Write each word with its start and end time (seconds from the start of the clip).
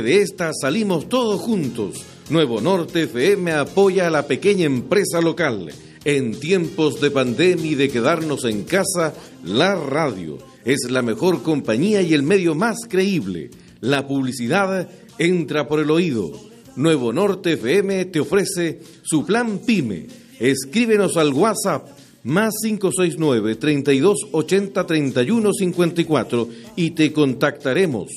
de 0.00 0.22
esta 0.22 0.52
salimos 0.52 1.08
todos 1.08 1.40
juntos. 1.40 2.04
Nuevo 2.30 2.60
Norte 2.60 3.04
FM 3.04 3.52
apoya 3.52 4.06
a 4.06 4.10
la 4.10 4.26
pequeña 4.26 4.66
empresa 4.66 5.20
local. 5.20 5.70
En 6.04 6.38
tiempos 6.38 7.00
de 7.00 7.10
pandemia 7.10 7.72
y 7.72 7.74
de 7.74 7.88
quedarnos 7.88 8.44
en 8.44 8.64
casa, 8.64 9.14
la 9.44 9.74
radio 9.74 10.38
es 10.64 10.90
la 10.90 11.02
mejor 11.02 11.42
compañía 11.42 12.02
y 12.02 12.14
el 12.14 12.22
medio 12.22 12.54
más 12.54 12.78
creíble. 12.88 13.50
La 13.80 14.06
publicidad 14.06 14.88
entra 15.18 15.66
por 15.66 15.80
el 15.80 15.90
oído. 15.90 16.30
Nuevo 16.76 17.12
Norte 17.12 17.54
FM 17.54 18.04
te 18.06 18.20
ofrece 18.20 18.80
su 19.02 19.24
plan 19.24 19.60
PYME. 19.66 20.06
Escríbenos 20.38 21.16
al 21.16 21.32
WhatsApp 21.32 21.88
más 22.24 22.54
569 22.62 23.56
3280 23.56 24.86
3154 24.86 26.48
y 26.76 26.90
te 26.90 27.12
contactaremos. 27.12 28.08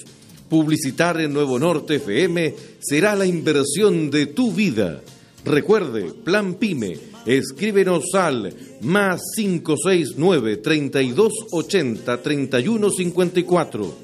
Publicitar 0.52 1.22
en 1.22 1.32
Nuevo 1.32 1.58
Norte 1.58 1.96
FM 1.96 2.54
será 2.82 3.16
la 3.16 3.26
inversión 3.26 4.12
de 4.12 4.26
tu 4.26 4.52
vida. 4.52 5.00
Recuerde, 5.46 6.12
Plan 6.12 6.56
Pyme, 6.56 6.98
escríbenos 7.26 8.14
al 8.16 8.54
más 8.82 9.22
569 9.34 10.58
3280 10.58 12.22
3154. 12.22 13.96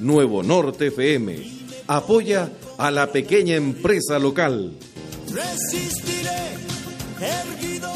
Nuevo 0.00 0.42
Norte 0.42 0.88
FM 0.88 1.36
apoya 1.86 2.50
a 2.78 2.90
la 2.90 3.12
pequeña 3.12 3.54
empresa 3.54 4.18
local. 4.18 4.72
Resistiré, 5.32 6.56
erguido 7.20 7.92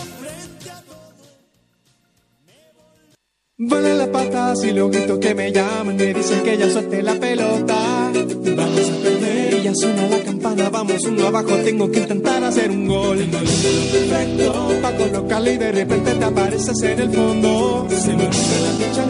Vuelan 3.63 3.99
las 3.99 4.09
patas 4.09 4.65
y 4.65 4.73
los 4.73 4.91
gritos 4.91 5.19
que 5.19 5.35
me 5.35 5.53
llaman 5.53 5.95
me 5.95 6.15
dicen 6.15 6.43
que 6.43 6.57
ya 6.57 6.71
suelte 6.71 7.03
la 7.03 7.21
pelota. 7.21 8.11
Vamos 8.57 8.91
a 8.91 9.03
perder 9.03 9.59
y 9.59 9.63
ya 9.65 9.75
suena 9.75 10.09
la 10.09 10.23
campana, 10.23 10.71
vamos 10.71 11.05
uno 11.05 11.27
abajo, 11.27 11.57
tengo 11.57 11.91
que 11.91 12.01
intentar 12.01 12.43
hacer 12.43 12.71
un 12.71 12.89
gol. 12.89 13.19
Perfecto, 13.19 14.81
pa' 14.81 14.97
colocarle 14.97 15.53
y 15.53 15.59
de 15.59 15.73
repente 15.73 16.15
te 16.15 16.25
apareces 16.25 16.83
en 16.85 17.01
el 17.01 17.11
fondo. 17.11 17.87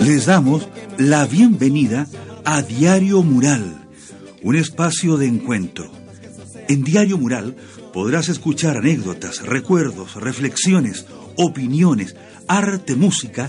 Les 0.05 0.27
damos 0.27 0.67
la 0.99 1.27
bienvenida 1.27 2.09
a 2.45 2.63
Diario 2.63 3.23
Mural, 3.23 3.87
un 4.43 4.57
espacio 4.57 5.17
de 5.17 5.27
encuentro. 5.27 5.93
En 6.67 6.83
Diario 6.83 7.19
Mural 7.19 7.55
podrás 7.93 8.29
escuchar 8.29 8.79
anécdotas, 8.79 9.47
recuerdos, 9.47 10.17
reflexiones, 10.17 11.07
opiniones, 11.37 12.17
arte, 12.49 12.97
música 12.97 13.49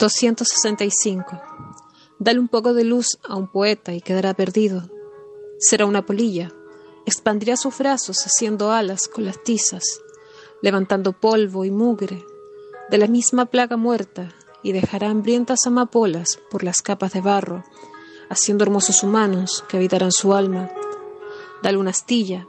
265. 0.00 1.42
Dale 2.18 2.40
un 2.40 2.48
poco 2.48 2.72
de 2.72 2.84
luz 2.84 3.18
a 3.28 3.36
un 3.36 3.48
poeta 3.48 3.92
y 3.92 4.00
quedará 4.00 4.32
perdido. 4.32 4.88
Será 5.58 5.84
una 5.84 6.06
polilla. 6.06 6.50
Expandirá 7.04 7.58
sus 7.58 7.76
brazos 7.76 8.24
haciendo 8.24 8.72
alas 8.72 9.08
con 9.08 9.26
las 9.26 9.42
tizas, 9.42 9.84
levantando 10.62 11.12
polvo 11.12 11.66
y 11.66 11.70
mugre 11.70 12.24
de 12.88 12.96
la 12.96 13.08
misma 13.08 13.46
plaga 13.46 13.76
muerta 13.76 14.34
y 14.62 14.72
dejará 14.72 15.10
hambrientas 15.10 15.66
amapolas 15.66 16.38
por 16.50 16.64
las 16.64 16.80
capas 16.80 17.12
de 17.12 17.20
barro, 17.20 17.62
haciendo 18.30 18.64
hermosos 18.64 19.02
humanos 19.02 19.64
que 19.68 19.76
habitarán 19.76 20.12
su 20.12 20.32
alma. 20.32 20.70
Dale 21.62 21.76
una 21.76 21.90
astilla 21.90 22.46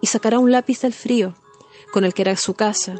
y 0.00 0.06
sacará 0.06 0.38
un 0.38 0.50
lápiz 0.50 0.80
del 0.80 0.94
frío, 0.94 1.34
con 1.92 2.04
el 2.04 2.14
que 2.14 2.22
hará 2.22 2.36
su 2.36 2.54
casa, 2.54 2.96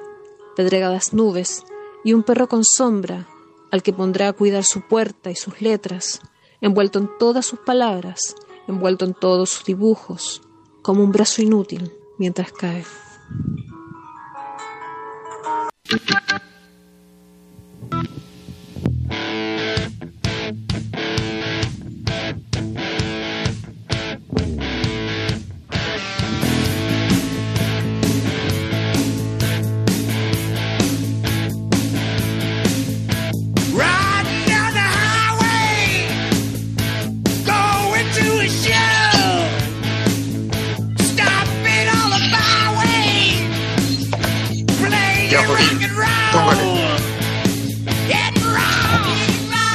pedregadas 0.54 1.14
nubes 1.14 1.64
y 2.04 2.12
un 2.12 2.24
perro 2.24 2.46
con 2.46 2.62
sombra 2.62 3.26
al 3.70 3.82
que 3.82 3.92
pondrá 3.92 4.28
a 4.28 4.32
cuidar 4.32 4.64
su 4.64 4.82
puerta 4.82 5.30
y 5.30 5.34
sus 5.34 5.60
letras, 5.60 6.20
envuelto 6.60 6.98
en 6.98 7.10
todas 7.18 7.46
sus 7.46 7.58
palabras, 7.60 8.34
envuelto 8.66 9.04
en 9.04 9.14
todos 9.14 9.50
sus 9.50 9.64
dibujos, 9.64 10.42
como 10.82 11.02
un 11.02 11.12
brazo 11.12 11.42
inútil 11.42 11.92
mientras 12.18 12.52
cae. 12.52 12.84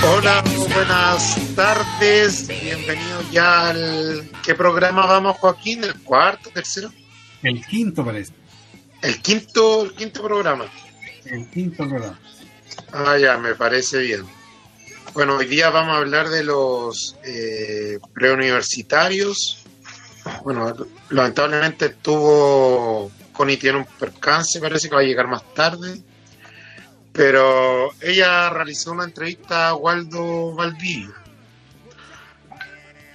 Hola, 0.04 0.44
buenas 0.74 1.56
tardes. 1.56 2.48
Bienvenidos 2.48 3.31
ya 3.31 3.69
al. 3.69 4.30
¿Qué 4.44 4.54
programa 4.54 5.06
vamos, 5.06 5.38
Joaquín? 5.38 5.86
¿El 5.86 5.94
cuarto, 6.01 6.50
tercero? 6.50 6.92
El 7.42 7.66
quinto, 7.66 8.04
parece. 8.04 8.34
El 9.01 9.22
quinto, 9.22 9.84
el 9.84 9.94
quinto 9.94 10.22
programa. 10.22 10.66
El 11.24 11.50
quinto 11.50 11.88
programa. 11.88 12.19
Ah, 12.92 13.18
ya, 13.18 13.38
me 13.38 13.56
parece 13.56 14.00
bien. 14.00 14.25
Bueno, 15.13 15.38
hoy 15.38 15.46
día 15.46 15.69
vamos 15.69 15.96
a 15.96 16.00
hablar 16.00 16.28
de 16.28 16.44
los 16.44 17.16
eh, 17.24 17.98
preuniversitarios. 18.13 19.63
Bueno, 20.44 20.75
lamentablemente 21.10 21.90
tuvo 21.90 23.10
Connie 23.42 23.58
tiene 23.58 23.80
un 23.80 23.86
percance, 24.00 24.60
parece 24.60 24.88
que 24.88 24.94
va 24.94 25.02
a 25.02 25.04
llegar 25.04 25.28
más 25.28 25.42
tarde. 25.56 26.00
Pero 27.12 27.90
ella 28.00 28.52
realizó 28.52 28.92
una 28.92 29.04
entrevista 29.04 29.70
a 29.70 29.76
Waldo 29.76 30.54
Valdivia. 30.54 31.10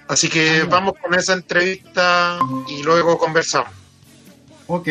Así 0.08 0.28
que 0.28 0.62
ah. 0.62 0.66
vamos 0.68 0.94
con 1.00 1.14
esa 1.14 1.32
entrevista 1.32 2.40
y 2.68 2.82
luego 2.82 3.16
conversamos. 3.18 3.70
Ok. 4.66 4.88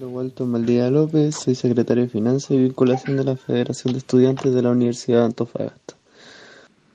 Waldo 0.00 0.46
Maldía 0.46 0.90
López, 0.90 1.36
soy 1.36 1.54
secretario 1.54 2.02
de 2.02 2.08
Finanzas 2.08 2.50
y 2.50 2.56
Vinculación 2.56 3.18
de 3.18 3.22
la 3.22 3.36
Federación 3.36 3.92
de 3.92 4.00
Estudiantes 4.00 4.52
de 4.52 4.62
la 4.62 4.70
Universidad 4.70 5.20
de 5.20 5.24
Antofagasta. 5.26 5.94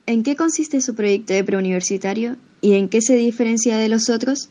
¿En 0.04 0.22
qué 0.22 0.36
consiste 0.36 0.82
su 0.82 0.94
proyecto 0.94 1.32
de 1.32 1.42
preuniversitario 1.42 2.36
y 2.60 2.74
en 2.74 2.90
qué 2.90 3.00
se 3.00 3.14
diferencia 3.14 3.78
de 3.78 3.88
los 3.88 4.10
otros? 4.10 4.50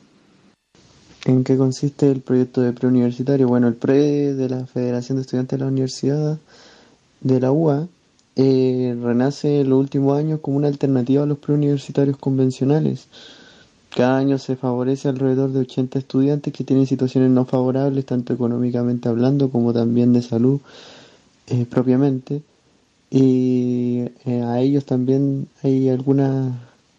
¿En 1.25 1.44
qué 1.44 1.57
consiste 1.57 2.12
el 2.12 2.22
proyecto 2.22 2.62
de 2.62 2.72
preuniversitario? 2.72 3.48
Bueno, 3.48 3.68
el 3.68 3.74
pre 3.74 4.36
de 4.36 4.48
la 4.48 4.68
Federación 4.68 5.18
de 5.18 5.24
Estudiantes 5.24 5.57
de 5.57 5.66
la 5.66 5.72
Universidad 5.72 6.38
de 7.22 7.39
la 7.39 7.51
UA 7.51 7.88
eh, 8.36 8.95
renace 9.01 9.62
en 9.62 9.69
los 9.69 9.80
últimos 9.80 10.19
años 10.19 10.39
como 10.42 10.57
una 10.57 10.68
alternativa 10.68 11.24
a 11.24 11.25
los 11.25 11.39
preuniversitarios 11.39 12.18
convencionales. 12.18 13.07
Cada 13.89 14.19
año 14.19 14.38
se 14.38 14.56
favorece 14.56 15.07
alrededor 15.07 15.51
de 15.51 15.62
80 15.62 15.98
estudiantes 15.98 16.54
que 16.54 16.63
tienen 16.63 16.86
situaciones 16.86 17.31
no 17.31 17.45
favorables, 17.45 18.06
tanto 18.06 18.31
económicamente 18.33 19.10
hablando 19.10 19.50
como 19.50 19.74
también 19.74 20.13
de 20.13 20.21
salud 20.21 20.60
eh, 21.48 21.66
propiamente. 21.68 22.44
Y 23.10 24.04
eh, 24.25 24.44
a 24.44 24.60
ellos 24.60 24.86
también 24.86 25.48
hay 25.63 25.89
algunas 25.89 26.54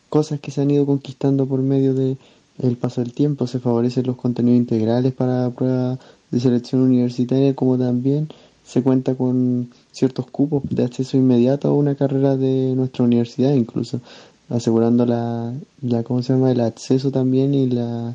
cosas 0.08 0.40
que 0.40 0.50
se 0.50 0.62
han 0.62 0.70
ido 0.72 0.84
conquistando 0.84 1.46
por 1.46 1.61
medio 1.61 1.94
de 1.94 2.17
el 2.58 2.76
paso 2.76 3.03
del 3.03 3.12
tiempo, 3.12 3.47
se 3.47 3.61
favorecen 3.61 4.06
los 4.06 4.17
contenidos 4.17 4.58
integrales 4.58 5.12
para 5.12 5.50
pruebas 5.50 5.99
de 6.31 6.41
selección 6.41 6.82
universitaria, 6.82 7.55
como 7.55 7.79
también 7.79 8.29
se 8.64 8.82
cuenta 8.82 9.14
con 9.14 9.70
ciertos 9.93 10.26
cupos 10.31 10.62
de 10.69 10.85
acceso 10.85 11.17
inmediato 11.17 11.69
a 11.69 11.75
una 11.75 11.94
carrera 11.94 12.37
de 12.37 12.75
nuestra 12.75 13.05
universidad 13.05 13.55
incluso. 13.55 14.00
asegurando 14.49 15.06
la, 15.06 15.53
la 15.82 16.03
¿cómo 16.03 16.23
se 16.23 16.32
llama? 16.32 16.53
el 16.53 16.61
acceso 16.61 17.11
también 17.11 17.55
y 17.55 17.69
la 17.69 18.14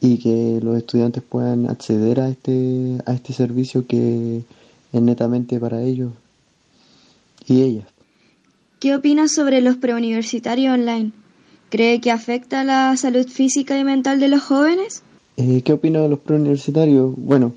y 0.00 0.18
que 0.18 0.60
los 0.62 0.76
estudiantes 0.76 1.22
puedan 1.22 1.68
acceder 1.68 2.20
a 2.20 2.28
este 2.28 2.98
a 3.06 3.14
este 3.14 3.32
servicio 3.32 3.86
que 3.86 4.42
es 4.92 5.02
netamente 5.02 5.58
para 5.58 5.82
ellos 5.82 6.12
y 7.46 7.62
ellas. 7.62 7.86
¿Qué 8.78 8.94
opinas 8.94 9.32
sobre 9.32 9.60
los 9.60 9.76
preuniversitarios 9.76 10.74
online? 10.74 11.12
¿Cree 11.68 12.00
que 12.00 12.10
afecta 12.10 12.62
la 12.62 12.96
salud 12.96 13.26
física 13.26 13.78
y 13.78 13.84
mental 13.84 14.20
de 14.20 14.28
los 14.28 14.42
jóvenes? 14.42 15.02
Eh, 15.36 15.62
¿Qué 15.64 15.72
opino 15.72 16.02
de 16.02 16.08
los 16.08 16.20
preuniversitarios? 16.20 17.12
Bueno, 17.16 17.52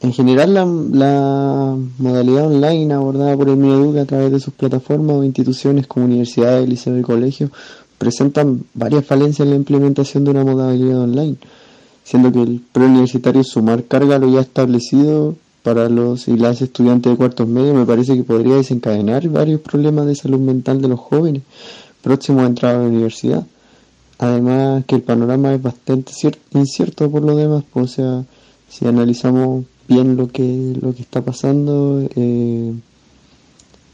en 0.00 0.12
general 0.12 0.54
la, 0.54 1.76
modalidad 1.98 2.46
online 2.46 2.92
abordada 2.92 3.36
por 3.36 3.48
el 3.50 3.56
Mineduc 3.56 3.98
a 3.98 4.04
través 4.04 4.32
de 4.32 4.40
sus 4.40 4.54
plataformas 4.54 5.16
o 5.16 5.24
instituciones 5.24 5.86
como 5.86 6.06
universidades, 6.06 6.68
liceos 6.68 6.98
y 6.98 7.02
colegios 7.02 7.50
presentan 7.98 8.64
varias 8.72 9.04
falencias 9.04 9.44
en 9.44 9.50
la 9.50 9.56
implementación 9.56 10.24
de 10.24 10.30
una 10.30 10.42
modalidad 10.42 11.02
online, 11.02 11.36
siendo 12.02 12.32
que 12.32 12.40
el 12.40 12.62
preuniversitario 12.72 13.44
sumar 13.44 13.84
carga 13.84 14.18
lo 14.18 14.30
ya 14.30 14.40
establecido 14.40 15.36
para 15.62 15.90
los 15.90 16.26
y 16.26 16.38
las 16.38 16.62
estudiantes 16.62 17.12
de 17.12 17.18
cuartos 17.18 17.46
medios 17.46 17.76
me 17.76 17.84
parece 17.84 18.16
que 18.16 18.24
podría 18.24 18.56
desencadenar 18.56 19.28
varios 19.28 19.60
problemas 19.60 20.06
de 20.06 20.14
salud 20.14 20.40
mental 20.40 20.80
de 20.80 20.88
los 20.88 20.98
jóvenes 20.98 21.42
próximos 22.02 22.44
a 22.44 22.46
entrar 22.46 22.76
a 22.76 22.78
la 22.78 22.88
universidad. 22.88 23.46
Además 24.18 24.84
que 24.86 24.96
el 24.96 25.02
panorama 25.02 25.54
es 25.54 25.62
bastante 25.62 26.12
incierto 26.52 27.10
por 27.10 27.22
lo 27.22 27.36
demás, 27.36 27.64
pues, 27.72 27.92
o 27.92 27.94
sea, 27.94 28.24
si 28.68 28.86
analizamos 28.86 29.64
bien 29.88 30.16
lo 30.16 30.28
que 30.28 30.76
lo 30.80 30.94
que 30.94 31.02
está 31.02 31.22
pasando, 31.22 32.06
eh, 32.14 32.72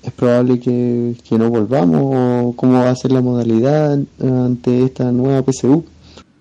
es 0.02 0.12
probable 0.12 0.60
que, 0.60 1.16
que, 1.28 1.38
no 1.38 1.50
volvamos 1.50 2.00
o 2.14 2.54
cómo 2.56 2.74
va 2.74 2.90
a 2.90 2.96
ser 2.96 3.12
la 3.12 3.20
modalidad 3.20 3.98
ante 4.20 4.84
esta 4.84 5.10
nueva 5.10 5.42
PSU. 5.42 5.84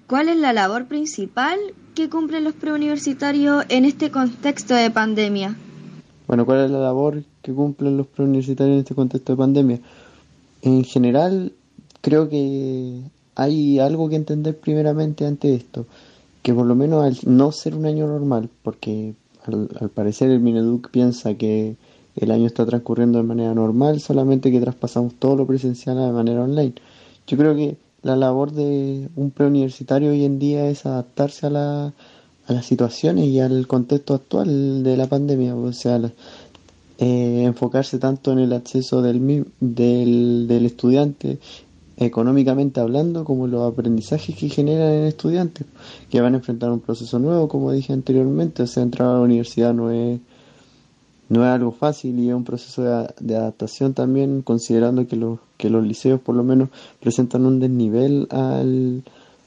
¿Cuál 0.08 0.30
es 0.30 0.38
la 0.38 0.54
labor 0.54 0.86
principal 0.86 1.58
que 1.96 2.10
cumplen 2.10 2.44
los 2.44 2.54
preuniversitarios 2.54 3.66
en 3.70 3.86
este 3.86 4.12
contexto 4.12 4.76
de 4.76 4.92
pandemia? 4.92 5.56
Bueno, 6.28 6.46
¿cuál 6.46 6.66
es 6.66 6.72
la 6.72 6.80
labor 6.80 7.24
que 7.42 7.54
cumplen 7.54 7.98
los 7.98 8.08
preuniversitarios 8.08 8.74
en 8.74 8.80
este 8.80 8.96
contexto 8.96 9.34
de 9.34 9.38
pandemia? 9.38 9.80
En 10.66 10.84
general, 10.84 11.54
creo 12.02 12.28
que 12.28 13.00
hay 13.36 13.78
algo 13.78 14.10
que 14.10 14.16
entender 14.16 14.58
primeramente 14.58 15.28
ante 15.28 15.54
esto, 15.54 15.86
que 16.42 16.56
por 16.56 16.66
lo 16.66 16.74
menos 16.74 17.04
al 17.04 17.18
no 17.32 17.52
ser 17.52 17.76
un 17.76 17.86
año 17.86 18.08
normal, 18.08 18.50
porque 18.64 19.14
al, 19.46 19.90
parecer 19.94 20.32
el 20.32 20.40
Mineduc 20.40 20.90
piensa 20.90 21.36
que 21.36 21.76
el 22.16 22.32
año 22.32 22.48
está 22.48 22.66
transcurriendo 22.66 23.20
de 23.20 23.26
manera 23.26 23.54
normal, 23.54 24.02
solamente 24.02 24.52
que 24.52 24.60
traspasamos 24.60 25.14
todo 25.20 25.36
lo 25.36 25.46
presencial 25.46 25.98
de 25.98 26.12
manera 26.12 26.42
online. 26.42 26.74
Yo 27.28 27.38
creo 27.38 27.56
que 27.56 27.78
la 28.02 28.16
labor 28.16 28.52
de 28.52 29.08
un 29.16 29.30
preuniversitario 29.30 30.10
hoy 30.10 30.26
en 30.26 30.40
día 30.40 30.68
es 30.68 30.88
adaptarse 30.88 31.46
a, 31.46 31.52
la, 31.52 31.94
a 32.48 32.54
las 32.54 32.66
situaciones 32.66 33.26
y 33.28 33.40
al 33.40 33.68
contexto 33.68 34.16
actual 34.16 34.82
de 34.84 34.98
la 34.98 35.06
pandemia, 35.06 35.56
o 35.56 35.74
sea, 35.74 36.02
eh, 36.98 37.44
enfocarse 37.44 38.00
tanto 38.00 38.32
en 38.32 38.40
el 38.40 38.54
acceso 38.54 39.02
del, 39.02 39.46
del, 39.60 40.48
del 40.48 40.66
estudiante 40.66 41.40
económicamente 41.98 42.82
hablando 42.82 43.24
como 43.24 43.48
los 43.48 43.72
aprendizajes 43.72 44.36
que 44.36 44.50
generan 44.50 44.92
en 44.92 45.04
estudiantes 45.06 45.66
que 46.10 46.20
van 46.20 46.34
a 46.34 46.38
enfrentar 46.38 46.70
un 46.72 46.82
proceso 46.82 47.20
nuevo 47.20 47.48
como 47.48 47.72
dije 47.72 47.94
anteriormente 47.94 48.64
o 48.64 48.68
sea 48.68 48.84
entrar 48.84 49.08
a 49.10 49.14
la 49.14 49.22
universidad 49.22 49.74
no 49.74 49.92
es 49.92 50.20
no 51.30 51.44
es 51.44 51.50
algo 51.50 51.72
fácil 51.72 52.20
y 52.20 52.30
es 52.30 52.36
un 52.36 52.44
proceso 52.44 52.84
de, 52.84 53.10
de, 53.20 53.36
adaptación 53.36 53.94
también, 53.94 54.42
considerando 54.42 55.08
que 55.08 55.16
los, 55.16 55.40
que 55.58 55.70
los 55.70 55.86
liceos 55.86 56.20
por 56.20 56.36
lo 56.36 56.44
menos 56.44 56.70
presentan 57.00 57.46
un 57.46 57.60
desnivel 57.60 58.28
al, 58.30 59.04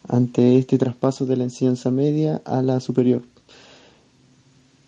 ante 0.09 0.59
este 0.59 0.79
traspaso 0.79 1.27
de 1.27 1.37
la 1.37 1.45
enseñanza 1.45 1.91
media 1.91 2.43
a 2.45 2.63
la 2.63 2.81
superior. 2.81 3.23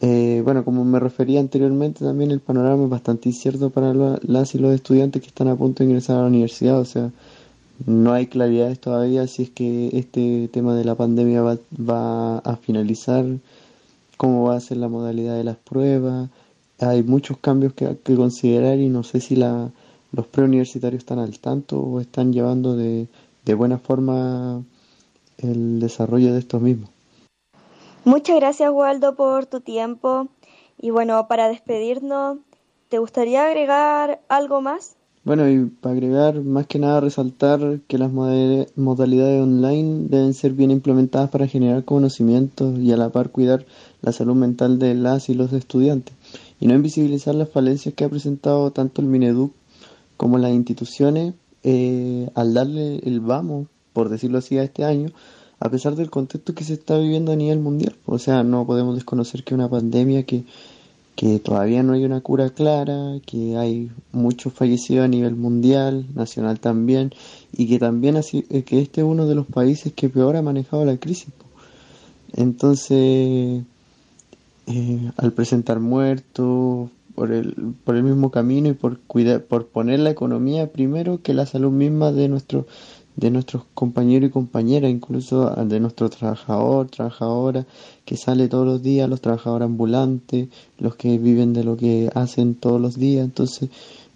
Eh, 0.02 0.40
bueno, 0.44 0.64
como 0.64 0.84
me 0.84 0.98
refería 0.98 1.40
anteriormente, 1.40 2.04
también 2.04 2.30
el 2.30 2.40
panorama 2.40 2.84
es 2.84 2.90
bastante 2.90 3.28
incierto 3.28 3.70
para 3.70 3.92
las 4.22 4.54
y 4.54 4.58
los 4.58 4.72
estudiantes 4.74 5.20
que 5.20 5.28
están 5.28 5.48
a 5.48 5.56
punto 5.56 5.82
de 5.82 5.90
ingresar 5.90 6.16
a 6.16 6.22
la 6.22 6.28
universidad, 6.28 6.80
o 6.80 6.86
sea, 6.86 7.10
no 7.86 8.12
hay 8.12 8.26
claridades 8.26 8.80
todavía 8.80 9.26
si 9.26 9.44
es 9.44 9.50
que 9.50 9.90
este 9.92 10.48
tema 10.48 10.74
de 10.74 10.84
la 10.84 10.94
pandemia 10.94 11.42
va, 11.42 11.58
va 11.78 12.38
a 12.38 12.56
finalizar, 12.56 13.26
cómo 14.16 14.44
va 14.44 14.56
a 14.56 14.60
ser 14.60 14.78
la 14.78 14.88
modalidad 14.88 15.36
de 15.36 15.44
las 15.44 15.56
pruebas, 15.56 16.30
hay 16.78 17.02
muchos 17.02 17.38
cambios 17.38 17.74
que, 17.74 17.96
considerar 18.16 18.78
y 18.78 18.88
no 18.88 19.02
sé 19.02 19.20
si 19.20 19.36
la, 19.36 19.70
los 20.12 20.26
preuniversitarios 20.26 21.00
están 21.00 21.18
al 21.18 21.38
tanto 21.40 21.78
o 21.80 22.00
están 22.00 22.32
llevando 22.32 22.76
de 22.76 23.08
buena 23.54 23.78
forma 23.78 24.62
el 25.38 25.80
desarrollo 25.80 26.32
de 26.32 26.38
estos 26.38 26.62
mismos. 26.62 26.90
Muchas 28.04 28.36
gracias 28.36 28.70
Waldo 28.72 29.14
por 29.14 29.46
tu 29.46 29.60
tiempo 29.60 30.28
y 30.80 30.90
bueno, 30.90 31.28
para 31.28 31.48
despedirnos, 31.48 32.38
¿te 32.88 32.98
gustaría 32.98 33.44
agregar 33.44 34.20
algo 34.28 34.62
más? 34.62 34.96
Bueno, 35.22 35.46
y 35.50 35.66
para 35.66 35.92
agregar, 35.92 36.40
más 36.40 36.66
que 36.66 36.78
nada 36.78 37.00
resaltar 37.00 37.80
que 37.86 37.98
las 37.98 38.10
modalidades 38.10 39.42
online 39.42 40.08
deben 40.08 40.32
ser 40.32 40.52
bien 40.52 40.70
implementadas 40.70 41.28
para 41.28 41.46
generar 41.46 41.84
conocimientos 41.84 42.78
y 42.78 42.90
a 42.90 42.96
la 42.96 43.10
par 43.10 43.28
cuidar 43.28 43.66
la 44.00 44.12
salud 44.12 44.34
mental 44.34 44.78
de 44.78 44.94
las 44.94 45.28
y 45.28 45.34
los 45.34 45.52
estudiantes 45.52 46.14
y 46.58 46.66
no 46.66 46.74
invisibilizar 46.74 47.34
las 47.34 47.50
falencias 47.50 47.94
que 47.94 48.04
ha 48.04 48.08
presentado 48.08 48.70
tanto 48.70 49.02
el 49.02 49.08
Mineduc 49.08 49.52
como 50.16 50.38
las 50.38 50.52
instituciones 50.52 51.34
eh, 51.64 52.30
al 52.34 52.54
darle 52.54 53.00
el 53.04 53.20
vamos, 53.20 53.66
por 53.92 54.08
decirlo 54.08 54.38
así, 54.38 54.56
a 54.56 54.62
este 54.62 54.84
año, 54.84 55.10
a 55.60 55.68
pesar 55.68 55.94
del 55.94 56.10
contexto 56.10 56.54
que 56.54 56.64
se 56.64 56.72
está 56.72 56.98
viviendo 56.98 57.32
a 57.32 57.36
nivel 57.36 57.60
mundial. 57.60 57.94
O 58.06 58.18
sea, 58.18 58.42
no 58.42 58.66
podemos 58.66 58.94
desconocer 58.94 59.44
que 59.44 59.54
una 59.54 59.68
pandemia 59.68 60.24
que, 60.24 60.44
que 61.14 61.38
todavía 61.38 61.82
no 61.82 61.92
hay 61.92 62.04
una 62.04 62.22
cura 62.22 62.48
clara, 62.48 63.20
que 63.26 63.58
hay 63.58 63.90
muchos 64.10 64.54
fallecidos 64.54 65.04
a 65.04 65.08
nivel 65.08 65.36
mundial, 65.36 66.06
nacional 66.14 66.60
también, 66.60 67.12
y 67.52 67.68
que 67.68 67.78
también 67.78 68.16
así, 68.16 68.46
eh, 68.48 68.62
que 68.62 68.80
este 68.80 69.02
es 69.02 69.06
uno 69.06 69.26
de 69.26 69.34
los 69.34 69.46
países 69.46 69.92
que 69.92 70.08
peor 70.08 70.36
ha 70.36 70.42
manejado 70.42 70.86
la 70.86 70.96
crisis. 70.96 71.28
Entonces, 72.32 73.62
eh, 74.66 75.12
al 75.18 75.32
presentar 75.32 75.78
muertos 75.78 76.88
por 77.14 77.32
el, 77.32 77.54
por 77.84 77.96
el 77.96 78.02
mismo 78.02 78.30
camino 78.30 78.70
y 78.70 78.72
por 78.72 78.98
cuidar, 79.00 79.42
por 79.42 79.66
poner 79.66 80.00
la 80.00 80.10
economía 80.10 80.72
primero 80.72 81.20
que 81.22 81.34
la 81.34 81.44
salud 81.44 81.70
misma 81.70 82.12
de 82.12 82.28
nuestro, 82.28 82.66
de 83.20 83.30
nuestros 83.30 83.64
compañeros 83.74 84.30
y 84.30 84.32
compañeras, 84.32 84.90
incluso 84.90 85.50
de 85.50 85.78
nuestro 85.78 86.08
trabajador, 86.08 86.88
trabajadora 86.88 87.66
que 88.06 88.16
sale 88.16 88.48
todos 88.48 88.66
los 88.66 88.82
días, 88.82 89.08
los 89.08 89.20
trabajadores 89.20 89.66
ambulantes, 89.66 90.48
los 90.78 90.96
que 90.96 91.18
viven 91.18 91.52
de 91.52 91.62
lo 91.62 91.76
que 91.76 92.10
hacen 92.14 92.54
todos 92.54 92.80
los 92.80 92.96
días. 92.96 93.24
Entonces, 93.24 93.68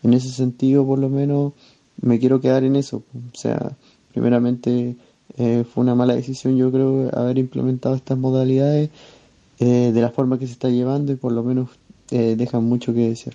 en 0.03 0.15
ese 0.15 0.31
sentido, 0.31 0.87
por 0.87 0.99
lo 0.99 1.11
menos, 1.11 1.53
me 2.01 2.19
quiero 2.19 2.41
quedar 2.41 2.65
en 2.65 2.77
eso. 2.77 3.03
O 3.15 3.37
sea, 3.37 3.77
primeramente 4.13 4.97
eh, 5.37 5.65
fue 5.71 5.83
una 5.83 5.95
mala 5.95 6.15
decisión, 6.15 6.57
yo 6.57 6.73
creo, 6.73 7.11
haber 7.15 7.37
implementado 7.37 7.95
estas 7.95 8.17
modalidades 8.17 8.89
eh, 9.61 9.93
de 9.93 10.01
la 10.01 10.11
forma 10.11 10.39
que 10.39 10.47
se 10.47 10.55
está 10.55 10.71
llevando 10.71 11.13
y 11.13 11.17
por 11.17 11.33
lo 11.33 11.43
menos 11.43 11.69
eh, 12.11 12.37
dejan 12.39 12.65
mucho 12.65 12.95
que 12.95 13.09
decir. 13.11 13.35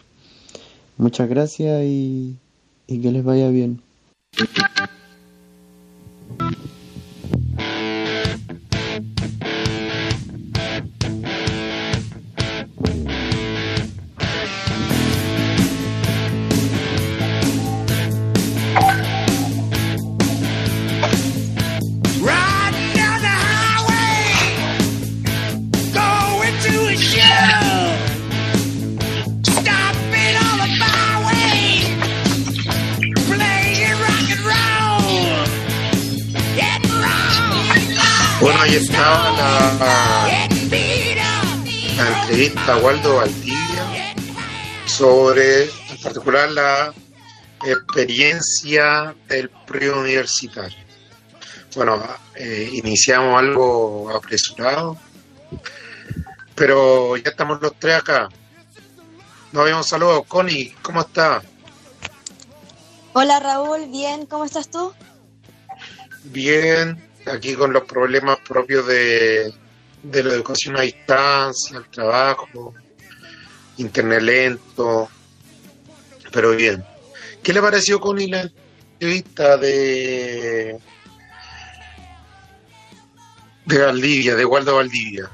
Muchas 0.98 1.30
gracias 1.30 1.86
y, 1.86 2.38
y 2.88 3.00
que 3.00 3.12
les 3.12 3.24
vaya 3.24 3.50
bien. 3.50 3.82
Waldo 42.78 43.18
Valdivia 43.18 44.14
sobre, 44.86 45.64
en 45.64 45.98
particular, 46.04 46.52
la 46.52 46.94
experiencia 47.66 49.16
del 49.28 49.50
preuniversitario. 49.50 50.78
Bueno, 51.76 52.02
eh, 52.36 52.70
iniciamos 52.74 53.38
algo 53.40 54.10
apresurado, 54.16 54.98
pero 56.56 57.18
ya 57.18 57.30
estamos 57.30 57.62
los 57.62 57.74
tres 57.80 57.96
acá. 57.96 58.30
Nos 59.52 59.66
vemos, 59.66 59.88
saludos. 59.88 60.24
Connie, 60.28 60.76
¿cómo 60.82 61.02
está? 61.02 61.42
Hola 63.14 63.40
Raúl, 63.40 63.88
bien, 63.88 64.26
¿cómo 64.28 64.46
estás 64.46 64.70
tú? 64.70 64.94
Bien, 66.26 67.10
aquí 67.26 67.56
con 67.56 67.74
los 67.74 67.84
problemas 67.84 68.38
propios 68.48 68.86
de, 68.88 69.54
de 70.04 70.24
la 70.24 70.34
educación 70.34 70.78
a 70.78 70.82
distancia, 70.82 71.78
el 71.78 71.90
trabajo, 71.90 72.74
internet 73.78 74.22
lento, 74.22 75.10
pero 76.32 76.52
bien. 76.52 76.84
¿Qué 77.44 77.54
le 77.54 77.62
pareció 77.62 78.00
Connie 78.00 78.28
la 78.28 78.50
entrevista 79.00 79.58
de 79.58 80.80
de 83.66 83.78
Valdivia, 83.78 84.36
de 84.36 84.46
Waldo 84.46 84.76
Valdivia? 84.76 85.30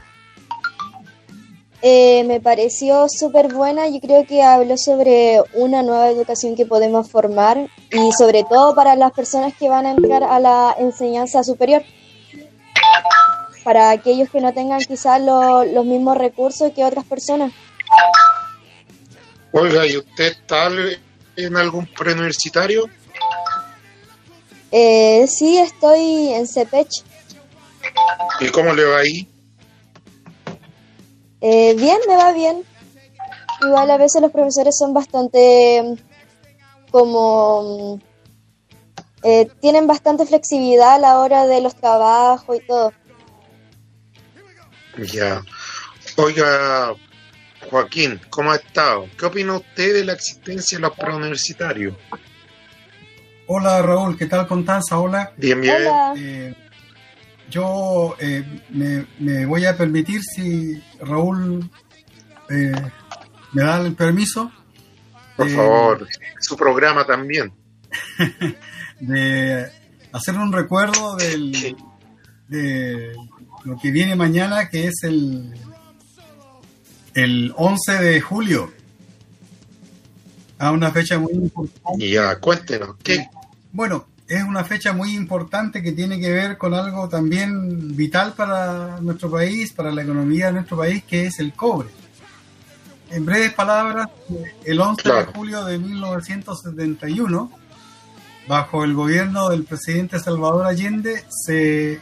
Eh, 1.82 2.24
me 2.24 2.42
pareció 2.42 3.06
súper 3.08 3.54
buena. 3.54 3.88
Yo 3.88 4.00
creo 4.00 4.26
que 4.26 4.42
habló 4.42 4.76
sobre 4.78 5.42
una 5.54 5.84
nueva 5.84 6.10
educación 6.10 6.56
que 6.56 6.66
podemos 6.66 7.10
formar 7.10 7.70
y 7.92 8.12
sobre 8.18 8.44
todo 8.44 8.74
para 8.74 8.96
las 8.96 9.12
personas 9.12 9.54
que 9.54 9.70
van 9.70 9.86
a 9.86 9.92
entrar 9.92 10.24
a 10.24 10.40
la 10.40 10.76
enseñanza 10.80 11.44
superior. 11.44 11.84
Para 13.66 13.90
aquellos 13.90 14.30
que 14.30 14.40
no 14.40 14.54
tengan 14.54 14.80
quizás 14.80 15.20
los 15.20 15.86
mismos 15.86 16.18
recursos 16.18 16.72
que 16.74 16.86
otras 16.86 17.04
personas. 17.04 17.52
Olga, 19.52 19.88
¿y 19.88 19.98
usted 19.98 20.34
está 20.34 20.70
en 21.36 21.58
algún 21.58 21.88
preuniversitario? 21.88 22.86
Eh, 24.72 25.26
sí, 25.28 25.58
estoy 25.58 26.34
en 26.34 26.48
CEPECH. 26.48 27.04
¿Y 28.42 28.50
cómo 28.50 28.72
le 28.74 28.84
va 28.84 29.00
ahí? 29.00 29.28
Eh, 31.42 31.74
bien, 31.76 31.98
me 32.08 32.18
va 32.18 32.34
bien. 32.34 32.64
Igual 33.66 33.90
a 33.90 33.98
veces 33.98 34.22
los 34.22 34.32
profesores 34.32 34.78
son 34.78 34.94
bastante 34.94 35.96
como... 36.92 38.00
Eh, 39.24 39.50
tienen 39.60 39.88
bastante 39.88 40.28
flexibilidad 40.28 40.94
a 40.94 41.00
la 41.00 41.20
hora 41.20 41.48
de 41.48 41.62
los 41.62 41.74
trabajos 41.74 42.58
y 42.58 42.68
todo. 42.68 42.94
Ya. 44.98 45.44
Oiga, 46.16 46.94
Joaquín, 47.70 48.20
¿cómo 48.30 48.52
ha 48.52 48.56
estado? 48.56 49.08
¿Qué 49.18 49.26
opina 49.26 49.54
usted 49.54 49.94
de 49.94 50.06
la 50.06 50.14
existencia 50.14 50.78
de 50.78 50.84
los 50.84 50.98
preuniversitarios? 50.98 51.96
Hola 53.48 53.82
Raúl, 53.82 54.18
¿qué 54.18 54.26
tal 54.26 54.48
Constanza? 54.48 54.98
Hola. 54.98 55.34
Bien, 55.38 55.62
bien. 55.62 55.78
Eh, 56.18 56.56
yo 57.50 58.16
eh, 58.20 58.44
me, 59.20 59.46
voy 59.46 59.66
a 59.66 59.78
permitir, 59.78 60.22
si 60.24 60.82
Raúl 61.00 61.70
eh, 62.50 62.92
me 63.52 63.64
da 63.64 63.82
el 63.82 63.94
permiso. 63.94 64.52
Por 65.36 65.50
favor, 65.50 66.08
su 66.40 66.56
programa 66.56 67.06
también. 67.06 67.52
de 69.00 69.70
hacer 70.12 70.36
un 70.36 70.52
recuerdo 70.52 71.16
del, 71.18 71.76
de 72.48 73.14
lo 73.66 73.78
que 73.78 73.92
viene 73.92 74.16
mañana, 74.16 74.70
que 74.70 74.88
es 74.88 75.04
el, 75.04 75.54
el 77.14 77.54
11 77.58 77.92
de 77.94 78.22
julio. 78.22 78.72
A 80.58 80.72
una 80.72 80.92
fecha 80.92 81.20
muy 81.20 81.34
importante. 81.34 82.10
Ya, 82.10 82.40
cuéntenos, 82.40 82.96
¿qué? 83.04 83.28
Bueno, 83.74 84.06
es 84.28 84.44
una 84.44 84.64
fecha 84.64 84.94
muy 84.94 85.16
importante 85.16 85.84
que 85.84 85.92
tiene 85.92 86.20
que 86.20 86.32
ver 86.32 86.58
con 86.58 86.74
algo 86.74 87.10
también 87.10 87.96
vital 87.96 88.34
para 88.34 89.02
nuestro 89.02 89.30
país, 89.30 89.74
para 89.74 89.92
la 89.92 90.04
economía 90.04 90.48
de 90.48 90.54
nuestro 90.54 90.78
país, 90.78 91.04
que 91.04 91.26
es 91.26 91.40
el 91.40 91.54
cobre. 91.54 91.90
En 93.10 93.26
breves 93.26 93.54
palabras, 93.54 94.08
el 94.64 94.80
11 94.80 95.12
de 95.12 95.26
julio 95.26 95.66
de 95.66 95.78
1971, 95.78 97.52
bajo 98.48 98.84
el 98.84 98.94
gobierno 98.94 99.50
del 99.50 99.64
presidente 99.64 100.20
Salvador 100.20 100.66
Allende, 100.66 101.24
se, 101.30 102.00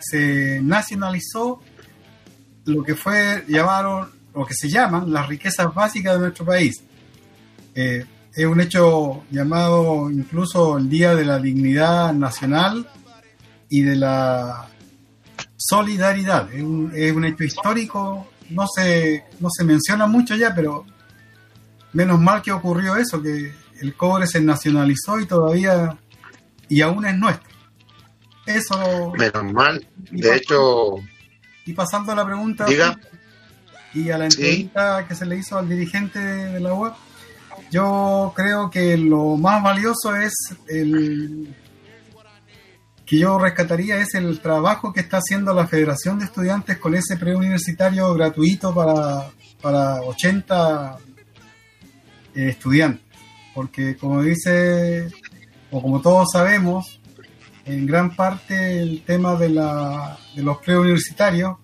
se 0.00 0.60
nacionalizó 0.62 1.60
lo 2.64 2.82
que 2.82 2.94
fue 2.94 3.44
llamaron, 3.48 4.10
lo 4.34 4.44
que 4.46 4.54
se 4.54 4.68
llaman 4.68 5.12
las 5.12 5.28
riquezas 5.28 5.72
básicas 5.74 6.14
de 6.14 6.20
nuestro 6.20 6.44
país. 6.44 6.82
Eh, 7.74 8.04
es 8.34 8.46
un 8.46 8.60
hecho 8.60 9.22
llamado 9.30 10.10
incluso 10.10 10.78
el 10.78 10.88
Día 10.88 11.14
de 11.14 11.24
la 11.24 11.38
Dignidad 11.38 12.12
Nacional 12.12 12.88
y 13.68 13.82
de 13.82 13.96
la 13.96 14.68
Solidaridad. 15.56 16.52
Es 16.52 16.62
un, 16.62 16.92
es 16.94 17.12
un 17.12 17.24
hecho 17.24 17.44
histórico, 17.44 18.26
no 18.50 18.66
se, 18.66 19.24
no 19.40 19.48
se 19.50 19.64
menciona 19.64 20.06
mucho 20.06 20.34
ya, 20.34 20.52
pero 20.54 20.84
menos 21.92 22.20
mal 22.20 22.42
que 22.42 22.50
ocurrió 22.50 22.96
eso, 22.96 23.22
que 23.22 23.52
el 23.84 23.94
cobre 23.94 24.26
se 24.26 24.40
nacionalizó 24.40 25.20
y 25.20 25.26
todavía, 25.26 25.96
y 26.68 26.80
aún 26.80 27.04
es 27.06 27.16
nuestro. 27.16 27.48
Eso. 28.46 29.12
Menos 29.18 29.52
mal, 29.52 29.86
de 30.10 30.36
hecho. 30.36 30.96
Y 31.66 31.72
pasando 31.72 32.12
a 32.12 32.14
la 32.14 32.24
pregunta. 32.26 32.66
Diga. 32.66 32.98
Y 33.94 34.10
a 34.10 34.18
la 34.18 34.24
entrevista 34.24 35.06
que 35.06 35.14
se 35.14 35.24
le 35.24 35.36
hizo 35.36 35.56
al 35.56 35.68
dirigente 35.68 36.18
de 36.18 36.60
la 36.60 36.74
UAP 36.74 36.96
yo 37.70 38.32
creo 38.34 38.70
que 38.70 38.96
lo 38.96 39.36
más 39.36 39.62
valioso 39.62 40.14
es 40.14 40.32
el 40.68 41.54
que 43.06 43.18
yo 43.18 43.38
rescataría 43.38 43.98
es 43.98 44.14
el 44.14 44.40
trabajo 44.40 44.92
que 44.92 45.00
está 45.00 45.18
haciendo 45.18 45.52
la 45.52 45.66
Federación 45.66 46.18
de 46.18 46.24
Estudiantes 46.24 46.78
con 46.78 46.94
ese 46.94 47.16
preuniversitario 47.16 48.14
gratuito 48.14 48.74
para, 48.74 49.28
para 49.60 50.00
80 50.02 50.98
eh, 52.34 52.48
estudiantes. 52.48 53.03
Porque 53.54 53.96
como 53.96 54.22
dice, 54.22 55.08
o 55.70 55.80
como 55.80 56.00
todos 56.00 56.28
sabemos, 56.32 57.00
en 57.64 57.86
gran 57.86 58.14
parte 58.14 58.80
el 58.80 59.02
tema 59.04 59.36
de, 59.36 59.48
la, 59.50 60.18
de 60.34 60.42
los 60.42 60.58
preuniversitarios, 60.58 61.56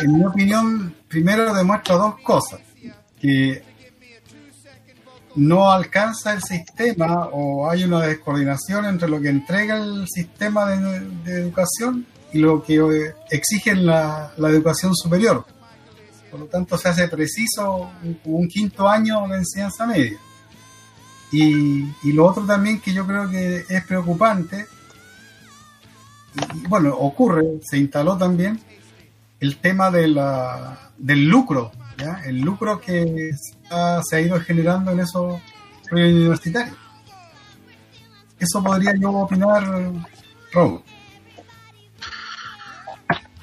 en 0.00 0.18
mi 0.18 0.24
opinión, 0.24 0.94
primero 1.08 1.52
demuestra 1.52 1.96
dos 1.96 2.20
cosas. 2.20 2.60
Que 3.20 3.62
no 5.34 5.70
alcanza 5.70 6.32
el 6.32 6.42
sistema 6.42 7.28
o 7.32 7.70
hay 7.70 7.84
una 7.84 8.00
descoordinación 8.00 8.86
entre 8.86 9.08
lo 9.08 9.20
que 9.20 9.28
entrega 9.28 9.76
el 9.76 10.06
sistema 10.08 10.66
de, 10.70 11.32
educación 11.32 12.06
y 12.32 12.38
lo 12.38 12.62
que 12.62 13.14
exige 13.30 13.74
la, 13.74 14.32
la, 14.36 14.48
educación 14.48 14.94
superior. 14.94 15.46
Por 16.30 16.40
lo 16.40 16.46
tanto, 16.46 16.76
se 16.76 16.88
hace 16.88 17.08
preciso 17.08 17.90
un, 18.24 18.48
quinto 18.48 18.88
año 18.88 19.26
de 19.28 19.36
enseñanza 19.36 19.86
media. 19.86 20.18
Y, 21.30 21.84
y, 22.02 22.12
lo 22.12 22.24
otro 22.24 22.44
también 22.44 22.80
que 22.80 22.92
yo 22.92 23.06
creo 23.06 23.28
que 23.28 23.64
es 23.68 23.84
preocupante, 23.84 24.66
y, 26.34 26.66
bueno, 26.68 26.94
ocurre, 26.96 27.44
se 27.62 27.76
instaló 27.78 28.16
también 28.16 28.58
el 29.40 29.58
tema 29.58 29.90
de 29.90 30.08
la, 30.08 30.90
del 30.96 31.28
lucro 31.28 31.72
el 32.24 32.40
lucro 32.40 32.80
que 32.80 33.30
se 33.34 34.16
ha, 34.16 34.20
ido 34.20 34.40
generando 34.40 34.92
en 34.92 35.00
esos 35.00 35.40
universitarios. 35.90 36.76
Eso 38.38 38.62
podría 38.62 38.94
yo 38.96 39.10
opinar, 39.10 39.64
Raúl. 40.52 40.82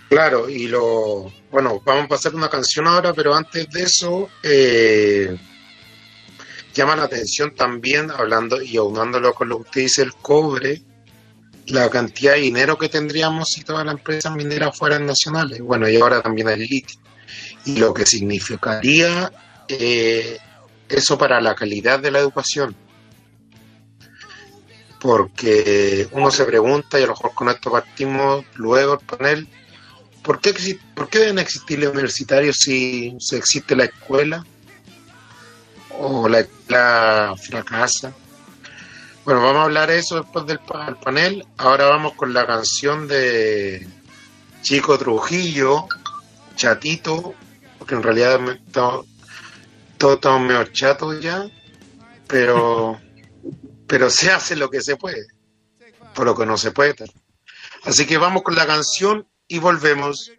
Claro, 0.07 0.47
y 0.47 0.67
lo. 0.67 1.31
Bueno, 1.51 1.81
vamos 1.83 2.05
a 2.05 2.07
pasar 2.07 2.35
una 2.35 2.49
canción 2.49 2.87
ahora, 2.87 3.13
pero 3.13 3.35
antes 3.35 3.69
de 3.69 3.83
eso, 3.83 4.29
eh, 4.43 5.37
llama 6.75 6.95
la 6.95 7.03
atención 7.03 7.55
también, 7.55 8.11
hablando 8.11 8.61
y 8.61 8.77
aunándolo 8.77 9.33
con 9.33 9.49
lo 9.49 9.57
que 9.57 9.63
usted 9.63 9.81
dice, 9.81 10.01
el 10.03 10.13
cobre, 10.13 10.81
la 11.67 11.89
cantidad 11.89 12.33
de 12.33 12.41
dinero 12.41 12.77
que 12.77 12.89
tendríamos 12.89 13.49
si 13.49 13.63
todas 13.63 13.85
las 13.85 13.95
empresas 13.95 14.35
mineras 14.35 14.77
fueran 14.77 15.05
nacionales. 15.05 15.61
Bueno, 15.61 15.89
y 15.89 15.95
ahora 15.95 16.21
también 16.21 16.49
el 16.49 16.59
litio 16.59 16.99
y 17.65 17.77
lo 17.77 17.93
que 17.93 18.05
significaría 18.05 19.31
eh, 19.67 20.37
eso 20.87 21.17
para 21.17 21.41
la 21.41 21.55
calidad 21.55 21.99
de 21.99 22.11
la 22.11 22.19
educación. 22.19 22.75
Porque 24.99 26.07
uno 26.11 26.31
se 26.31 26.45
pregunta, 26.45 26.99
y 26.99 27.03
a 27.03 27.07
lo 27.07 27.13
mejor 27.13 27.33
con 27.33 27.49
esto 27.49 27.71
partimos 27.71 28.45
luego 28.55 28.93
el 28.93 29.05
panel, 29.05 29.47
¿por 30.23 30.39
qué, 30.39 30.53
¿por 30.95 31.09
qué 31.09 31.19
deben 31.19 31.39
existir 31.39 31.79
los 31.79 31.91
universitarios 31.91 32.57
si, 32.57 33.15
si 33.19 33.35
existe 33.35 33.75
la 33.75 33.85
escuela? 33.85 34.45
¿O 35.99 36.27
la 36.27 36.39
escuela 36.39 37.35
fracasa? 37.41 38.13
Bueno, 39.23 39.41
vamos 39.41 39.61
a 39.61 39.63
hablar 39.63 39.89
de 39.89 39.99
eso 39.99 40.21
después 40.21 40.45
del 40.45 40.59
panel. 40.59 41.45
Ahora 41.57 41.85
vamos 41.85 42.13
con 42.13 42.33
la 42.33 42.45
canción 42.45 43.07
de 43.07 43.87
Chico 44.61 44.97
Trujillo, 44.97 45.87
Chatito, 46.55 47.33
porque 47.79 47.95
en 47.95 48.03
realidad 48.03 48.39
todos 48.71 49.05
estamos 49.99 50.41
medio 50.47 50.63
chatos 50.65 51.21
ya, 51.21 51.49
pero, 52.27 52.99
pero 53.87 54.09
se 54.09 54.31
hace 54.31 54.55
lo 54.55 54.69
que 54.69 54.81
se 54.81 54.95
puede, 54.95 55.25
por 56.13 56.25
lo 56.25 56.35
que 56.35 56.45
no 56.45 56.57
se 56.57 56.71
puede. 56.71 56.95
Así 57.83 58.05
que 58.05 58.17
vamos 58.17 58.43
con 58.43 58.55
la 58.55 58.67
canción 58.67 59.27
y 59.47 59.59
volvemos. 59.59 60.31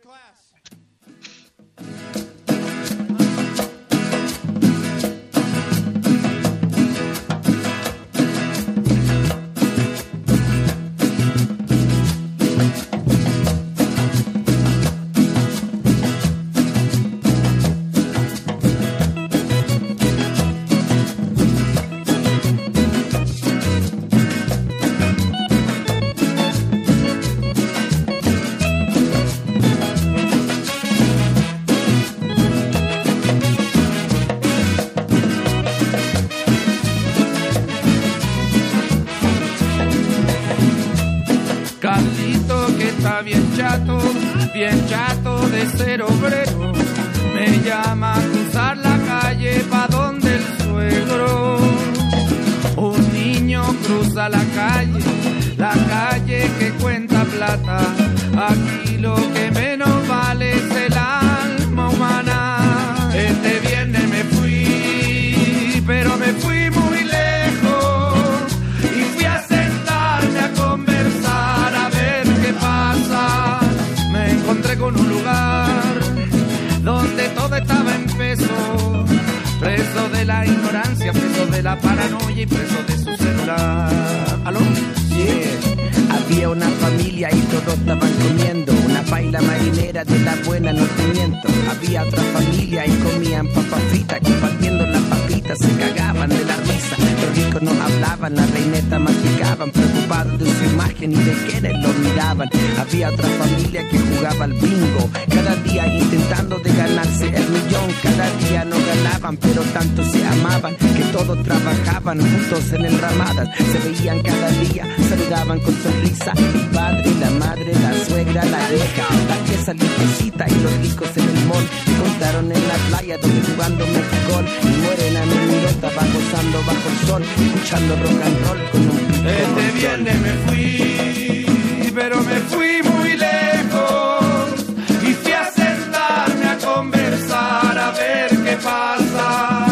Saludaban 115.46 115.60
con 115.60 115.82
sonrisa. 115.82 116.32
El 116.54 116.66
padre, 116.70 117.14
la 117.20 117.30
madre, 117.30 117.72
la 117.72 118.04
suegra, 118.04 118.44
la 118.44 118.74
hija, 118.74 119.06
la 119.28 119.36
pieza 119.46 119.72
limpiecita 119.72 120.46
y 120.48 120.54
los 120.62 120.72
ricos 120.78 121.16
en 121.16 121.28
el 121.28 121.44
mall. 121.46 121.68
Se 121.84 121.94
contaron 122.02 122.52
en 122.52 122.68
la 122.68 122.74
playa 122.88 123.18
donde 123.18 123.40
jugando 123.42 123.86
mexicón. 123.86 124.46
Y 124.62 124.76
morena 124.82 125.20
me 125.26 125.46
miró, 125.46 125.68
estaba 125.68 126.02
gozando 126.14 126.58
bajo 126.66 126.88
el 126.90 127.06
sol, 127.06 127.22
escuchando 127.22 127.96
rock 127.96 128.22
and 128.26 128.46
roll 128.46 128.70
con 128.70 128.80
un 128.80 128.96
pico 128.96 129.28
Este 129.28 129.78
viernes 129.78 130.20
me 130.20 130.32
fui, 130.46 131.92
pero 131.94 132.20
me 132.22 132.36
fui 132.50 132.82
muy 132.82 133.16
lejos 133.16 134.66
y 135.02 135.12
fui 135.14 135.32
a 135.32 135.50
sentarme 135.50 136.46
a 136.46 136.58
conversar 136.58 137.78
a 137.78 137.90
ver 137.92 138.30
qué 138.44 138.56
pasa. 138.62 139.66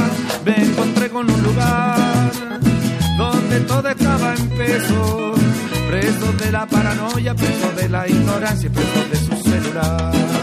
Me 0.45 0.57
encontré 0.57 1.09
con 1.11 1.31
un 1.31 1.43
lugar 1.43 2.31
donde 3.17 3.61
todo 3.61 3.89
estaba 3.89 4.35
en 4.35 4.49
peso, 4.51 5.34
preso 6.01 6.33
de 6.33 6.51
la 6.51 6.67
paranoia, 6.67 7.35
preso 7.35 7.71
de 7.77 7.89
la 7.89 8.09
ignorancia, 8.09 8.69
preso 8.69 9.05
de 9.11 9.17
su 9.17 9.49
celular. 9.49 10.34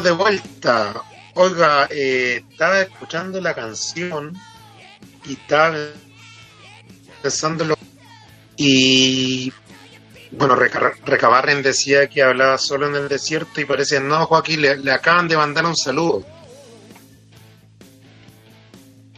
Estamos 0.00 0.04
de 0.04 0.10
vuelta. 0.24 1.02
Oiga, 1.34 1.86
eh, 1.90 2.42
estaba 2.50 2.80
escuchando 2.80 3.38
la 3.40 3.54
canción 3.54 4.34
y 5.26 5.34
estaba 5.34 5.76
pensando 7.22 7.64
en 7.64 7.68
lo- 7.70 7.78
y 8.56 9.52
bueno, 10.32 10.56
Reca- 10.56 10.94
Recabarren 11.04 11.62
decía 11.62 12.08
que 12.08 12.22
hablaba 12.22 12.56
solo 12.56 12.88
en 12.88 12.94
el 12.96 13.08
desierto 13.08 13.60
y 13.60 13.64
parece 13.66 14.00
no, 14.00 14.24
Joaquín, 14.26 14.62
le, 14.62 14.78
le 14.78 14.90
acaban 14.90 15.28
de 15.28 15.36
mandar 15.36 15.66
un 15.66 15.76
saludo. 15.76 16.24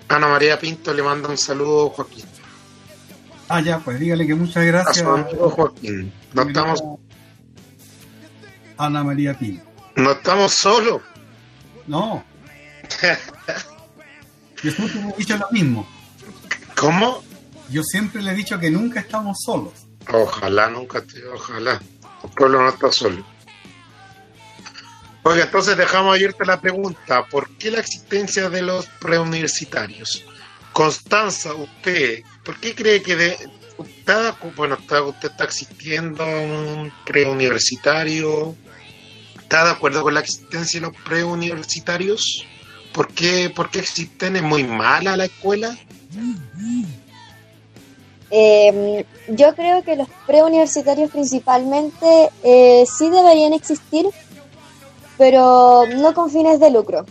Ana 0.09 0.27
María 0.29 0.59
Pinto 0.59 0.93
le 0.93 1.03
manda 1.05 1.29
un 1.29 1.39
saludo, 1.39 1.91
Joaquín. 1.91 2.25
Ah, 3.49 3.61
ya, 3.61 3.79
pues 3.79 4.01
dígale 4.01 4.27
que 4.27 4.35
muchas 4.35 4.57
A 4.59 4.65
gracias. 4.65 4.99
su 4.99 5.09
amigo 5.09 5.49
Joaquín. 5.51 6.13
No 6.35 6.43
estamos, 6.43 6.83
Ana 8.77 9.05
María 9.05 9.39
Pino. 9.39 9.72
No 9.97 10.13
estamos 10.13 10.55
solos. 10.55 11.03
No. 11.87 12.25
Yo 14.63 14.71
siempre 14.71 15.03
le 15.03 15.09
he 15.11 15.17
dicho 15.17 15.37
lo 15.37 15.51
mismo. 15.51 15.89
¿Cómo? 16.77 17.23
Yo 17.69 17.83
siempre 17.83 18.23
le 18.23 18.33
he 18.33 18.35
dicho 18.35 18.59
que 18.59 18.71
nunca 18.71 19.01
estamos 19.01 19.39
solos. 19.45 19.73
Ojalá 20.13 20.69
nunca 20.69 21.01
te, 21.03 21.25
ojalá. 21.27 21.81
El 22.23 22.31
pueblo 22.31 22.63
no 22.63 22.69
está 22.69 22.93
solo. 22.93 23.25
Oiga, 25.25 25.45
entonces 25.45 25.77
dejamos 25.77 26.15
abierta 26.17 26.45
la 26.45 26.61
pregunta, 26.61 27.25
¿por 27.27 27.49
qué 27.57 27.71
la 27.71 27.79
existencia 27.79 28.51
de 28.51 28.63
los 28.63 28.87
preuniversitarios? 29.01 30.25
Constanza, 30.73 31.55
usted, 31.55 32.23
¿por 32.45 32.57
qué 32.59 32.75
cree 32.75 33.03
que 33.03 33.15
de, 33.15 33.39
está, 33.85 34.37
bueno, 34.57 34.75
está, 34.75 35.03
usted 35.03 35.31
está 35.31 35.45
existiendo 35.45 36.25
un 36.25 36.93
preuniversitario? 37.07 38.57
¿Está 39.53 39.67
de 39.67 39.71
acuerdo 39.73 40.03
con 40.03 40.15
la 40.15 40.21
existencia 40.21 40.81
de 40.81 40.87
los 40.87 40.97
preuniversitarios? 41.03 42.47
¿Por 42.95 43.13
qué, 43.13 43.53
¿Por 43.55 43.69
qué 43.69 43.81
existen? 43.81 44.37
¿Es 44.37 44.43
muy 44.43 44.65
mala 44.65 45.15
la 45.15 45.27
escuela? 45.27 45.77
Eh, 48.31 49.05
yo 49.29 49.55
creo 49.55 49.85
que 49.85 49.97
los 49.97 50.09
preuniversitarios 50.27 51.11
principalmente 51.11 52.31
eh, 52.43 52.87
sí 52.87 53.11
deberían 53.11 53.53
existir, 53.53 54.07
pero 55.19 55.85
no 55.99 56.15
con 56.15 56.31
fines 56.31 56.59
de 56.59 56.71
lucro. 56.71 57.05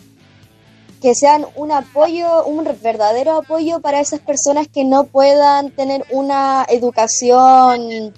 Que 1.00 1.14
sean 1.14 1.46
un 1.54 1.72
apoyo, 1.72 2.44
un 2.46 2.68
verdadero 2.82 3.38
apoyo 3.38 3.82
para 3.82 4.00
esas 4.00 4.20
personas 4.20 4.68
que 4.68 4.84
no 4.84 5.04
puedan 5.04 5.70
tener 5.70 6.08
una 6.10 6.66
educación 6.68 8.16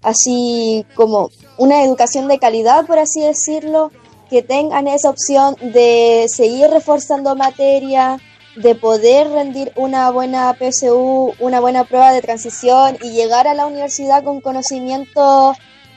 así 0.00 0.86
como 0.94 1.28
una 1.58 1.82
educación 1.82 2.28
de 2.28 2.38
calidad, 2.38 2.86
por 2.86 2.98
así 2.98 3.20
decirlo, 3.20 3.90
que 4.30 4.42
tengan 4.42 4.88
esa 4.88 5.10
opción 5.10 5.56
de 5.60 6.26
seguir 6.28 6.68
reforzando 6.68 7.36
materia, 7.36 8.18
de 8.56 8.74
poder 8.74 9.30
rendir 9.30 9.72
una 9.76 10.10
buena 10.10 10.54
PSU, 10.58 11.34
una 11.38 11.60
buena 11.60 11.84
prueba 11.84 12.12
de 12.12 12.22
transición 12.22 12.96
y 13.02 13.10
llegar 13.10 13.46
a 13.46 13.54
la 13.54 13.66
universidad 13.66 14.24
con 14.24 14.40
conocimientos, 14.40 15.56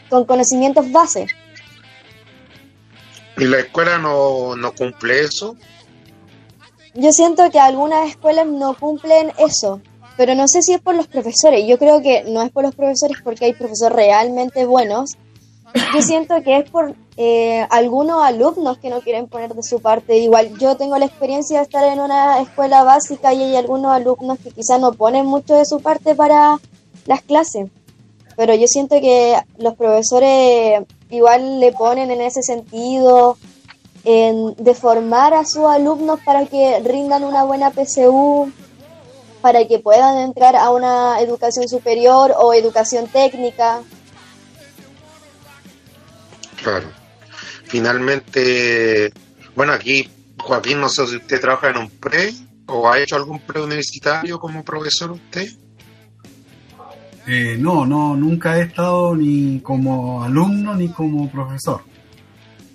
con 0.10 0.26
conocimientos 0.26 0.91
base. 0.91 1.28
¿Y 3.38 3.45
la 3.45 3.60
escuela 3.60 3.98
no, 3.98 4.56
no 4.56 4.74
cumple 4.76 5.22
eso? 5.22 5.56
Yo 6.93 7.12
siento 7.12 7.50
que 7.50 7.60
algunas 7.60 8.10
escuelas 8.10 8.48
no 8.48 8.76
cumplen 8.78 9.32
eso. 9.38 9.82
pero 10.17 10.36
no 10.36 10.50
sé 10.50 10.62
si 10.62 10.74
es 10.74 10.82
por 10.82 10.95
los 10.95 11.08
profesores. 11.08 11.65
Yo 11.65 11.78
creo 11.80 12.02
que 12.02 12.26
no 12.26 12.41
es 12.41 12.52
por 12.52 12.63
los 12.63 12.76
profesores 12.76 13.19
porque 13.24 13.45
hay 13.45 13.54
profesores 13.54 13.95
realmente 13.95 14.65
buenos. 14.65 15.15
Yo 15.94 16.02
siento 16.02 16.42
que 16.44 16.58
es 16.58 16.70
por 16.70 16.96
eh, 17.18 17.66
algunos 17.70 18.24
alumnos 18.24 18.78
que 18.78 18.90
no 18.90 19.02
quieren 19.02 19.28
poner 19.28 19.54
de 19.54 19.64
su 19.64 19.82
parte. 19.82 20.18
Igual 20.18 20.58
yo 20.58 20.78
tengo 20.78 20.98
la 20.98 21.06
experiencia 21.06 21.58
de 21.58 21.64
estar 21.64 21.84
en 21.84 22.00
una 22.00 22.40
escuela 22.42 22.84
básica 22.84 23.34
y 23.34 23.44
hay 23.44 23.56
algunos 23.56 23.92
alumnos 23.92 24.40
que 24.40 24.52
quizás 24.52 24.80
no 24.80 24.94
ponen 24.94 25.26
mucho 25.26 25.56
de 25.56 25.66
su 25.66 25.82
parte 25.82 26.16
para 26.16 26.60
las 27.06 27.22
clases. 27.22 27.70
Pero 28.36 28.54
yo 28.56 28.68
siento 28.68 29.00
que 29.02 29.38
los 29.58 29.76
profesores 29.76 30.86
igual 31.10 31.60
le 31.60 31.72
ponen 31.74 32.10
en 32.12 32.22
ese 32.22 32.42
sentido, 32.42 33.38
en 34.04 34.56
de 34.56 34.74
formar 34.74 35.34
a 35.34 35.46
sus 35.46 35.66
alumnos 35.66 36.20
para 36.24 36.46
que 36.46 36.80
rindan 36.80 37.24
una 37.24 37.44
buena 37.44 37.72
PSU, 37.72 38.52
para 39.42 39.68
que 39.68 39.80
puedan 39.80 40.18
entrar 40.20 40.56
a 40.56 40.70
una 40.70 41.20
educación 41.20 41.68
superior 41.68 42.34
o 42.38 42.54
educación 42.54 43.08
técnica. 43.08 43.82
Claro. 46.63 46.91
Finalmente, 47.65 49.12
bueno, 49.56 49.74
aquí 49.74 50.10
Joaquín, 50.38 50.80
no 50.80 50.89
sé 50.89 51.06
si 51.08 51.17
usted 51.17 51.39
trabaja 51.39 51.69
en 51.69 51.78
un 51.78 51.89
pre 51.89 52.34
o 52.65 52.89
ha 52.89 53.00
hecho 53.00 53.15
algún 53.15 53.39
pre 53.39 53.62
universitario 53.62 54.39
como 54.39 54.63
profesor 54.63 55.12
usted. 55.12 55.52
Eh, 57.28 57.58
no, 57.60 57.86
no, 57.86 58.15
nunca 58.15 58.58
he 58.58 58.63
estado 58.63 59.15
ni 59.15 59.60
como 59.62 60.24
alumno 60.24 60.74
ni 60.76 60.89
como 60.89 61.30
profesor. 61.30 61.82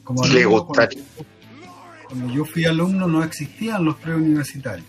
Como 0.05 0.25
¿Le 0.27 0.45
gustaría? 0.45 1.03
Cuando, 1.17 2.09
cuando 2.09 2.35
yo 2.35 2.45
fui 2.45 2.65
alumno 2.65 3.09
no 3.09 3.25
existían 3.25 3.85
los 3.85 3.97
preuniversitarios. 3.97 4.87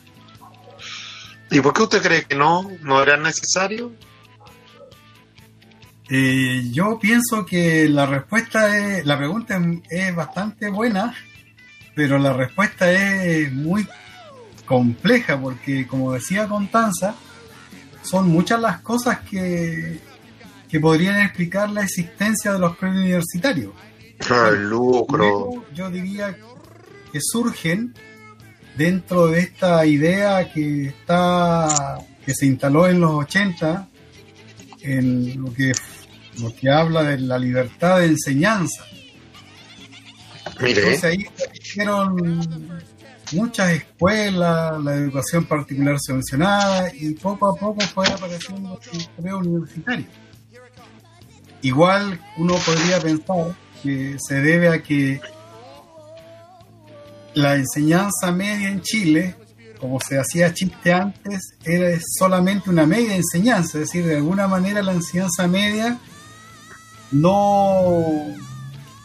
¿Y 1.50 1.62
por 1.62 1.74
qué 1.74 1.84
usted 1.84 2.02
cree 2.02 2.26
que 2.26 2.36
no? 2.36 2.70
¿No 2.82 3.02
era 3.02 3.18
necesario? 3.18 3.92
Eh, 6.10 6.70
yo 6.72 7.00
pienso 7.00 7.46
que 7.46 7.90
la 7.90 8.06
respuesta 8.06 8.78
es, 8.78 9.06
la 9.06 9.18
pregunta 9.18 9.60
es, 9.90 10.16
bastante 10.16 10.70
buena, 10.70 11.16
pero 11.96 12.20
la 12.20 12.34
respuesta 12.34 12.92
es 12.92 13.52
muy 13.52 13.88
compleja 14.66 15.40
porque, 15.40 15.88
como 15.88 16.14
decía 16.14 16.48
Constanza, 16.48 17.16
son 18.04 18.30
muchas 18.30 18.62
las 18.62 18.82
cosas 18.82 19.20
que, 19.22 20.00
que 20.70 20.80
podrían 20.80 21.22
explicar 21.22 21.72
la 21.72 21.84
existencia 21.84 22.54
de 22.54 22.60
los 22.60 22.78
preuniversitarios. 22.78 23.74
Ah, 24.30 24.50
el 24.50 24.70
lucro. 24.70 25.08
Primero, 25.08 25.66
yo 25.74 25.90
diría 25.90 26.38
que 27.12 27.20
surgen 27.20 27.96
dentro 28.78 29.28
de 29.28 29.40
esta 29.40 29.86
idea 29.86 30.52
que 30.52 30.88
está 30.88 31.98
que 32.26 32.34
se 32.34 32.48
instaló 32.48 32.88
en 32.88 33.00
los 33.00 33.12
80 33.12 33.88
en 34.86 35.42
lo 35.42 35.54
que 35.54 35.74
lo 36.42 36.54
que 36.54 36.70
habla 36.70 37.04
de 37.04 37.20
la 37.20 37.38
libertad 37.38 38.00
de 38.00 38.08
enseñanza. 38.08 38.86
Mire, 40.62 40.82
Entonces 40.82 41.04
ahí 41.04 41.26
hicieron 41.54 42.80
muchas 43.32 43.72
escuelas, 43.72 44.84
la 44.84 44.96
educación 44.96 45.46
particular 45.46 45.98
subvencionada 46.00 46.92
y 46.94 47.14
poco 47.14 47.50
a 47.50 47.56
poco 47.56 47.82
fue 47.82 48.08
apareciendo 48.08 48.80
el 48.94 49.24
preuniversitario. 49.24 50.06
Igual 51.62 52.20
uno 52.38 52.56
podría 52.66 53.00
pensar 53.00 53.56
que 53.82 54.18
se 54.20 54.36
debe 54.36 54.70
a 54.70 54.84
que 54.84 55.20
la 57.34 57.56
enseñanza 57.56 58.32
media 58.32 58.70
en 58.70 58.82
Chile, 58.82 59.36
como 59.80 60.00
se 60.00 60.20
hacía 60.20 60.54
chiste 60.54 60.94
antes, 60.94 61.56
era 61.64 61.98
solamente 62.18 62.70
una 62.70 62.86
media 62.86 63.16
enseñanza, 63.16 63.78
es 63.80 63.86
decir, 63.86 64.06
de 64.06 64.18
alguna 64.18 64.48
manera 64.48 64.82
la 64.82 64.94
enseñanza 64.94 65.48
media 65.48 66.00
no, 67.12 68.34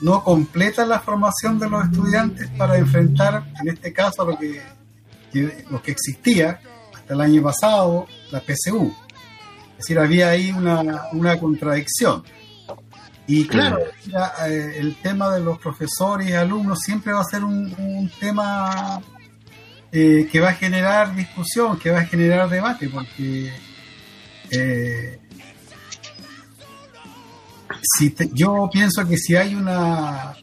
no 0.01 0.25
completa 0.25 0.85
la 0.87 1.01
formación 1.01 1.59
de 1.59 1.69
los 1.69 1.85
estudiantes 1.85 2.49
para 2.57 2.79
enfrentar, 2.79 3.45
en 3.61 3.69
este 3.69 3.93
caso, 3.93 4.25
lo 4.25 4.39
que, 4.39 4.63
lo 5.71 5.83
que 5.83 5.93
existía 5.93 6.61
hasta 6.95 7.15
el 7.15 7.21
año 7.21 7.43
pasado, 7.43 8.07
la 8.31 8.41
PSU. 8.41 8.93
Es 9.73 9.79
decir, 9.79 9.99
había 9.99 10.31
ahí 10.31 10.51
una, 10.51 11.05
una 11.13 11.39
contradicción. 11.39 12.23
Y 13.27 13.47
claro, 13.47 13.79
eh, 13.79 14.75
el 14.79 14.97
tema 14.97 15.33
de 15.33 15.41
los 15.41 15.59
profesores 15.59 16.29
y 16.29 16.33
alumnos 16.33 16.81
siempre 16.81 17.13
va 17.13 17.21
a 17.21 17.25
ser 17.25 17.45
un, 17.45 17.73
un 17.79 18.11
tema 18.19 19.01
eh, 19.93 20.29
que 20.31 20.41
va 20.41 20.51
a 20.51 20.55
generar 20.55 21.15
discusión, 21.15 21.79
que 21.79 21.91
va 21.91 22.01
a 22.01 22.05
generar 22.07 22.49
debate, 22.49 22.89
porque 22.89 23.53
eh, 24.51 25.19
si 27.83 28.11
te- 28.11 28.31
yo 28.33 28.69
pienso 28.73 29.07
que 29.07 29.17
si 29.17 29.37
hay 29.37 29.55
una 29.55 30.35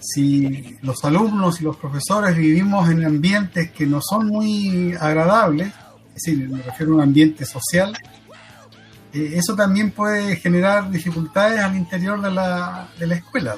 si 0.00 0.76
los 0.82 1.04
alumnos 1.04 1.60
y 1.60 1.64
los 1.64 1.76
profesores 1.76 2.36
vivimos 2.36 2.88
en 2.90 3.04
ambientes 3.04 3.72
que 3.72 3.86
no 3.86 4.00
son 4.00 4.28
muy 4.28 4.94
agradables, 5.00 5.72
es 6.14 6.22
decir, 6.22 6.48
me 6.48 6.62
refiero 6.62 6.92
a 6.92 6.96
un 6.96 7.02
ambiente 7.02 7.44
social, 7.44 7.92
eh, 9.12 9.32
eso 9.34 9.56
también 9.56 9.90
puede 9.90 10.36
generar 10.36 10.88
dificultades 10.92 11.58
al 11.58 11.76
interior 11.76 12.20
de 12.22 12.30
la, 12.30 12.88
de 12.98 13.06
la 13.08 13.14
escuela. 13.16 13.56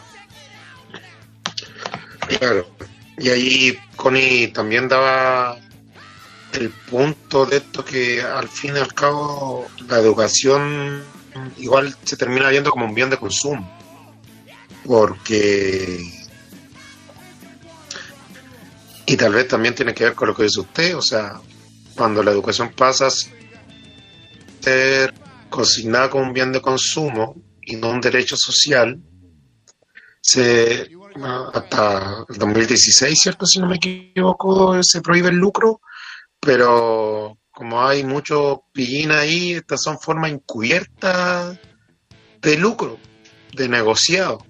Claro. 2.38 2.66
Y 3.18 3.28
ahí 3.30 3.78
Connie 3.96 4.48
también 4.48 4.88
daba 4.88 5.58
el 6.52 6.70
punto 6.70 7.46
de 7.46 7.58
esto 7.58 7.84
que 7.84 8.22
al 8.22 8.48
fin 8.48 8.76
y 8.76 8.78
al 8.78 8.94
cabo 8.94 9.66
la 9.88 9.98
educación 9.98 11.02
igual 11.58 11.94
se 12.04 12.16
termina 12.16 12.48
viendo 12.48 12.70
como 12.70 12.86
un 12.86 12.94
bien 12.94 13.10
de 13.10 13.16
consumo. 13.16 13.76
Porque... 14.84 16.00
Y 19.06 19.16
tal 19.16 19.32
vez 19.32 19.48
también 19.48 19.74
tiene 19.74 19.94
que 19.94 20.04
ver 20.04 20.14
con 20.14 20.28
lo 20.28 20.34
que 20.36 20.42
dice 20.44 20.60
usted, 20.60 20.96
o 20.96 21.02
sea, 21.02 21.40
cuando 21.94 22.22
la 22.22 22.30
educación 22.30 22.72
pasa 22.76 23.06
a 23.06 23.10
ser 24.60 25.14
consignada 25.48 26.10
como 26.10 26.24
un 26.24 26.34
bien 26.34 26.52
de 26.52 26.60
consumo 26.60 27.34
y 27.62 27.76
no 27.76 27.88
un 27.88 28.02
derecho 28.02 28.36
social, 28.36 29.00
se 30.20 30.90
hasta 31.24 32.24
el 32.28 32.38
2016, 32.38 33.18
¿cierto? 33.20 33.46
Si 33.46 33.58
no 33.60 33.66
me 33.66 33.76
equivoco, 33.76 34.80
se 34.82 35.00
prohíbe 35.00 35.28
el 35.28 35.36
lucro, 35.36 35.80
pero 36.40 37.38
como 37.50 37.84
hay 37.84 38.04
mucho 38.04 38.62
pillín 38.72 39.10
ahí, 39.10 39.52
estas 39.54 39.82
son 39.82 39.98
formas 39.98 40.30
encubiertas 40.30 41.58
de 42.40 42.56
lucro, 42.56 42.98
de 43.52 43.68
negociado. 43.68 44.44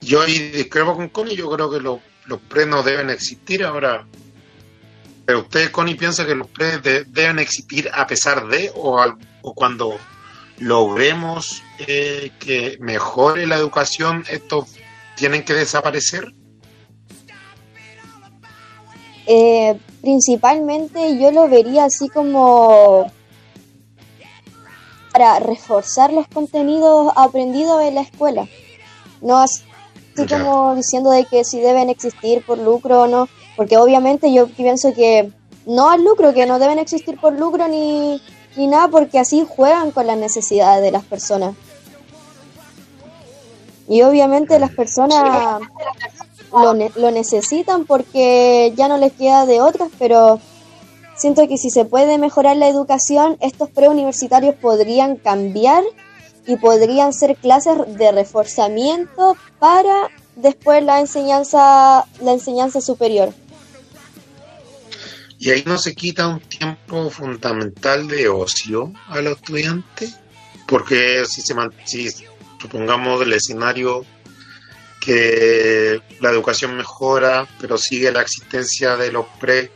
Yo 0.00 0.22
ahí 0.22 0.38
discrepo 0.50 0.94
con 0.96 1.08
Connie, 1.08 1.36
yo 1.36 1.50
creo 1.50 1.70
que 1.70 1.80
los, 1.80 1.98
los 2.26 2.40
pre 2.40 2.66
no 2.66 2.82
deben 2.82 3.10
existir 3.10 3.64
ahora. 3.64 4.06
Pero 5.24 5.40
usted, 5.40 5.70
Connie, 5.70 5.94
piensa 5.94 6.26
que 6.26 6.34
los 6.34 6.48
pre 6.48 6.78
de- 6.78 7.04
deben 7.04 7.38
existir 7.38 7.88
a 7.92 8.06
pesar 8.06 8.46
de 8.48 8.70
o, 8.74 9.00
al- 9.00 9.16
o 9.42 9.54
cuando 9.54 9.96
logremos 10.58 11.62
eh, 11.78 12.30
que 12.38 12.76
mejore 12.80 13.46
la 13.46 13.56
educación, 13.56 14.24
estos 14.28 14.66
tienen 15.22 15.44
que 15.44 15.54
desaparecer. 15.54 16.24
Eh, 19.28 19.78
principalmente 20.00 21.16
yo 21.16 21.30
lo 21.30 21.48
vería 21.48 21.84
así 21.84 22.08
como 22.08 23.06
para 25.12 25.38
reforzar 25.38 26.12
los 26.12 26.26
contenidos 26.26 27.12
aprendidos 27.14 27.84
en 27.84 27.94
la 27.94 28.00
escuela. 28.00 28.48
No 29.20 29.36
así 29.38 29.62
Ya. 30.16 30.26
como 30.26 30.74
diciendo 30.74 31.10
de 31.12 31.24
que 31.24 31.44
si 31.44 31.60
deben 31.60 31.88
existir 31.88 32.44
por 32.44 32.58
lucro 32.58 33.02
o 33.02 33.06
no, 33.06 33.28
porque 33.56 33.76
obviamente 33.76 34.32
yo 34.32 34.48
pienso 34.48 34.92
que 34.92 35.30
no 35.66 35.88
al 35.88 36.02
lucro, 36.02 36.34
que 36.34 36.46
no 36.46 36.58
deben 36.58 36.80
existir 36.80 37.16
por 37.20 37.38
lucro 37.38 37.68
ni, 37.68 38.20
ni 38.56 38.66
nada, 38.66 38.88
porque 38.88 39.20
así 39.20 39.46
juegan 39.48 39.92
con 39.92 40.08
las 40.08 40.18
necesidades 40.18 40.82
de 40.82 40.90
las 40.90 41.04
personas. 41.04 41.54
Y 43.92 44.00
obviamente 44.00 44.58
las 44.58 44.70
personas 44.70 45.60
lo, 46.50 46.72
ne- 46.72 46.90
lo 46.96 47.10
necesitan 47.10 47.84
porque 47.84 48.72
ya 48.74 48.88
no 48.88 48.96
les 48.96 49.12
queda 49.12 49.44
de 49.44 49.60
otras, 49.60 49.90
pero 49.98 50.40
siento 51.14 51.46
que 51.46 51.58
si 51.58 51.68
se 51.68 51.84
puede 51.84 52.16
mejorar 52.16 52.56
la 52.56 52.68
educación, 52.68 53.36
estos 53.40 53.68
preuniversitarios 53.68 54.54
podrían 54.54 55.16
cambiar 55.16 55.84
y 56.46 56.56
podrían 56.56 57.12
ser 57.12 57.36
clases 57.36 57.74
de 57.98 58.12
reforzamiento 58.12 59.36
para 59.58 60.08
después 60.36 60.82
la 60.82 60.98
enseñanza, 60.98 62.06
la 62.22 62.32
enseñanza 62.32 62.80
superior. 62.80 63.34
Y 65.38 65.50
ahí 65.50 65.64
no 65.66 65.76
se 65.76 65.94
quita 65.94 66.28
un 66.28 66.40
tiempo 66.40 67.10
fundamental 67.10 68.08
de 68.08 68.28
ocio 68.30 68.90
a 69.08 69.20
los 69.20 69.36
estudiantes, 69.36 70.16
porque 70.66 71.24
si, 71.26 71.42
se 71.42 71.54
si 71.84 72.08
supongamos 72.62 73.20
el 73.22 73.32
escenario 73.32 74.06
que 75.00 76.00
la 76.20 76.30
educación 76.30 76.76
mejora, 76.76 77.46
pero 77.60 77.76
sigue 77.76 78.12
la 78.12 78.22
existencia 78.22 78.96
de 78.96 79.10
los 79.10 79.26
pre 79.40 79.70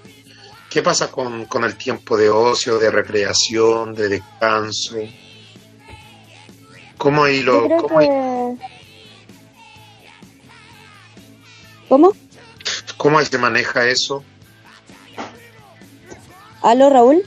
¿Qué 0.70 0.82
pasa 0.82 1.10
con, 1.10 1.46
con 1.46 1.64
el 1.64 1.76
tiempo 1.76 2.16
de 2.16 2.28
ocio, 2.28 2.78
de 2.78 2.90
recreación, 2.90 3.94
de 3.94 4.08
descanso? 4.08 4.96
¿Cómo 6.98 7.24
ahí 7.24 7.42
lo, 7.42 7.66
cómo 7.68 7.98
que... 7.98 8.56
¿Cómo? 11.88 12.12
cómo 12.96 13.22
se 13.22 13.38
maneja 13.38 13.88
eso? 13.88 14.24
¿Aló, 16.62 16.90
Raúl? 16.90 17.24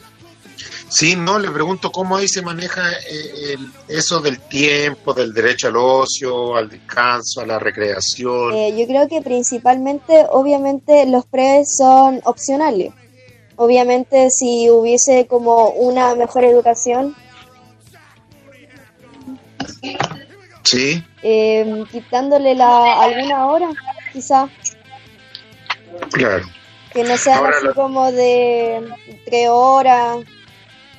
Sí, 0.90 1.16
no, 1.16 1.38
le 1.38 1.50
pregunto 1.52 1.92
cómo 1.92 2.18
ahí 2.18 2.28
se 2.28 2.42
maneja 2.42 2.82
eh, 2.92 3.54
el- 3.54 3.72
eso 3.88 4.20
del 4.22 4.40
tiempo, 4.40 5.14
del 5.14 5.34
derecho 5.34 5.68
al 5.68 5.78
ocio, 5.78 6.56
al 6.56 6.68
descanso, 6.70 7.42
a 7.42 7.46
la 7.46 7.60
recreación. 7.60 8.54
Eh, 8.56 8.76
yo 8.78 8.88
creo 8.88 9.08
que 9.08 9.22
principalmente, 9.22 10.26
obviamente, 10.32 11.06
los 11.06 11.26
pre 11.26 11.64
son 11.66 12.20
opcionales. 12.26 12.92
Obviamente, 13.56 14.30
si 14.32 14.70
hubiese 14.70 15.28
como 15.28 15.70
una 15.70 16.16
mejor 16.16 16.44
educación, 16.46 17.16
Sí, 20.64 21.04
eh, 21.24 21.84
quitándole 21.92 22.54
la, 22.54 23.02
alguna 23.02 23.48
hora, 23.48 23.70
quizá, 24.14 24.48
claro. 26.12 26.46
que 26.94 27.04
no 27.04 27.18
sean 27.18 27.38
Ahora 27.40 27.58
así 27.58 27.68
como 27.74 28.12
de 28.12 28.88
tres 29.26 29.48
horas, 29.50 30.18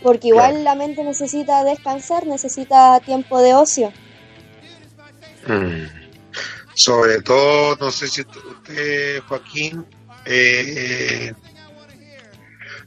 porque 0.02 0.28
igual 0.28 0.64
la 0.64 0.74
mente 0.74 1.04
necesita 1.04 1.64
descansar, 1.64 2.26
necesita 2.26 3.00
tiempo 3.00 3.40
de 3.40 3.54
ocio. 3.54 3.92
Mm. 5.46 5.84
Sobre 6.74 7.20
todo, 7.22 7.76
no 7.76 7.90
sé 7.90 8.08
si 8.08 8.22
usted- 8.22 9.20
Joaquín, 9.28 9.84
eh, 10.24 11.32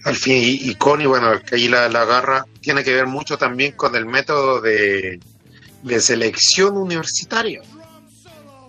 al 0.06 0.16
fin, 0.16 0.36
y, 0.38 0.70
y 0.70 0.76
Connie, 0.76 1.06
bueno, 1.08 1.40
que 1.42 1.56
ahí 1.56 1.68
la, 1.68 1.88
la 1.90 2.02
agarra, 2.02 2.46
tiene 2.62 2.84
que 2.84 2.94
ver 2.94 3.08
mucho 3.08 3.38
también 3.38 3.74
con 3.74 3.96
el 3.96 4.06
método 4.06 4.62
de, 4.62 5.20
de 5.84 6.00
selección 6.02 6.78
universitaria. 6.78 7.62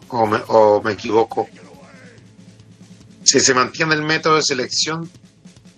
¿O 0.09 0.27
me, 0.27 0.39
o 0.49 0.81
me 0.83 0.93
equivoco? 0.93 1.49
Si 3.25 3.41
se 3.41 3.55
mantiene 3.55 3.95
el 3.95 4.03
método 4.03 4.37
de 4.37 4.43
selección 4.43 5.11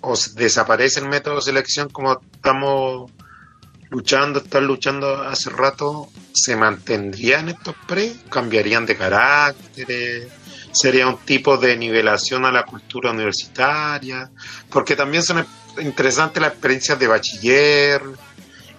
o 0.08 0.14
desaparece 0.34 1.00
el 1.00 1.08
método 1.08 1.36
de 1.36 1.42
selección 1.42 1.88
como 1.88 2.20
estamos 2.32 3.10
luchando, 3.90 4.38
están 4.38 4.64
luchando 4.66 5.22
hace 5.22 5.50
rato, 5.50 6.08
¿se 6.32 6.54
mantendrían 6.54 7.48
estos 7.48 7.74
pre? 7.88 8.12
¿Cambiarían 8.30 8.86
de 8.86 8.96
carácter? 8.96 10.28
¿Sería 10.72 11.08
un 11.08 11.18
tipo 11.18 11.56
de 11.56 11.76
nivelación 11.76 12.44
a 12.44 12.52
la 12.52 12.64
cultura 12.64 13.10
universitaria? 13.10 14.30
Porque 14.70 14.94
también 14.94 15.22
son 15.24 15.44
interesantes 15.80 16.40
las 16.40 16.52
experiencias 16.52 16.98
de 17.00 17.06
bachiller, 17.08 18.02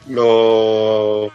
lo... 0.08 1.32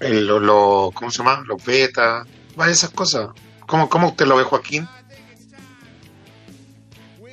el- 0.00 0.26
lo, 0.26 0.90
¿Cómo 0.94 1.10
se 1.10 1.18
llama? 1.18 1.42
Los 1.46 1.64
beta, 1.64 2.24
varias 2.56 2.78
esas 2.78 2.90
cosas. 2.90 3.28
¿Cómo, 3.70 3.88
¿Cómo 3.88 4.08
usted 4.08 4.26
lo 4.26 4.34
ve, 4.36 4.42
Joaquín? 4.42 4.88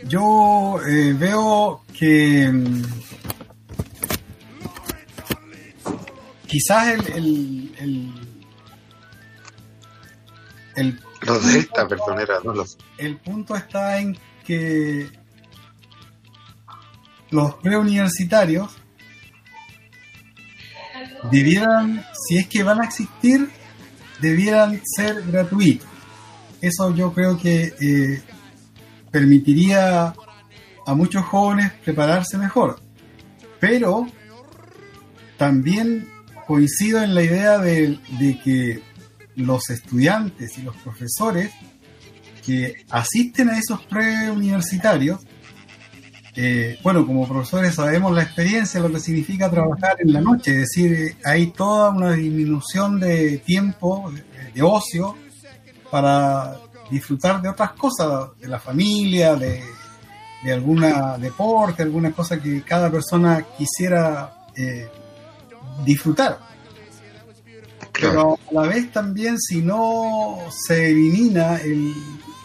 Yo 0.04 0.80
eh, 0.88 1.14
veo 1.14 1.82
que 1.98 2.48
mm, 2.48 2.84
quizás 6.46 6.90
el, 6.90 7.08
el, 7.08 7.76
el, 7.80 8.14
el 10.76 11.00
Los 11.22 11.52
delta, 11.52 11.88
perdón, 11.88 12.20
era, 12.20 12.40
no 12.44 12.54
los... 12.54 12.78
el 13.00 13.18
punto 13.18 13.56
está 13.56 13.98
en 13.98 14.16
que 14.46 15.10
los 17.32 17.56
preuniversitarios 17.56 18.78
debieran, 21.32 22.06
si 22.28 22.38
es 22.38 22.48
que 22.48 22.62
van 22.62 22.82
a 22.82 22.86
existir, 22.86 23.50
debieran 24.22 24.80
ser 24.96 25.24
gratuitos. 25.24 25.87
Eso 26.68 26.94
yo 26.96 27.14
creo 27.14 27.38
que 27.38 27.74
eh, 27.80 28.22
permitiría 29.12 30.14
a 30.86 30.96
muchos 30.96 31.26
jóvenes 31.26 31.72
prepararse 31.84 32.38
mejor. 32.38 32.80
Pero 33.60 34.08
también 35.38 36.08
coincido 36.46 37.02
en 37.04 37.14
la 37.14 37.24
idea 37.24 37.58
de, 37.58 38.00
de 38.20 38.40
que 38.44 38.82
los 39.36 39.70
estudiantes 39.70 40.58
y 40.58 40.62
los 40.62 40.76
profesores 40.78 41.52
que 42.46 42.86
asisten 42.90 43.50
a 43.50 43.58
esos 43.60 43.84
preuniversitarios, 43.84 45.20
eh, 46.36 46.80
bueno, 46.82 47.06
como 47.06 47.28
profesores 47.28 47.76
sabemos 47.76 48.16
la 48.16 48.24
experiencia, 48.24 48.80
lo 48.80 48.92
que 48.92 49.00
significa 49.00 49.50
trabajar 49.50 49.98
en 50.00 50.14
la 50.14 50.22
noche, 50.22 50.52
es 50.52 50.58
decir, 50.60 51.18
hay 51.26 51.48
toda 51.48 51.90
una 51.90 52.14
disminución 52.14 53.00
de 53.00 53.40
tiempo, 53.40 54.12
de, 54.14 54.52
de 54.54 54.62
ocio, 54.62 55.16
para 55.92 56.58
disfrutar 56.90 57.42
de 57.42 57.50
otras 57.50 57.72
cosas, 57.72 58.30
de 58.40 58.48
la 58.48 58.60
familia, 58.60 59.36
de, 59.36 59.64
de 60.44 60.54
alguna 60.54 61.18
deporte, 61.18 61.84
alguna 61.84 62.12
cosa 62.12 62.40
que 62.42 62.62
cada 62.64 62.90
persona 62.90 63.46
quisiera 63.58 64.48
eh, 64.56 64.90
disfrutar. 65.84 66.40
Pero 68.00 68.38
a 68.50 68.54
la 68.54 68.62
vez 68.62 68.92
también 68.92 69.40
si 69.40 69.62
no 69.62 70.38
se 70.50 70.92
elimina 70.92 71.58
el, 71.58 71.94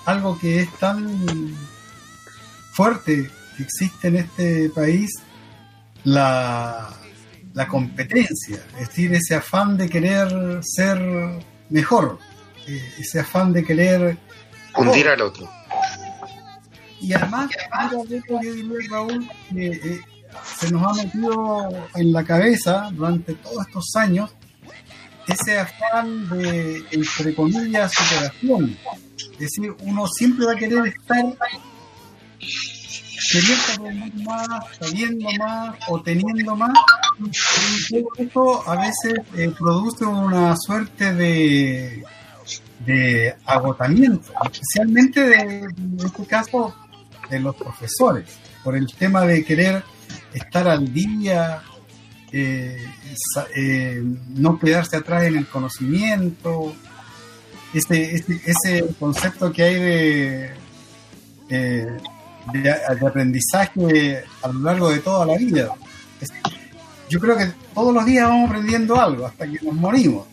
algo 0.06 0.38
que 0.38 0.62
es 0.62 0.72
tan 0.78 1.54
fuerte 2.72 3.30
que 3.56 3.62
existe 3.62 4.08
en 4.08 4.16
este 4.16 4.70
país, 4.70 5.10
la, 6.04 6.88
la 7.52 7.68
competencia, 7.68 8.64
es 8.80 8.88
decir, 8.88 9.12
ese 9.12 9.34
afán 9.34 9.76
de 9.76 9.88
querer 9.88 10.60
ser 10.62 10.98
mejor, 11.68 12.18
ese 12.66 13.20
afán 13.20 13.52
de 13.52 13.64
querer 13.64 14.18
Hundir 14.76 15.08
al 15.08 15.20
otro. 15.20 15.50
y 17.00 17.12
además, 17.12 17.50
yo 17.90 18.04
diría, 18.40 18.88
Raúl, 18.90 19.28
que 19.50 19.66
eh, 19.66 20.00
se 20.58 20.70
nos 20.70 20.82
ha 20.82 21.02
metido 21.02 21.68
en 21.94 22.12
la 22.12 22.24
cabeza 22.24 22.88
durante 22.92 23.34
todos 23.34 23.66
estos 23.66 23.96
años 23.96 24.30
ese 25.26 25.58
afán 25.58 26.28
de, 26.30 26.84
entre 26.90 27.34
comillas, 27.34 27.92
superación. 27.92 28.76
Es 29.32 29.38
decir, 29.38 29.74
uno 29.80 30.06
siempre 30.06 30.46
va 30.46 30.52
a 30.52 30.56
querer 30.56 30.86
estar 30.86 31.24
queriendo 33.32 34.24
más, 34.24 34.48
sabiendo 34.80 35.28
más 35.38 35.76
o 35.88 36.00
teniendo 36.02 36.56
más. 36.56 36.72
Y 37.90 38.02
todo 38.02 38.08
esto 38.18 38.68
a 38.68 38.76
veces 38.76 39.14
eh, 39.36 39.52
produce 39.56 40.04
una 40.04 40.56
suerte 40.56 41.14
de, 41.14 42.04
de 42.84 43.34
agotamiento, 43.44 44.32
especialmente 44.44 45.20
de, 45.20 45.36
en 45.36 45.96
este 46.04 46.24
caso 46.26 46.74
de 47.30 47.40
los 47.40 47.54
profesores, 47.54 48.24
por 48.62 48.76
el 48.76 48.86
tema 48.94 49.22
de 49.22 49.44
querer 49.44 49.82
estar 50.32 50.68
al 50.68 50.92
día, 50.92 51.62
eh, 52.32 52.84
eh, 53.56 54.02
no 54.28 54.58
quedarse 54.58 54.96
atrás 54.96 55.24
en 55.24 55.36
el 55.36 55.46
conocimiento, 55.46 56.74
ese, 57.72 58.14
ese, 58.14 58.40
ese 58.44 58.94
concepto 58.98 59.52
que 59.52 59.62
hay 59.62 59.74
de, 59.74 60.50
eh, 61.48 61.86
de, 62.52 62.60
de 62.60 63.06
aprendizaje 63.06 64.24
a 64.42 64.48
lo 64.48 64.60
largo 64.60 64.90
de 64.90 64.98
toda 64.98 65.26
la 65.26 65.36
vida. 65.36 65.70
Yo 67.08 67.20
creo 67.20 67.36
que 67.36 67.52
todos 67.74 67.92
los 67.92 68.06
días 68.06 68.26
vamos 68.28 68.48
aprendiendo 68.48 68.98
algo 68.98 69.26
hasta 69.26 69.46
que 69.46 69.58
nos 69.62 69.74
morimos, 69.74 70.26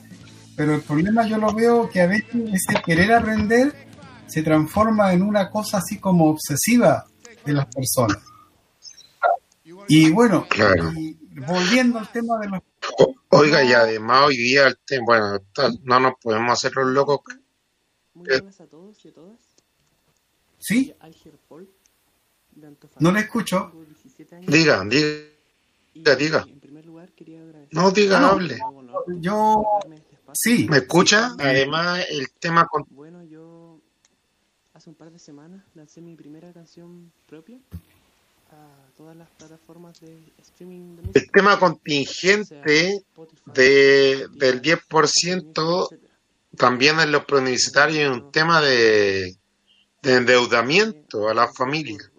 pero 0.60 0.76
el 0.76 0.82
problema 0.82 1.26
yo 1.26 1.38
lo 1.38 1.54
veo 1.54 1.90
que 1.90 2.02
a 2.02 2.08
veces 2.08 2.36
ese 2.54 2.82
querer 2.86 3.14
aprender 3.14 3.74
se 4.28 4.44
transforma 4.44 5.14
en 5.14 5.22
una 5.22 5.50
cosa 5.50 5.78
así 5.78 6.00
como 6.02 6.26
obsesiva 6.32 7.06
de 7.46 7.54
las 7.54 7.66
personas. 7.68 8.18
Y 9.88 10.10
bueno, 10.12 10.46
Claro. 10.50 10.92
y 10.98 11.18
volviendo 11.48 11.98
al 11.98 12.12
tema 12.12 12.38
de 12.40 12.50
los 12.50 12.60
O- 13.00 13.16
Oiga, 13.30 13.64
y 13.64 13.72
además 13.72 14.24
hoy 14.28 14.36
día, 14.36 14.68
el 14.68 14.78
tema, 14.86 15.06
bueno, 15.06 15.40
no 15.84 16.00
nos 16.02 16.14
podemos 16.22 16.52
hacer 16.52 16.74
los 16.76 16.88
locos. 16.88 17.22
Muy 18.14 18.28
buenas 18.28 18.60
a 18.60 18.66
todos 18.68 19.06
y 19.06 19.08
a 19.08 19.14
todas. 19.14 19.40
¿Sí? 20.60 20.94
No 23.00 23.12
le 23.14 23.22
escucho. 23.22 23.70
Tengo 23.72 23.86
17 23.86 24.36
años. 24.36 24.52
Diga, 24.52 24.84
diga, 24.84 26.16
diga. 26.18 26.46
En 26.50 26.60
primer 26.60 26.86
lugar, 26.86 27.10
quería 27.14 27.40
agradecer. 27.42 27.74
No 27.74 27.92
diga, 27.92 28.20
No, 28.20 28.28
hable. 28.32 28.58
Yo, 29.22 29.64
sí. 30.34 30.68
¿Me 30.70 30.78
escucha? 30.78 31.36
Además, 31.40 32.06
el 32.10 32.32
tema 32.32 32.68
con... 32.68 32.86
Bueno, 32.90 33.24
yo 33.24 33.80
hace 34.74 34.90
un 34.90 34.96
par 34.96 35.12
de 35.12 35.20
semanas 35.20 35.64
lancé 35.76 36.02
mi 36.02 36.16
primera 36.16 36.54
canción 36.54 37.12
propia 37.28 37.58
a 38.52 38.96
todas 38.98 39.16
las 39.16 39.30
plataformas 39.32 40.00
de 40.00 40.18
streaming 40.42 40.96
de 40.96 41.02
música. 41.02 41.20
El 41.20 41.32
tema 41.32 41.60
contingente 41.60 43.04
de, 43.46 44.28
del 44.32 44.62
10% 44.62 45.98
también 46.58 47.00
en 47.00 47.12
los 47.12 47.26
preuniversitarios 47.26 48.00
es 48.00 48.10
un 48.10 48.32
tema 48.32 48.62
de, 48.62 49.36
de 50.02 50.16
endeudamiento 50.16 51.30
a 51.30 51.34
las 51.34 51.56
familias. 51.56 52.10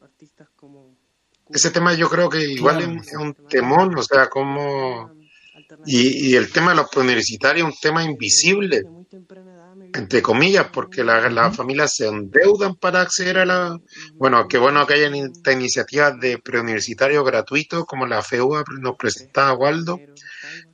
Ese 1.48 1.70
tema 1.70 1.94
yo 1.94 2.08
creo 2.08 2.30
que 2.30 2.42
igual 2.42 2.80
es, 2.80 3.08
es 3.08 3.16
un 3.16 3.34
temón, 3.34 3.96
o 3.98 4.02
sea, 4.02 4.28
como... 4.28 5.10
Y, 5.86 6.30
y 6.30 6.36
el 6.36 6.50
tema 6.52 6.70
de 6.70 6.76
los 6.78 6.88
preuniversitarios 6.90 7.68
es 7.68 7.74
un 7.74 7.80
tema 7.80 8.04
invisible, 8.04 8.82
entre 9.94 10.22
comillas, 10.22 10.66
porque 10.72 11.02
la- 11.04 11.28
las 11.30 11.56
familias 11.56 11.94
se 11.96 12.06
endeudan 12.08 12.76
para 12.76 13.00
acceder 13.02 13.38
a 13.38 13.44
la... 13.46 13.78
Bueno, 14.14 14.46
qué 14.48 14.58
bueno 14.58 14.86
que 14.86 14.94
hayan 14.94 15.14
estas 15.14 15.54
iniciativas 15.54 16.18
de 16.20 16.38
preuniversitarios 16.38 17.24
gratuitos, 17.24 17.84
como 17.86 18.06
la 18.06 18.22
FEUA 18.22 18.64
nos 18.80 18.96
presentaba 18.96 19.54
Waldo, 19.54 19.98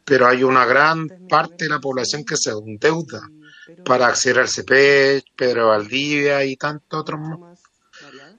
pero 0.05 0.27
hay 0.27 0.43
una 0.43 0.65
gran 0.67 1.09
parte 1.29 1.65
de 1.65 1.71
la 1.71 1.81
población 1.81 2.25
que 2.25 2.37
se 2.37 2.51
endeuda 2.51 3.23
para 3.85 4.07
acceder 4.09 4.39
al 4.41 4.49
CP, 4.49 5.25
Pedro 5.37 5.69
Valdivia 5.69 6.45
y 6.45 6.57
tantos 6.57 7.01
otros. 7.01 7.21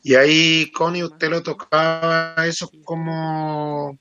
Y 0.04 0.16
ahí, 0.16 0.72
Connie, 0.72 1.04
usted 1.04 1.30
lo 1.30 1.44
tocaba 1.44 2.36
eso 2.46 2.70
como... 2.86 3.98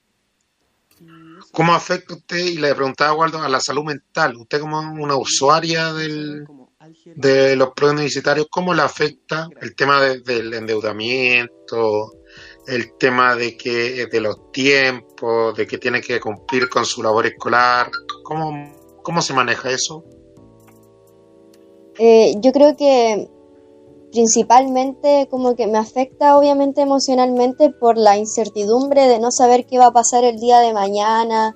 ¿Cómo 1.56 1.72
afecta 1.74 2.12
usted? 2.14 2.36
Y 2.36 2.58
le 2.58 2.74
preguntaba 2.74 3.12
a 3.12 3.14
Waldo 3.14 3.38
a 3.40 3.48
la 3.48 3.60
salud 3.60 3.84
mental. 3.84 4.36
Usted 4.36 4.60
como 4.60 4.78
una 4.78 5.16
usuaria 5.16 5.90
del, 5.94 6.44
de 7.14 7.56
los 7.56 7.70
preuniversitarios, 7.74 8.46
¿cómo 8.50 8.74
le 8.74 8.82
afecta 8.82 9.48
el 9.62 9.74
tema 9.74 9.98
de- 10.02 10.20
del 10.20 10.52
endeudamiento, 10.52 12.12
el 12.66 12.92
tema 12.98 13.34
de 13.36 13.56
que 13.56 14.04
de 14.06 14.20
los 14.20 14.52
tiempos, 14.52 15.56
de 15.56 15.66
que 15.66 15.78
tiene 15.78 16.02
que 16.02 16.20
cumplir 16.20 16.68
con 16.68 16.84
su 16.84 17.02
labor 17.02 17.24
escolar? 17.24 17.90
¿Cómo, 18.22 18.98
cómo 19.02 19.22
se 19.22 19.32
maneja 19.32 19.70
eso? 19.70 20.04
Eh, 21.98 22.34
yo 22.42 22.52
creo 22.52 22.76
que 22.76 23.26
principalmente 24.16 25.28
como 25.30 25.54
que 25.54 25.66
me 25.66 25.76
afecta 25.76 26.38
obviamente 26.38 26.80
emocionalmente 26.80 27.68
por 27.68 27.98
la 27.98 28.16
incertidumbre 28.16 29.08
de 29.08 29.18
no 29.18 29.30
saber 29.30 29.66
qué 29.66 29.78
va 29.78 29.88
a 29.88 29.92
pasar 29.92 30.24
el 30.24 30.38
día 30.38 30.60
de 30.60 30.72
mañana, 30.72 31.54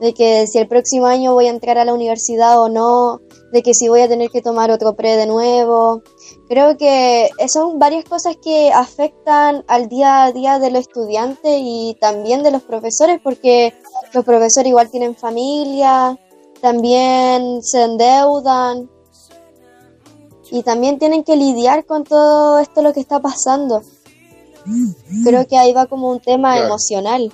de 0.00 0.12
que 0.12 0.48
si 0.48 0.58
el 0.58 0.66
próximo 0.66 1.06
año 1.06 1.34
voy 1.34 1.46
a 1.46 1.50
entrar 1.50 1.78
a 1.78 1.84
la 1.84 1.94
universidad 1.94 2.60
o 2.60 2.68
no, 2.68 3.20
de 3.52 3.62
que 3.62 3.74
si 3.74 3.88
voy 3.88 4.00
a 4.00 4.08
tener 4.08 4.28
que 4.28 4.42
tomar 4.42 4.72
otro 4.72 4.96
pre 4.96 5.16
de 5.16 5.28
nuevo. 5.28 6.02
Creo 6.48 6.76
que 6.76 7.30
son 7.46 7.78
varias 7.78 8.04
cosas 8.04 8.36
que 8.42 8.72
afectan 8.72 9.64
al 9.68 9.88
día 9.88 10.24
a 10.24 10.32
día 10.32 10.58
de 10.58 10.72
los 10.72 10.80
estudiantes 10.80 11.60
y 11.62 11.96
también 12.00 12.42
de 12.42 12.50
los 12.50 12.62
profesores, 12.62 13.20
porque 13.22 13.72
los 14.12 14.24
profesores 14.24 14.68
igual 14.68 14.90
tienen 14.90 15.14
familia, 15.14 16.18
también 16.60 17.62
se 17.62 17.84
endeudan 17.84 18.90
y 20.50 20.62
también 20.62 20.98
tienen 20.98 21.24
que 21.24 21.36
lidiar 21.36 21.84
con 21.86 22.04
todo 22.04 22.58
esto 22.58 22.82
lo 22.82 22.92
que 22.92 23.00
está 23.00 23.20
pasando. 23.20 23.82
Creo 25.24 25.46
que 25.48 25.56
ahí 25.56 25.72
va 25.72 25.86
como 25.86 26.10
un 26.10 26.20
tema 26.20 26.52
Claro. 26.52 26.66
emocional. 26.66 27.32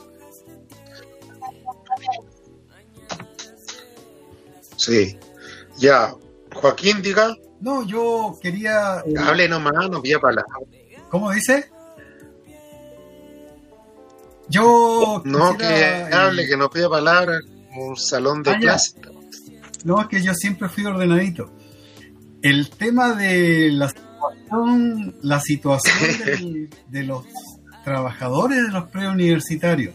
Sí. 4.76 5.18
Ya. 5.78 6.14
Joaquín, 6.54 7.02
diga. 7.02 7.34
No, 7.60 7.84
yo 7.86 8.38
quería... 8.40 9.02
eh, 9.06 9.14
Hable 9.18 9.48
nomás, 9.48 9.88
no 9.90 10.02
pida 10.02 10.20
palabras. 10.20 10.46
¿Cómo 11.10 11.30
dice? 11.32 11.70
Yo 14.48 15.22
No, 15.24 15.56
que 15.56 15.64
eh, 15.64 16.04
hable, 16.12 16.46
que 16.46 16.56
no 16.56 16.68
pida 16.70 16.88
palabras. 16.88 17.42
Un 17.76 17.96
salón 17.96 18.42
de 18.42 18.52
Ah, 18.52 18.58
clase. 18.60 18.94
No, 19.84 20.00
es 20.00 20.06
que 20.08 20.22
yo 20.22 20.34
siempre 20.34 20.68
fui 20.68 20.84
ordenadito. 20.86 21.50
El 22.42 22.70
tema 22.70 23.14
de 23.14 23.70
la 23.72 23.88
situación, 23.88 25.14
la 25.22 25.40
situación 25.40 26.18
del- 26.26 26.70
de 26.88 27.02
los 27.02 27.24
trabajadores 27.84 28.62
de 28.62 28.68
los 28.70 28.88
preuniversitarios. 28.90 29.94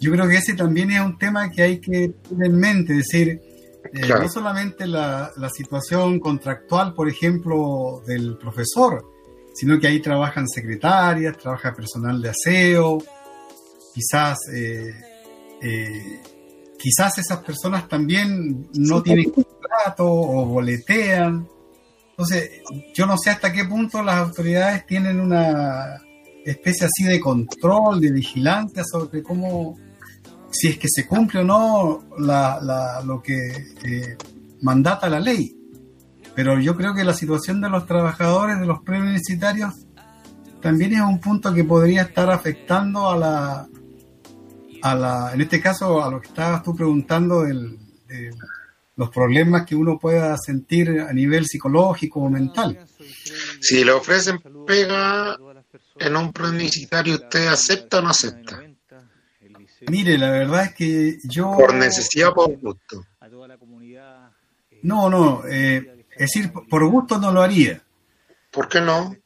Yo 0.00 0.10
creo 0.12 0.28
que 0.28 0.36
ese 0.36 0.54
también 0.54 0.90
es 0.90 1.00
un 1.00 1.16
tema 1.18 1.50
que 1.50 1.62
hay 1.62 1.78
que 1.80 2.08
tener 2.28 2.46
en 2.50 2.56
mente, 2.58 2.92
es 2.92 2.98
decir, 3.08 3.28
eh, 3.30 4.00
Claro. 4.02 4.22
no 4.22 4.28
solamente 4.28 4.86
la, 4.86 5.30
la 5.36 5.48
situación 5.50 6.18
contractual, 6.20 6.94
por 6.94 7.08
ejemplo, 7.08 8.02
del 8.06 8.36
profesor, 8.36 9.04
sino 9.54 9.78
que 9.78 9.86
ahí 9.86 10.00
trabajan 10.00 10.48
secretarias, 10.48 11.38
trabaja 11.38 11.72
personal 11.74 12.20
de 12.20 12.28
aseo, 12.30 12.98
quizás 13.94 14.38
eh, 14.52 14.92
eh, 15.62 16.20
quizás 16.78 17.16
esas 17.18 17.38
personas 17.44 17.88
también 17.88 18.68
no 18.74 19.02
tienen 19.02 19.32
contrato 19.68 20.06
o 20.06 20.46
boletean. 20.46 21.46
Entonces, 22.10 22.50
yo 22.94 23.06
no 23.06 23.16
sé 23.18 23.30
hasta 23.30 23.52
qué 23.52 23.64
punto 23.64 24.02
las 24.02 24.16
autoridades 24.16 24.86
tienen 24.86 25.18
una 25.20 26.00
especie 26.44 26.86
así 26.86 27.04
de 27.04 27.18
control, 27.20 28.00
de 28.00 28.12
vigilancia 28.12 28.84
sobre 28.84 29.22
cómo, 29.22 29.76
si 30.50 30.68
es 30.68 30.78
que 30.78 30.86
se 30.88 31.06
cumple 31.06 31.40
o 31.40 31.44
no 31.44 32.04
la, 32.18 32.60
la- 32.62 33.02
lo 33.02 33.20
que 33.22 33.36
eh, 33.84 34.16
mandata 34.62 35.08
la 35.08 35.18
ley. 35.20 35.56
Pero 36.34 36.58
yo 36.60 36.76
creo 36.76 36.94
que 36.94 37.04
la 37.04 37.14
situación 37.14 37.60
de 37.60 37.68
los 37.70 37.86
trabajadores, 37.86 38.60
de 38.60 38.66
los 38.66 38.80
preuniversitarios, 38.82 39.72
también 40.60 40.94
es 40.94 41.00
un 41.00 41.20
punto 41.20 41.52
que 41.52 41.64
podría 41.64 42.02
estar 42.02 42.30
afectando 42.30 43.08
a 43.10 43.16
la, 43.16 43.68
a 44.82 44.94
la, 44.94 45.30
en 45.34 45.40
este 45.40 45.60
caso, 45.60 46.02
a 46.02 46.10
lo 46.10 46.20
que 46.20 46.28
estabas 46.28 46.62
tú 46.62 46.74
preguntando 46.74 47.42
del, 47.42 47.78
de 48.08 48.30
los 48.96 49.10
problemas 49.10 49.66
que 49.66 49.74
uno 49.74 49.98
pueda 49.98 50.36
sentir 50.38 51.00
a 51.00 51.12
nivel 51.12 51.46
psicológico 51.46 52.20
o 52.20 52.30
mental. 52.30 52.78
Si 53.60 53.84
le 53.84 53.92
ofrecen 53.92 54.40
pega 54.66 55.36
en 55.98 56.16
un 56.16 56.32
preuniversitario, 56.32 57.14
¿usted 57.14 57.46
acepta 57.48 57.98
o 57.98 58.02
no 58.02 58.10
acepta? 58.10 58.62
Mire, 59.88 60.16
la 60.16 60.30
verdad 60.30 60.64
es 60.64 60.74
que 60.74 61.18
yo... 61.24 61.56
Por 61.56 61.74
necesidad 61.74 62.30
o 62.30 62.34
por 62.34 62.56
gusto. 62.58 63.04
No, 64.82 65.08
no, 65.08 65.46
eh, 65.46 66.06
es 66.12 66.18
decir, 66.18 66.52
por 66.52 66.86
gusto 66.88 67.18
no 67.18 67.32
lo 67.32 67.42
haría. 67.42 67.82
¿Por 68.50 68.68
qué 68.68 68.80
no? 68.80 69.16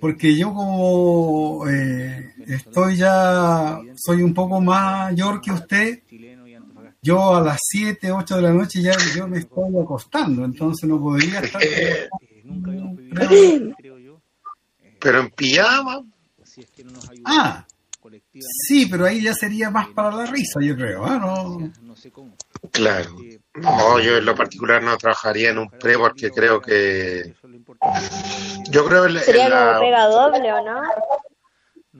Porque 0.00 0.36
yo 0.36 0.52
como 0.52 1.66
eh, 1.68 2.34
estoy 2.46 2.96
ya, 2.96 3.80
soy 3.96 4.22
un 4.22 4.34
poco 4.34 4.60
mayor 4.60 5.40
que 5.40 5.50
usted, 5.50 6.02
yo 7.04 7.36
a 7.36 7.40
las 7.42 7.58
7, 7.62 8.10
8 8.10 8.36
de 8.36 8.42
la 8.42 8.50
noche 8.52 8.80
ya 8.80 8.92
yo 9.14 9.28
me 9.28 9.38
estoy 9.38 9.76
acostando, 9.82 10.44
entonces 10.44 10.88
no 10.88 10.98
podría 10.98 11.40
estar... 11.40 11.60
Pero 15.00 15.20
en 15.20 15.30
pijama. 15.30 16.02
Ah, 17.26 17.66
sí, 18.66 18.86
pero 18.86 19.04
ahí 19.04 19.22
ya 19.22 19.34
sería 19.34 19.70
más 19.70 19.88
para 19.88 20.16
la 20.16 20.26
risa, 20.26 20.60
yo 20.62 20.74
creo. 20.76 21.04
¿ah? 21.04 21.18
No, 21.18 21.72
Claro. 22.70 23.16
No, 23.54 24.00
yo 24.00 24.16
en 24.16 24.24
lo 24.24 24.34
particular 24.34 24.82
no 24.82 24.96
trabajaría 24.96 25.50
en 25.50 25.58
un 25.58 25.68
pre 25.70 25.98
porque 25.98 26.30
creo 26.30 26.60
que. 26.60 27.34
Yo 28.70 28.84
creo 28.86 29.06
en 29.06 29.14
la, 29.14 29.20
Sería 29.20 29.48
la 29.48 29.66
como 29.66 29.80
pega 29.80 30.06
doble, 30.06 30.52
¿o 30.52 30.64
no? 30.64 30.82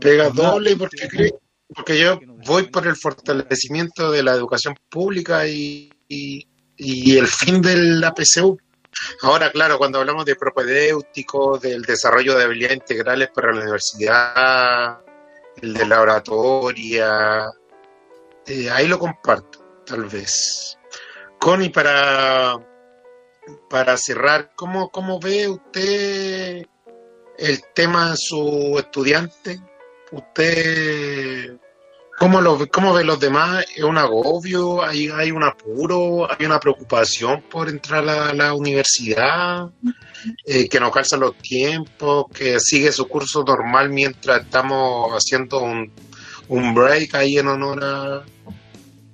pega 0.00 0.30
doble 0.30 0.76
porque 0.76 1.08
creo- 1.08 1.40
porque 1.74 1.98
yo 1.98 2.18
voy 2.46 2.64
por 2.68 2.86
el 2.86 2.96
fortalecimiento 2.96 4.10
de 4.10 4.22
la 4.22 4.32
educación 4.32 4.74
pública 4.88 5.46
y, 5.46 5.90
y, 6.08 6.46
y 6.76 7.18
el 7.18 7.26
fin 7.26 7.60
de 7.60 7.76
la 7.76 8.12
PCU. 8.12 8.58
Ahora, 9.22 9.50
claro, 9.50 9.78
cuando 9.78 9.98
hablamos 9.98 10.24
de 10.24 10.36
propedéutico, 10.36 11.58
del 11.58 11.82
desarrollo 11.82 12.36
de 12.36 12.44
habilidades 12.44 12.76
integrales 12.78 13.28
para 13.34 13.52
la 13.52 13.62
universidad, 13.62 15.00
el 15.60 15.74
de 15.74 15.86
la 15.86 16.00
oratoria, 16.00 17.50
eh, 18.46 18.70
ahí 18.70 18.86
lo 18.86 18.98
comparto, 18.98 19.82
tal 19.84 20.04
vez. 20.04 20.78
Connie, 21.40 21.70
para, 21.70 22.56
para 23.68 23.96
cerrar, 23.96 24.52
¿cómo, 24.54 24.90
¿cómo 24.90 25.18
ve 25.18 25.48
usted 25.48 26.64
el 27.38 27.62
tema 27.74 28.10
en 28.10 28.16
su 28.16 28.76
estudiante? 28.78 29.60
¿Usted 30.12 31.58
cómo, 32.18 32.40
lo, 32.40 32.66
cómo 32.68 32.92
ve 32.92 33.04
los 33.04 33.20
demás? 33.20 33.64
¿Es 33.74 33.82
un 33.82 33.98
agobio? 33.98 34.82
¿Hay, 34.82 35.08
¿Hay 35.08 35.30
un 35.30 35.44
apuro? 35.44 36.28
¿Hay 36.30 36.46
una 36.46 36.60
preocupación 36.60 37.42
por 37.50 37.68
entrar 37.68 38.08
a 38.08 38.32
la, 38.32 38.54
universidad? 38.54 39.70
Eh, 40.46 40.68
¿Que 40.68 40.80
no 40.80 40.90
calzan 40.90 41.20
los 41.20 41.36
tiempos? 41.38 42.26
¿Que 42.32 42.58
sigue 42.60 42.92
su 42.92 43.06
curso 43.08 43.44
normal 43.44 43.90
mientras 43.90 44.42
estamos 44.42 45.12
haciendo 45.12 45.60
un, 45.60 45.92
un 46.48 46.74
break 46.74 47.14
ahí 47.14 47.38
en 47.38 47.48
honor 47.48 47.84
a... 47.84 48.24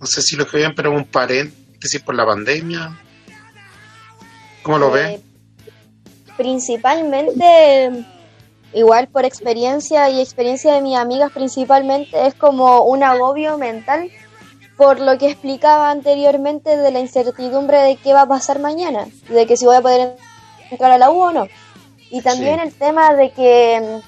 No 0.00 0.06
sé 0.06 0.22
si 0.22 0.36
lo 0.36 0.46
que 0.46 0.58
bien, 0.58 0.74
pero 0.74 0.92
un 0.92 1.04
paréntesis 1.04 2.00
por 2.00 2.14
la 2.14 2.24
pandemia. 2.24 2.98
¿Cómo 4.62 4.78
lo? 4.78 4.96
Eh, 4.96 5.20
principalmente, 6.36 8.04
igual 8.72 9.08
por 9.08 9.24
experiencia 9.24 10.08
y 10.10 10.20
experiencia 10.20 10.74
de 10.74 10.80
mis 10.80 10.96
amigas 10.96 11.32
principalmente, 11.32 12.26
es 12.26 12.34
como 12.34 12.82
un 12.84 13.02
agobio 13.02 13.58
mental 13.58 14.10
por 14.76 14.98
lo 14.98 15.18
que 15.18 15.28
explicaba 15.30 15.90
anteriormente 15.90 16.76
de 16.76 16.90
la 16.90 17.00
incertidumbre 17.00 17.78
de 17.78 17.96
qué 17.96 18.14
va 18.14 18.22
a 18.22 18.26
pasar 18.26 18.60
mañana, 18.60 19.06
de 19.28 19.46
que 19.46 19.56
si 19.56 19.66
voy 19.66 19.76
a 19.76 19.82
poder 19.82 20.16
entrar 20.70 20.90
a 20.92 20.98
la 20.98 21.10
U 21.10 21.20
o 21.20 21.32
no. 21.32 21.48
Y 22.10 22.22
también 22.22 22.56
Sí. 22.56 22.66
el 22.68 22.74
tema 22.74 23.12
de 23.14 23.30
que, 23.30 24.00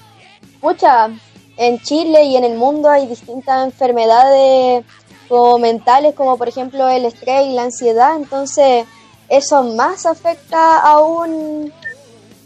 mucha, 0.61 1.09
en 1.57 1.79
Chile 1.81 2.23
y 2.23 2.37
en 2.37 2.43
el 2.43 2.57
mundo 2.57 2.89
hay 2.89 3.05
distintas 3.05 3.65
enfermedades 3.65 4.83
como 5.29 5.59
mentales, 5.59 6.15
como 6.15 6.37
por 6.37 6.49
ejemplo 6.49 6.87
el 6.89 7.05
estrés 7.05 7.45
y 7.45 7.53
la 7.53 7.63
ansiedad, 7.63 8.15
entonces 8.15 8.85
eso 9.29 9.63
más 9.63 10.05
afecta 10.05 10.79
aún 10.79 11.71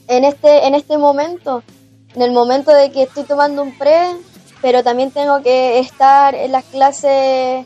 en 0.08 0.24
este, 0.26 0.68
en 0.68 0.76
este 0.76 0.98
momento, 0.98 1.64
en 2.18 2.24
el 2.24 2.32
momento 2.32 2.74
de 2.74 2.90
que 2.90 3.04
estoy 3.04 3.26
tomando 3.26 3.62
un 3.62 3.78
pre, 3.78 4.16
pero 4.60 4.84
también 4.84 5.12
tengo 5.12 5.44
que 5.44 5.78
estar 5.78 6.34
en 6.34 6.52
las 6.52 6.64
clases, 6.64 7.64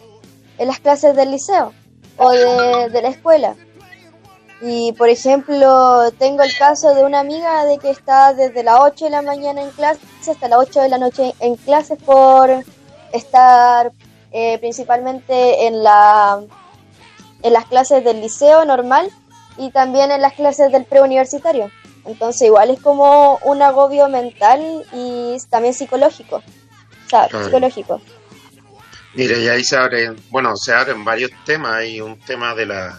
en 0.57 0.67
las 0.67 0.81
clases 0.81 1.15
del 1.15 1.31
liceo 1.31 1.71
o 2.17 2.31
de, 2.31 3.01
la 3.01 3.07
escuela. 3.07 3.55
Y 4.61 4.91
por 4.91 5.07
ejemplo, 5.07 6.11
tengo 6.19 6.43
el 6.43 6.53
caso 6.57 6.93
de 6.93 7.05
una 7.05 7.21
amiga 7.21 7.63
de 7.63 7.77
que 7.77 7.91
está 7.91 8.33
desde 8.33 8.61
las 8.61 8.81
8 8.81 9.05
de 9.05 9.11
la 9.11 9.21
mañana 9.21 9.61
en 9.61 9.69
clase 9.69 10.01
hasta 10.29 10.49
las 10.49 10.59
8 10.59 10.81
de 10.81 10.89
la 10.89 10.97
noche 10.97 11.33
en 11.39 11.55
clases 11.55 11.97
por 12.03 12.49
estar 13.13 13.93
eh, 14.33 14.57
principalmente 14.57 15.65
en 15.65 15.81
la 15.81 16.41
en 17.41 17.53
las 17.53 17.65
clases 17.67 18.03
del 18.03 18.19
liceo 18.19 18.65
normal 18.65 19.09
y 19.57 19.71
también 19.71 20.11
en 20.11 20.21
las 20.21 20.33
clases 20.33 20.73
del 20.73 20.83
preuniversitario. 20.83 21.71
Entonces 22.05 22.43
igual 22.47 22.71
es 22.71 22.79
como 22.79 23.37
un 23.43 23.61
agobio 23.61 24.09
mental 24.09 24.85
y 24.93 25.37
también 25.49 25.73
psicológico. 25.73 26.37
O 26.37 27.09
sea, 27.09 27.27
Claro. 27.27 27.45
psicológico. 27.45 28.01
Mira, 29.13 29.37
y 29.37 29.47
ahí 29.49 29.63
se 29.63 29.75
abren, 29.77 30.15
bueno, 30.29 30.55
se 30.55 30.73
abren 30.73 31.03
varios 31.03 31.31
temas. 31.45 31.73
Hay 31.73 31.99
un 32.01 32.17
tema 32.19 32.55
de 32.55 32.65
la 32.65 32.97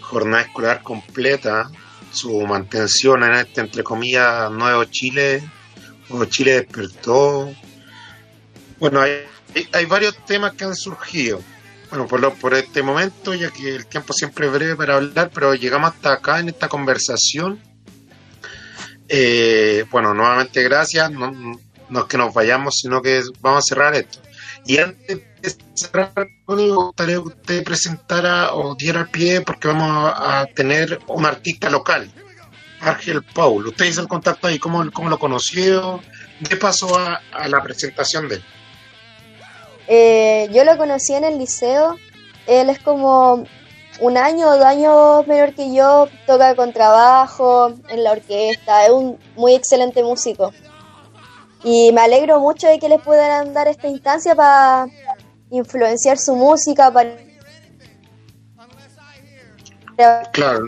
jornada 0.00 0.42
escolar 0.44 0.82
completa, 0.82 1.70
su 2.12 2.40
mantención 2.42 3.22
en 3.24 3.34
este, 3.34 3.60
entre 3.60 3.82
comillas, 3.84 4.50
nuevo 4.50 4.84
Chile, 4.84 5.42
o 6.10 6.24
Chile 6.24 6.52
despertó. 6.62 7.52
Bueno, 8.78 9.00
hay, 9.00 9.24
hay- 9.54 9.68
hay 9.72 9.84
varios 9.86 10.16
temas 10.26 10.54
que 10.54 10.64
han 10.64 10.74
surgido. 10.74 11.40
Bueno, 11.90 12.06
por, 12.06 12.20
lo, 12.20 12.32
por 12.34 12.54
este 12.54 12.82
momento, 12.82 13.34
ya 13.34 13.50
que 13.50 13.68
el 13.76 13.86
tiempo 13.86 14.12
siempre 14.12 14.46
es 14.46 14.52
breve 14.52 14.74
para 14.76 14.96
hablar, 14.96 15.30
pero 15.32 15.54
llegamos 15.54 15.90
hasta 15.92 16.14
acá 16.14 16.40
en 16.40 16.48
esta 16.48 16.68
conversación. 16.68 17.60
Eh, 19.08 19.84
bueno, 19.90 20.14
nuevamente 20.14 20.62
gracias. 20.62 21.10
No, 21.10 21.30
no 21.88 22.00
es 22.00 22.04
que 22.06 22.18
nos 22.18 22.32
vayamos, 22.32 22.76
sino 22.76 23.02
que 23.02 23.22
vamos 23.40 23.64
a 23.64 23.74
cerrar 23.74 23.94
esto. 23.94 24.18
Y 24.66 24.78
antes 24.78 25.20
de 25.42 25.54
cerrar, 25.74 26.12
me 26.48 26.70
gustaría 26.70 27.16
que 27.16 27.20
usted 27.20 27.64
presentara 27.64 28.54
o 28.54 28.74
diera 28.74 29.06
pie 29.06 29.42
porque 29.42 29.68
vamos 29.68 30.12
a, 30.16 30.46
tener 30.54 30.98
un 31.06 31.26
artista 31.26 31.68
local, 31.68 32.10
Ángel 32.80 33.22
Paul. 33.22 33.66
Usted 33.66 33.86
hizo 33.86 34.00
el 34.00 34.08
contacto 34.08 34.46
ahí, 34.46 34.58
¿cómo, 34.58 34.90
cómo 34.90 35.10
lo 35.10 35.18
conoció? 35.18 36.00
¿Qué 36.48 36.56
pasó 36.56 36.98
a, 36.98 37.20
a 37.32 37.48
la 37.48 37.62
presentación 37.62 38.28
de 38.28 38.36
él? 38.36 38.44
Eh, 39.86 40.48
yo 40.52 40.64
lo 40.64 40.76
conocí 40.78 41.12
en 41.14 41.24
el 41.24 41.38
liceo. 41.38 41.98
Él 42.46 42.70
es 42.70 42.78
como 42.78 43.44
un 44.00 44.16
año 44.16 44.48
o 44.48 44.56
dos 44.56 44.64
años 44.64 45.26
menor 45.26 45.54
que 45.54 45.74
yo. 45.74 46.08
Toca 46.26 46.54
con 46.54 46.72
trabajo 46.72 47.72
en 47.88 48.04
la 48.04 48.12
orquesta. 48.12 48.84
Es 48.84 48.90
un 48.90 49.18
muy 49.36 49.54
excelente 49.54 50.02
músico. 50.02 50.52
Y 51.62 51.92
me 51.92 52.02
alegro 52.02 52.40
mucho 52.40 52.66
de 52.68 52.78
que 52.78 52.88
les 52.88 53.00
puedan 53.00 53.54
dar 53.54 53.68
esta 53.68 53.88
instancia 53.88 54.34
para 54.34 54.86
influenciar 55.50 56.18
su 56.18 56.34
música, 56.34 56.90
para 56.90 57.16
Claro. 60.32 60.66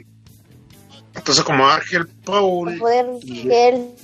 Entonces, 1.14 1.44
como 1.44 1.66
Ángel 1.66 2.06
Paul, 2.24 2.78
poder 2.78 3.06
que 3.20 3.68
él 3.68 3.96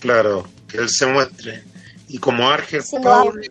claro, 0.00 0.46
que 0.68 0.78
él 0.78 0.88
se 0.88 1.06
muestre. 1.06 1.62
Y 2.08 2.18
como 2.18 2.48
Ángel 2.48 2.82
Paul, 3.02 3.48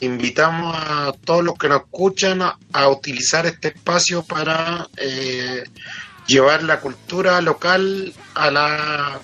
invitamos 0.00 0.74
a 0.76 1.12
todos 1.24 1.44
los 1.44 1.56
que 1.56 1.68
nos 1.68 1.82
escuchan 1.82 2.42
a, 2.42 2.88
utilizar 2.88 3.46
este 3.46 3.68
espacio 3.68 4.22
para 4.22 4.88
eh, 4.96 5.64
llevar 6.26 6.62
la 6.62 6.80
cultura 6.80 7.40
local 7.40 8.12
a 8.34 8.50
la 8.50 9.20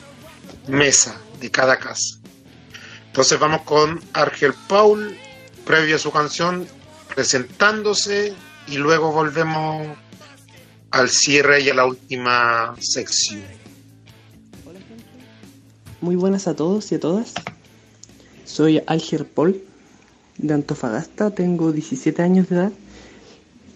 mesa 0.68 1.18
de 1.40 1.50
cada 1.50 1.78
casa. 1.78 2.18
Entonces 3.06 3.38
vamos 3.38 3.62
con 3.62 4.00
Argel 4.12 4.54
Paul, 4.68 5.16
previo 5.64 5.96
a 5.96 5.98
su 5.98 6.10
canción, 6.10 6.66
presentándose 7.14 8.34
y 8.66 8.76
luego 8.76 9.12
volvemos 9.12 9.96
al 10.90 11.08
cierre 11.08 11.62
y 11.62 11.70
a 11.70 11.74
la 11.74 11.86
última 11.86 12.74
sección. 12.80 13.44
Muy 16.00 16.16
buenas 16.16 16.46
a 16.46 16.54
todos 16.54 16.92
y 16.92 16.96
a 16.96 17.00
todas. 17.00 17.32
Soy 18.44 18.82
Alger 18.86 19.26
Paul 19.26 19.65
de 20.38 20.54
Antofagasta, 20.54 21.30
tengo 21.30 21.72
17 21.72 22.22
años 22.22 22.48
de 22.48 22.56
edad 22.56 22.72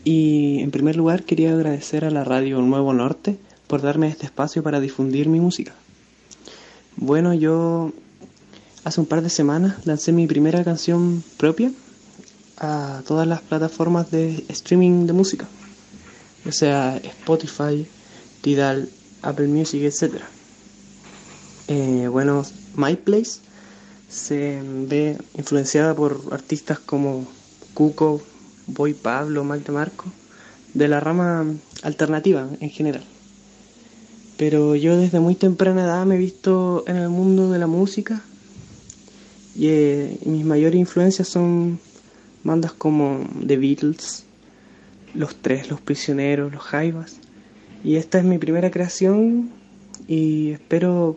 y 0.04 0.60
en 0.60 0.70
primer 0.70 0.96
lugar 0.96 1.24
quería 1.24 1.52
agradecer 1.52 2.04
a 2.04 2.10
la 2.10 2.24
radio 2.24 2.60
Nuevo 2.60 2.92
Norte 2.92 3.38
por 3.66 3.82
darme 3.82 4.08
este 4.08 4.26
espacio 4.26 4.62
para 4.62 4.80
difundir 4.80 5.28
mi 5.28 5.40
música. 5.40 5.72
Bueno, 6.96 7.34
yo 7.34 7.92
hace 8.84 9.00
un 9.00 9.06
par 9.06 9.22
de 9.22 9.30
semanas 9.30 9.86
lancé 9.86 10.12
mi 10.12 10.26
primera 10.26 10.64
canción 10.64 11.22
propia 11.36 11.70
a 12.58 13.02
todas 13.06 13.26
las 13.26 13.40
plataformas 13.40 14.10
de 14.10 14.44
streaming 14.48 15.06
de 15.06 15.12
música, 15.12 15.48
o 16.46 16.52
sea 16.52 16.96
Spotify, 16.96 17.86
Tidal, 18.42 18.88
Apple 19.22 19.48
Music, 19.48 19.82
etc. 19.82 20.22
Eh, 21.68 22.08
bueno, 22.08 22.44
MyPlace 22.76 23.40
se 24.10 24.60
ve 24.64 25.16
influenciada 25.38 25.94
por 25.94 26.20
artistas 26.32 26.80
como 26.80 27.26
Cuco, 27.74 28.20
Boy 28.66 28.92
Pablo, 28.92 29.44
Mac 29.44 29.64
de 29.64 29.72
Marco, 29.72 30.06
de 30.74 30.88
la 30.88 31.00
rama 31.00 31.46
alternativa 31.82 32.48
en 32.60 32.70
general. 32.70 33.04
Pero 34.36 34.74
yo 34.74 34.96
desde 34.96 35.20
muy 35.20 35.36
temprana 35.36 35.84
edad 35.84 36.06
me 36.06 36.16
he 36.16 36.18
visto 36.18 36.84
en 36.86 36.96
el 36.96 37.08
mundo 37.08 37.50
de 37.50 37.58
la 37.58 37.68
música 37.68 38.22
y, 39.54 39.68
eh, 39.68 40.18
mis 40.24 40.44
mayores 40.44 40.80
influencias 40.80 41.28
son 41.28 41.78
bandas 42.42 42.72
como 42.72 43.28
The 43.46 43.56
Beatles, 43.58 44.24
Los 45.14 45.36
Tres, 45.36 45.70
Los 45.70 45.80
Prisioneros, 45.80 46.52
Los 46.52 46.62
Jaivas. 46.62 47.18
Y 47.84 47.96
esta 47.96 48.18
es 48.18 48.24
mi 48.24 48.38
primera 48.38 48.70
creación 48.70 49.50
y 50.08 50.50
espero 50.50 51.16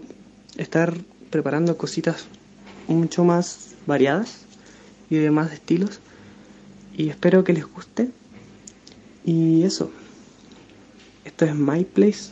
estar 0.57 0.95
preparando 1.29 1.77
cositas 1.77 2.27
mucho 2.93 3.23
más 3.23 3.75
variadas 3.85 4.45
y 5.09 5.17
de 5.17 5.31
más 5.31 5.51
estilos. 5.51 5.99
Y 6.95 7.09
espero 7.09 7.43
que 7.43 7.53
les 7.53 7.65
guste. 7.65 8.09
Y 9.25 9.63
eso. 9.63 9.91
Esto 11.25 11.45
es 11.45 11.55
My 11.55 11.83
Place. 11.83 12.31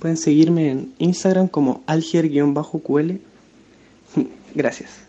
Pueden 0.00 0.16
seguirme 0.16 0.70
en 0.70 0.94
Instagram 0.98 1.48
como 1.48 1.82
alger-ql. 1.86 3.20
Gracias. 4.54 5.03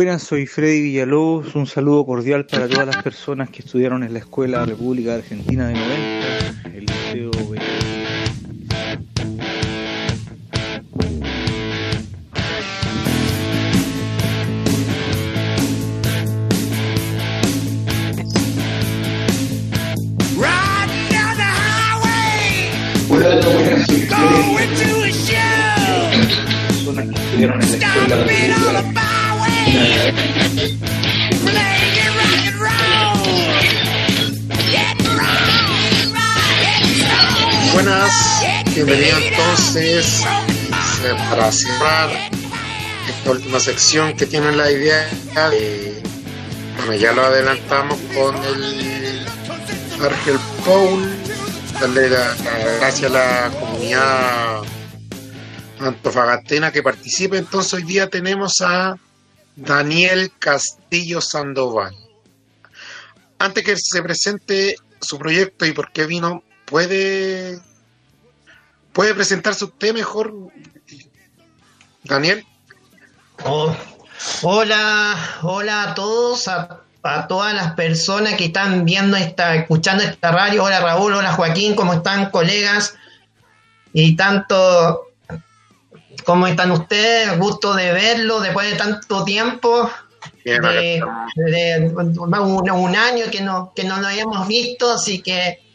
Buenas, 0.00 0.22
soy 0.22 0.46
Freddy 0.46 0.80
Villalobos. 0.80 1.54
Un 1.54 1.66
saludo 1.66 2.06
cordial 2.06 2.46
para 2.46 2.66
todas 2.66 2.86
las 2.86 3.02
personas 3.02 3.50
que 3.50 3.60
estudiaron 3.60 4.02
en 4.02 4.14
la 4.14 4.20
Escuela 4.20 4.64
República 4.64 5.16
Argentina 5.16 5.68
de 5.68 5.74
90, 5.74 6.09
Buenas, 37.74 38.12
bienvenido 38.74 39.16
entonces 39.18 40.22
eh, 40.24 41.14
para 41.30 41.50
cerrar 41.52 42.10
esta 43.08 43.30
última 43.30 43.60
sección 43.60 44.16
que 44.16 44.26
tiene 44.26 44.52
la 44.52 44.70
idea 44.70 45.08
de, 45.50 46.02
bueno, 46.76 46.94
ya 46.94 47.12
lo 47.12 47.22
adelantamos 47.22 47.98
con 48.14 48.36
el 48.44 49.26
Argel 50.02 50.38
Paul, 50.64 51.08
darle 51.80 52.10
la, 52.10 52.34
la- 52.34 52.58
gracias 52.80 53.10
a 53.10 53.14
la 53.14 53.50
comunidad 53.58 54.62
antofagastina 55.78 56.72
que 56.72 56.82
participe. 56.82 57.38
Entonces 57.38 57.74
hoy 57.74 57.82
día 57.84 58.08
tenemos 58.08 58.60
a 58.62 58.96
Daniel 59.56 60.32
Castillo 60.38 61.20
Sandoval. 61.20 61.94
Antes 63.38 63.64
que 63.64 63.74
se 63.78 64.02
presente 64.02 64.76
su 65.00 65.18
proyecto 65.18 65.64
y 65.64 65.72
por 65.72 65.92
qué 65.92 66.04
vino, 66.06 66.42
¿puede, 66.70 67.60
puede 68.92 69.14
presentarse 69.14 69.64
usted 69.64 69.92
mejor, 69.92 70.32
Daniel? 72.04 72.46
Oh, 73.44 73.74
hola, 74.42 75.16
hola 75.42 75.82
a 75.82 75.94
todos, 75.94 76.46
a, 76.48 76.80
a 77.02 77.26
todas 77.26 77.52
las 77.52 77.72
personas 77.72 78.34
que 78.34 78.46
están 78.46 78.84
viendo 78.84 79.16
esta, 79.16 79.56
escuchando 79.56 80.04
esta 80.04 80.30
radio. 80.30 80.64
Hola 80.64 80.80
Raúl, 80.80 81.14
hola 81.14 81.32
Joaquín, 81.32 81.74
¿cómo 81.74 81.94
están 81.94 82.30
colegas? 82.30 82.94
Y 83.92 84.14
tanto, 84.14 85.08
¿cómo 86.24 86.46
están 86.46 86.70
ustedes? 86.70 87.36
Gusto 87.38 87.74
de 87.74 87.92
verlo 87.92 88.40
después 88.40 88.70
de 88.70 88.76
tanto 88.76 89.24
tiempo. 89.24 89.90
Bien, 90.44 90.62
de, 90.62 91.02
de 91.36 91.92
un, 91.94 92.70
un 92.70 92.96
año 92.96 93.24
que 93.30 93.40
no, 93.40 93.72
que 93.74 93.84
no 93.84 94.00
lo 94.00 94.06
habíamos 94.06 94.46
visto, 94.46 94.92
así 94.92 95.20
que 95.22 95.69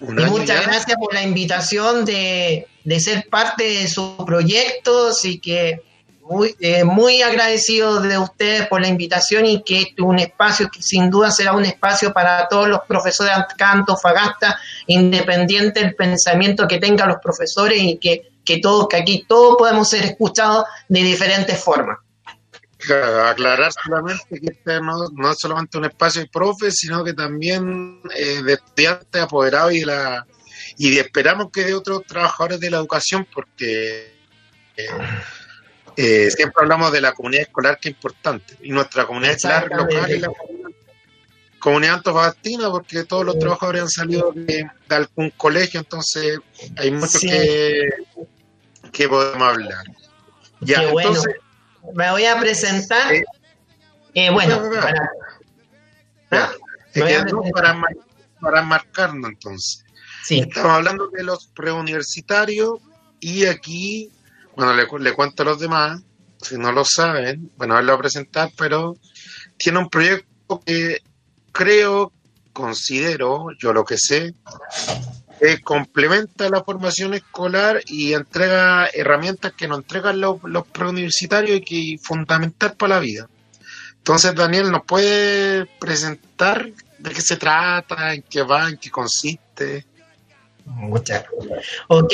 y 0.00 0.12
muchas 0.30 0.60
ya. 0.60 0.62
gracias 0.62 0.96
por 0.98 1.12
la 1.12 1.22
invitación 1.22 2.04
de, 2.04 2.66
de 2.84 3.00
ser 3.00 3.28
parte 3.28 3.64
de 3.64 3.88
su 3.88 4.16
proyecto, 4.24 5.08
así 5.08 5.38
que 5.38 5.82
muy, 6.30 6.54
eh, 6.60 6.84
muy 6.84 7.22
agradecido 7.22 8.00
de 8.00 8.16
ustedes 8.16 8.68
por 8.68 8.80
la 8.80 8.88
invitación 8.88 9.46
y 9.46 9.62
que 9.62 9.80
este 9.80 9.94
es 9.98 10.06
un 10.06 10.18
espacio 10.18 10.70
que 10.70 10.80
sin 10.80 11.10
duda 11.10 11.30
será 11.30 11.52
un 11.52 11.64
espacio 11.64 12.12
para 12.12 12.46
todos 12.48 12.68
los 12.68 12.80
profesores 12.86 13.34
de 13.58 13.64
Antofagasta, 13.64 14.58
independiente 14.86 15.80
del 15.80 15.94
pensamiento 15.96 16.68
que 16.68 16.78
tengan 16.78 17.08
los 17.08 17.18
profesores 17.20 17.82
y 17.82 17.98
que, 17.98 18.30
que 18.44 18.58
todos, 18.58 18.86
que 18.88 18.96
aquí 18.98 19.24
todos 19.26 19.56
podemos 19.58 19.88
ser 19.90 20.04
escuchados 20.04 20.64
de 20.88 21.02
diferentes 21.02 21.58
formas. 21.58 21.98
Aclarar 23.26 23.72
solamente 23.72 24.40
que 24.40 24.52
este 24.52 24.80
no, 24.80 25.08
no 25.12 25.30
es 25.30 25.38
solamente 25.38 25.78
un 25.78 25.84
espacio 25.84 26.22
de 26.22 26.28
profes, 26.28 26.76
sino 26.76 27.04
que 27.04 27.12
también 27.12 28.00
eh, 28.16 28.42
de 28.42 28.52
estudiantes 28.54 29.22
apoderados 29.22 29.72
y 29.74 29.80
de 29.80 29.86
la 29.86 30.26
y 30.78 30.98
esperamos 30.98 31.50
que 31.52 31.64
de 31.64 31.74
otros 31.74 32.04
trabajadores 32.06 32.60
de 32.60 32.70
la 32.70 32.78
educación, 32.78 33.26
porque 33.34 34.14
eh, 34.76 34.86
eh, 35.96 36.30
siempre 36.30 36.62
hablamos 36.62 36.90
de 36.92 37.00
la 37.00 37.12
comunidad 37.12 37.42
escolar 37.42 37.78
que 37.78 37.90
es 37.90 37.94
importante, 37.94 38.56
y 38.62 38.70
nuestra 38.70 39.06
comunidad 39.06 39.34
escolar 39.34 39.68
local 39.70 40.10
es 40.10 40.20
la 40.22 40.30
comunidad 41.58 41.94
antofagastina, 41.96 42.70
porque 42.70 43.04
todos 43.04 43.26
los 43.26 43.38
trabajadores 43.38 43.82
han 43.82 43.88
salido 43.90 44.32
de, 44.34 44.66
de 44.88 44.94
algún 44.94 45.30
colegio, 45.36 45.80
entonces 45.80 46.38
hay 46.76 46.90
mucho 46.90 47.18
Sí. 47.18 47.28
que, 47.28 47.88
que 48.92 49.08
podemos 49.08 49.48
hablar. 49.48 49.84
Ya, 50.60 50.80
Qué 50.80 50.86
bueno. 50.92 51.08
entonces, 51.10 51.34
Me 51.94 52.10
voy 52.10 52.24
a 52.26 52.38
presentar. 52.38 53.12
eh, 54.14 54.30
bueno, 54.30 54.60
para- 54.70 55.10
Ya. 56.30 56.50
Me 56.94 57.02
voy 57.02 57.12
a 57.12 57.24
no, 57.24 57.42
para, 57.52 57.74
mar- 57.74 57.96
para 58.40 58.62
marcarnos 58.62 59.30
entonces. 59.30 59.84
Estamos 60.42 60.72
hablando 60.72 61.08
de 61.08 61.22
los 61.24 61.46
preuniversitarios 61.48 62.78
y 63.20 63.46
aquí, 63.46 64.10
bueno, 64.56 64.74
le, 64.74 64.86
le 64.98 65.12
cuento 65.14 65.42
a 65.42 65.46
los 65.46 65.58
demás, 65.60 66.00
si 66.40 66.56
no 66.56 66.72
lo 66.72 66.84
saben, 66.84 67.50
bueno, 67.56 67.78
él 67.78 67.86
lo 67.86 67.92
va 67.92 67.98
a 67.98 68.02
presentar, 68.02 68.50
pero 68.56 68.96
tiene 69.56 69.78
un 69.78 69.88
proyecto 69.90 70.60
que 70.64 70.98
creo, 71.52 72.12
considero, 72.52 73.46
yo 73.58 73.72
lo 73.72 73.84
que 73.84 73.96
sé, 73.98 74.34
que 75.40 75.60
complementa 75.62 76.48
la 76.50 76.62
formación 76.62 77.14
escolar 77.14 77.80
y 77.86 78.12
entrega 78.12 78.86
herramientas 78.92 79.52
que 79.56 79.66
nos 79.66 79.78
entregan 79.78 80.20
los, 80.20 80.36
los 80.44 80.66
preuniversitarios 80.66 81.58
y 81.58 81.60
que 81.62 81.94
es 81.94 82.02
fundamental 82.02 82.74
para 82.74 82.96
la 82.96 83.00
vida. 83.00 83.26
Entonces, 83.96 84.34
Daniel, 84.34 84.70
¿nos 84.70 84.84
puede 84.84 85.66
presentar 85.78 86.68
de 86.98 87.10
qué 87.10 87.20
se 87.22 87.36
trata, 87.36 88.12
en 88.14 88.22
qué 88.22 88.42
va, 88.42 88.68
en 88.68 88.76
qué 88.76 88.90
consiste? 88.90 89.86
Muchas 90.66 91.24
Ok, 91.88 92.12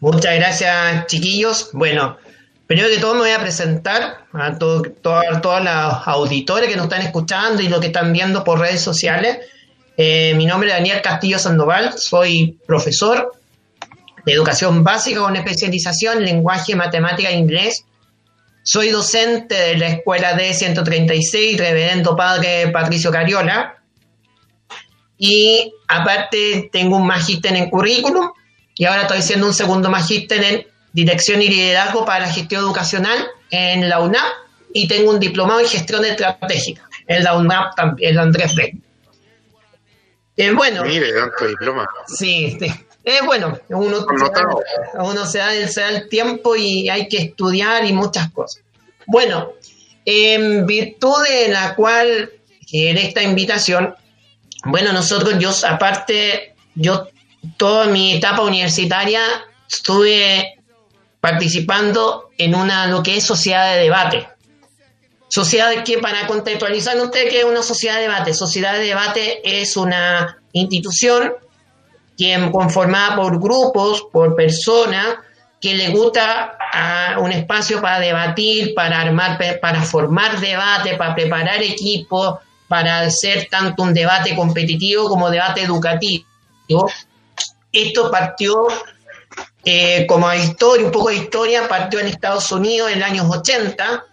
muchas 0.00 0.34
gracias 0.36 1.06
chiquillos. 1.06 1.70
Bueno, 1.72 2.18
primero 2.66 2.88
que 2.88 2.98
todo 2.98 3.14
me 3.14 3.20
voy 3.20 3.30
a 3.30 3.40
presentar 3.40 4.26
a 4.32 4.56
to- 4.58 4.82
to- 5.02 5.16
a 5.18 5.40
todas 5.40 5.64
las 5.64 6.06
auditores 6.06 6.68
que 6.68 6.76
nos 6.76 6.84
están 6.84 7.02
escuchando 7.02 7.62
y 7.62 7.68
los 7.68 7.80
que 7.80 7.86
están 7.88 8.12
viendo 8.12 8.44
por 8.44 8.60
redes 8.60 8.82
sociales. 8.82 9.38
Eh, 10.00 10.32
mi 10.36 10.46
nombre 10.46 10.68
es 10.68 10.76
Daniel 10.76 11.02
Castillo 11.02 11.40
Sandoval, 11.40 11.98
soy 11.98 12.56
profesor 12.64 13.32
de 14.24 14.32
educación 14.32 14.84
básica 14.84 15.18
con 15.18 15.34
especialización 15.34 16.18
en 16.18 16.24
lenguaje, 16.24 16.76
matemática 16.76 17.30
e 17.30 17.36
inglés. 17.36 17.84
Soy 18.62 18.90
docente 18.90 19.56
de 19.56 19.76
la 19.76 19.88
escuela 19.88 20.38
D136, 20.38 21.58
Reverendo 21.58 22.14
Padre 22.14 22.68
Patricio 22.68 23.10
Cariola. 23.10 23.82
Y 25.18 25.72
aparte 25.88 26.70
tengo 26.72 26.98
un 26.98 27.06
magíster 27.08 27.56
en 27.56 27.68
currículum 27.68 28.30
y 28.76 28.84
ahora 28.84 29.02
estoy 29.02 29.18
haciendo 29.18 29.48
un 29.48 29.54
segundo 29.54 29.90
magíster 29.90 30.44
en 30.44 30.66
dirección 30.92 31.42
y 31.42 31.48
liderazgo 31.48 32.04
para 32.04 32.20
la 32.20 32.32
gestión 32.32 32.62
educacional 32.62 33.26
en 33.50 33.88
la 33.88 33.98
UNAP 33.98 34.30
y 34.72 34.86
tengo 34.86 35.10
un 35.10 35.18
diplomado 35.18 35.58
en 35.58 35.66
gestión 35.66 36.04
estratégica 36.04 36.88
en 37.08 37.24
la 37.24 37.36
UNAP 37.36 37.74
también, 37.74 38.12
en 38.12 38.18
Andrés 38.20 38.54
Bello. 38.54 38.87
Eh, 40.38 40.52
bueno, 40.52 40.84
Mire, 40.84 41.12
tanto 41.12 41.46
diploma. 41.48 41.86
Sí, 42.06 42.56
sí. 42.60 42.72
Eh, 43.04 43.18
bueno, 43.24 43.58
uno, 43.70 44.06
Connotado. 44.06 44.62
uno 45.00 45.26
se, 45.26 45.38
da, 45.38 45.50
se 45.66 45.80
da 45.80 45.88
el 45.88 46.08
tiempo 46.08 46.54
y 46.54 46.88
hay 46.88 47.08
que 47.08 47.16
estudiar 47.18 47.84
y 47.84 47.92
muchas 47.92 48.30
cosas. 48.30 48.62
Bueno, 49.06 49.54
en 50.04 50.64
virtud 50.64 51.16
de 51.28 51.48
la 51.48 51.74
cual 51.74 52.30
en 52.72 52.98
esta 52.98 53.22
invitación, 53.22 53.94
bueno, 54.64 54.92
nosotros, 54.92 55.38
yo 55.38 55.50
aparte, 55.66 56.54
yo 56.74 57.08
toda 57.56 57.86
mi 57.86 58.14
etapa 58.14 58.42
universitaria 58.42 59.22
estuve 59.68 60.54
participando 61.20 62.30
en 62.38 62.54
una, 62.54 62.86
lo 62.86 63.02
que 63.02 63.16
es 63.16 63.24
sociedad 63.24 63.74
de 63.74 63.80
debate. 63.80 64.28
Sociedad 65.28 65.84
que, 65.84 65.98
para 65.98 66.26
contextualizar 66.26 66.96
usted, 66.98 67.28
que 67.28 67.40
es 67.40 67.44
una 67.44 67.62
sociedad 67.62 67.96
de 67.96 68.02
debate? 68.02 68.32
Sociedad 68.32 68.72
de 68.72 68.80
debate 68.80 69.60
es 69.60 69.76
una 69.76 70.38
institución 70.52 71.34
que 72.16 72.50
conformada 72.50 73.16
por 73.16 73.40
grupos, 73.40 74.06
por 74.10 74.34
personas 74.34 75.18
que 75.60 75.74
le 75.74 75.90
gusta 75.90 76.56
a 76.72 77.18
un 77.18 77.30
espacio 77.32 77.80
para 77.80 78.00
debatir, 78.00 78.74
para 78.74 79.00
armar, 79.00 79.38
para 79.60 79.82
formar 79.82 80.40
debate, 80.40 80.96
para 80.96 81.14
preparar 81.14 81.62
equipos, 81.62 82.38
para 82.66 83.00
hacer 83.00 83.48
tanto 83.50 83.82
un 83.82 83.92
debate 83.92 84.34
competitivo 84.34 85.08
como 85.08 85.30
debate 85.30 85.62
educativo. 85.62 86.24
Esto 87.70 88.10
partió 88.10 88.68
eh, 89.64 90.06
como 90.06 90.32
historia, 90.32 90.86
un 90.86 90.92
poco 90.92 91.10
de 91.10 91.16
historia, 91.16 91.68
partió 91.68 92.00
en 92.00 92.06
Estados 92.06 92.50
Unidos 92.50 92.90
en 92.90 93.00
los 93.00 93.08
años 93.08 93.26
80 93.28 94.04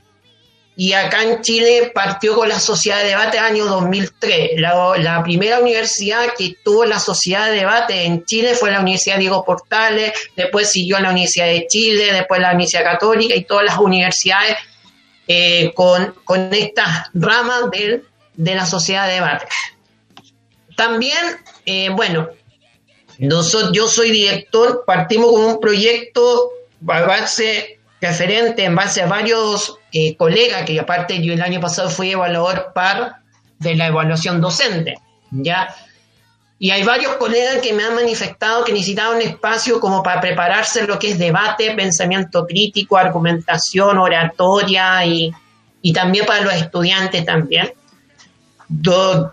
y 0.77 0.91
acá 0.93 1.23
en 1.23 1.41
Chile 1.41 1.91
partió 1.93 2.35
con 2.35 2.49
la 2.49 2.59
Sociedad 2.59 2.99
de 3.01 3.09
Debate 3.09 3.39
año 3.39 3.65
2003. 3.65 4.51
La, 4.57 4.93
la 4.97 5.23
primera 5.23 5.59
universidad 5.59 6.33
que 6.37 6.55
tuvo 6.63 6.83
la 6.85 6.99
Sociedad 6.99 7.49
de 7.49 7.55
Debate 7.57 8.03
en 8.03 8.25
Chile 8.25 8.55
fue 8.55 8.71
la 8.71 8.81
Universidad 8.81 9.17
Diego 9.17 9.45
Portales, 9.45 10.11
después 10.35 10.69
siguió 10.69 10.99
la 10.99 11.11
Universidad 11.11 11.45
de 11.47 11.65
Chile, 11.67 12.11
después 12.11 12.41
la 12.41 12.49
Universidad 12.51 12.83
Católica 12.83 13.35
y 13.35 13.45
todas 13.45 13.63
las 13.65 13.77
universidades 13.77 14.57
eh, 15.27 15.71
con, 15.73 16.13
con 16.25 16.53
estas 16.53 17.07
ramas 17.13 17.71
del- 17.71 18.03
de 18.35 18.53
la 18.55 18.65
sociedad 18.65 19.07
de 19.07 19.13
debate. 19.13 19.45
También, 20.75 21.17
eh, 21.65 21.89
bueno, 21.89 22.29
noso- 23.19 23.71
yo 23.71 23.87
soy 23.87 24.11
director, 24.11 24.83
partimos 24.85 25.31
con 25.31 25.41
un 25.45 25.59
proyecto 25.59 26.51
a 26.87 27.01
base 27.01 27.74
referente 28.07 28.63
en 28.63 28.75
base 28.75 29.01
a 29.01 29.07
varios 29.07 29.77
eh, 29.91 30.15
colegas, 30.15 30.63
que 30.63 30.79
aparte 30.79 31.21
yo 31.21 31.33
el 31.33 31.41
año 31.41 31.59
pasado 31.59 31.89
fui 31.89 32.11
evaluador 32.11 32.71
par 32.73 33.17
de 33.59 33.75
la 33.75 33.87
evaluación 33.87 34.41
docente, 34.41 34.95
¿ya? 35.31 35.73
Y 36.57 36.71
hay 36.71 36.83
varios 36.83 37.15
colegas 37.17 37.57
que 37.57 37.73
me 37.73 37.83
han 37.83 37.95
manifestado 37.95 38.63
que 38.63 38.71
necesitaban 38.71 39.21
espacio 39.21 39.79
como 39.79 40.01
para 40.01 40.21
prepararse 40.21 40.87
lo 40.87 40.97
que 40.97 41.11
es 41.11 41.19
debate, 41.19 41.75
pensamiento 41.75 42.45
crítico, 42.45 42.97
argumentación, 42.97 43.97
oratoria 43.97 45.05
y, 45.05 45.31
y 45.81 45.91
también 45.91 46.25
para 46.25 46.41
los 46.41 46.53
estudiantes 46.53 47.25
también. 47.25 47.73
Yo 48.69 49.31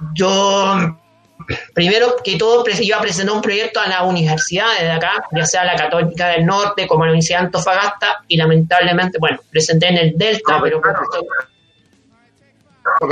primero 1.74 2.16
que 2.22 2.36
todo 2.36 2.64
iba 2.80 2.97
a 2.97 3.01
presentar 3.01 3.34
un 3.34 3.43
proyecto 3.43 3.80
a 3.80 3.88
las 3.88 4.03
universidades 4.03 4.82
de 4.82 4.90
acá, 4.90 5.24
ya 5.32 5.45
sea 5.45 5.64
la 5.64 5.76
Católica 5.76 6.28
del 6.28 6.47
Norte 6.47 6.86
como 6.86 7.05
la 7.05 7.11
Universidad 7.11 7.40
de 7.40 7.47
Antofagasta 7.47 8.24
y 8.28 8.36
lamentablemente, 8.36 9.18
bueno, 9.18 9.40
presenté 9.51 9.88
en 9.88 9.97
el 9.99 10.18
Delta, 10.18 10.61
pero 10.62 10.80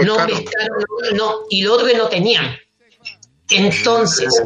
no 0.05 0.27
pescaron, 0.27 0.77
no, 1.13 1.17
no, 1.17 1.35
y 1.49 1.63
lo 1.63 1.75
otro 1.75 1.87
que 1.87 1.97
no 1.97 2.09
tenían. 2.09 2.57
Entonces, 3.49 4.43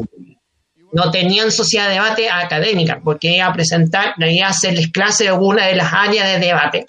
no 0.91 1.11
tenían 1.11 1.51
sociedad 1.51 1.87
de 1.87 1.95
debate 1.95 2.29
académica, 2.29 3.01
porque 3.03 3.35
iba 3.35 3.47
a 3.47 3.53
presentar, 3.53 4.13
iba 4.17 4.47
a 4.47 4.49
hacerles 4.49 4.91
clase 4.91 5.25
de 5.25 5.29
alguna 5.31 5.67
de 5.67 5.75
las 5.75 5.91
áreas 5.91 6.27
de 6.27 6.45
debate. 6.45 6.85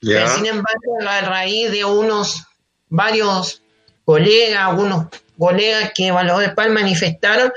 Sin 0.00 0.46
embargo, 0.46 0.98
a 1.08 1.20
raíz 1.22 1.70
de 1.70 1.84
unos 1.84 2.44
varios 2.88 3.62
colegas, 4.04 4.60
algunos 4.60 5.06
colegas 5.38 5.92
que 5.94 6.08
evaluadores 6.08 6.52
PAL 6.54 6.70
manifestaron, 6.70 7.52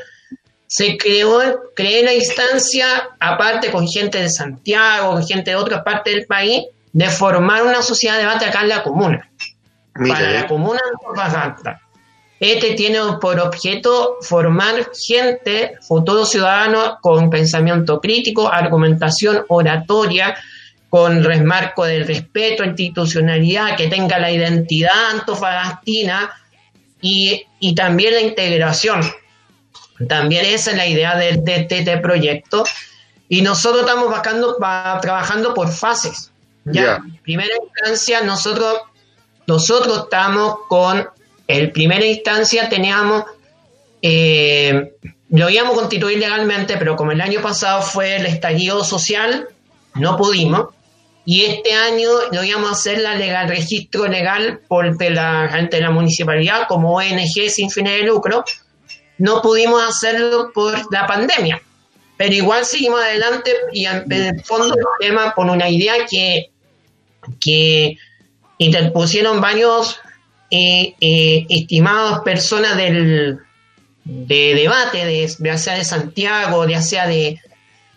se 0.67 0.97
creó, 0.97 1.39
creó 1.75 2.03
la 2.03 2.13
instancia, 2.13 3.09
aparte 3.19 3.71
con 3.71 3.87
gente 3.87 4.21
de 4.21 4.29
Santiago, 4.29 5.13
con 5.13 5.25
gente 5.25 5.51
de 5.51 5.55
otras 5.55 5.83
partes 5.83 6.13
del 6.13 6.25
país, 6.25 6.65
de 6.91 7.09
formar 7.09 7.63
una 7.63 7.81
sociedad 7.81 8.15
de 8.15 8.21
debate 8.21 8.45
acá 8.45 8.61
en 8.61 8.69
la 8.69 8.83
comuna. 8.83 9.29
Para 9.93 10.31
la 10.31 10.47
comuna 10.47 10.79
de 10.83 11.07
Antofagasta. 11.07 11.81
Este 12.39 12.73
tiene 12.73 12.99
por 13.19 13.39
objeto 13.39 14.17
formar 14.21 14.91
gente, 14.93 15.77
futuros 15.81 16.29
ciudadanos 16.29 16.95
con 17.01 17.31
pensamiento 17.31 17.99
crítico, 17.99 18.51
argumentación 18.51 19.43
oratoria, 19.47 20.35
con 20.89 21.23
resmarco 21.23 21.85
del 21.85 22.05
respeto, 22.05 22.63
institucionalidad, 22.63 23.75
que 23.75 23.87
tenga 23.87 24.19
la 24.19 24.31
identidad 24.31 25.11
antofagastina 25.13 26.29
y, 27.01 27.45
y 27.59 27.75
también 27.75 28.13
la 28.15 28.21
integración. 28.21 29.01
También 30.07 30.45
esa 30.45 30.71
es 30.71 30.77
la 30.77 30.87
idea 30.87 31.15
de, 31.15 31.33
de- 31.37 31.63
de 31.65 31.79
este 31.79 31.97
proyecto. 31.97 32.63
Y 33.29 33.41
nosotros 33.41 33.81
estamos 33.81 34.09
bajando- 34.09 34.57
va- 34.61 34.99
trabajando 35.01 35.53
por 35.53 35.69
fases. 35.71 36.31
Ya, 36.65 36.81
Ya. 36.81 36.95
En 37.05 37.17
primera 37.17 37.53
instancia, 37.61 38.21
nosotros, 38.21 38.79
nosotros 39.47 40.03
estamos 40.03 40.59
con, 40.67 41.07
en 41.47 41.71
primera 41.71 42.05
instancia 42.05 42.69
teníamos, 42.69 43.23
eh, 44.01 44.93
lo 45.29 45.49
íbamos 45.49 45.73
a 45.73 45.79
constituir 45.79 46.19
legalmente, 46.19 46.77
pero 46.77 46.95
como 46.95 47.11
el 47.11 47.21
año 47.21 47.41
pasado 47.41 47.81
fue 47.81 48.15
el 48.17 48.25
estallido 48.25 48.83
social, 48.83 49.47
no 49.95 50.15
pudimos. 50.17 50.67
Y 51.29 51.43
este 51.43 51.73
año 51.73 52.07
lo 52.31 52.41
íbamos 52.41 52.69
a 52.69 52.71
hacer 52.71 52.99
la 52.99 53.15
legal, 53.15 53.49
registro 53.49 54.07
legal 54.07 54.61
por 54.65 54.97
de 54.97 55.09
la 55.09 55.49
gente 55.49 55.75
de 55.75 55.81
la 55.81 55.91
municipalidad 55.91 56.69
como 56.69 56.95
ONG 56.95 57.49
sin 57.49 57.69
fines 57.69 57.99
de 57.99 58.03
lucro. 58.03 58.45
No 59.17 59.41
pudimos 59.41 59.83
hacerlo 59.83 60.51
por 60.53 60.73
la 60.89 61.05
pandemia. 61.05 61.61
Pero 62.15 62.33
igual 62.33 62.63
seguimos 62.63 63.01
adelante 63.01 63.51
y 63.73 63.87
en 63.87 64.09
el 64.09 64.41
fondo 64.45 64.73
el 64.73 65.05
tema 65.05 65.35
por 65.35 65.47
una 65.47 65.69
idea 65.69 65.95
que, 66.09 66.49
que 67.41 67.97
interpusieron 68.57 69.41
varios 69.41 69.99
eh, 70.49 70.95
eh, 71.01 71.45
estimados 71.49 72.21
personas 72.21 72.77
del 72.77 73.39
de 74.05 74.55
debate, 74.55 75.05
de, 75.05 75.29
ya 75.39 75.57
sea 75.57 75.75
de 75.75 75.83
Santiago, 75.83 76.65
ya 76.69 76.81
sea 76.81 77.05
de 77.05 77.37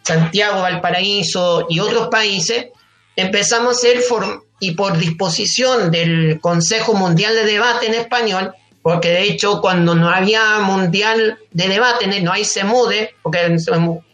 Santiago, 0.02 0.62
Valparaíso 0.62 1.68
y 1.70 1.78
otros 1.78 2.08
países, 2.08 2.70
empezamos 3.20 3.68
a 3.68 3.78
hacer, 3.78 4.02
form- 4.02 4.42
y 4.60 4.72
por 4.72 4.98
disposición 4.98 5.90
del 5.90 6.38
Consejo 6.40 6.94
Mundial 6.94 7.34
de 7.34 7.44
Debate 7.44 7.86
en 7.86 7.94
español, 7.94 8.54
porque 8.82 9.08
de 9.08 9.22
hecho 9.22 9.60
cuando 9.60 9.94
no 9.94 10.08
había 10.10 10.58
Mundial 10.60 11.38
de 11.50 11.68
Debate, 11.68 12.06
no 12.20 12.32
hay 12.32 12.44
CEMUDE, 12.44 13.14
porque 13.22 13.56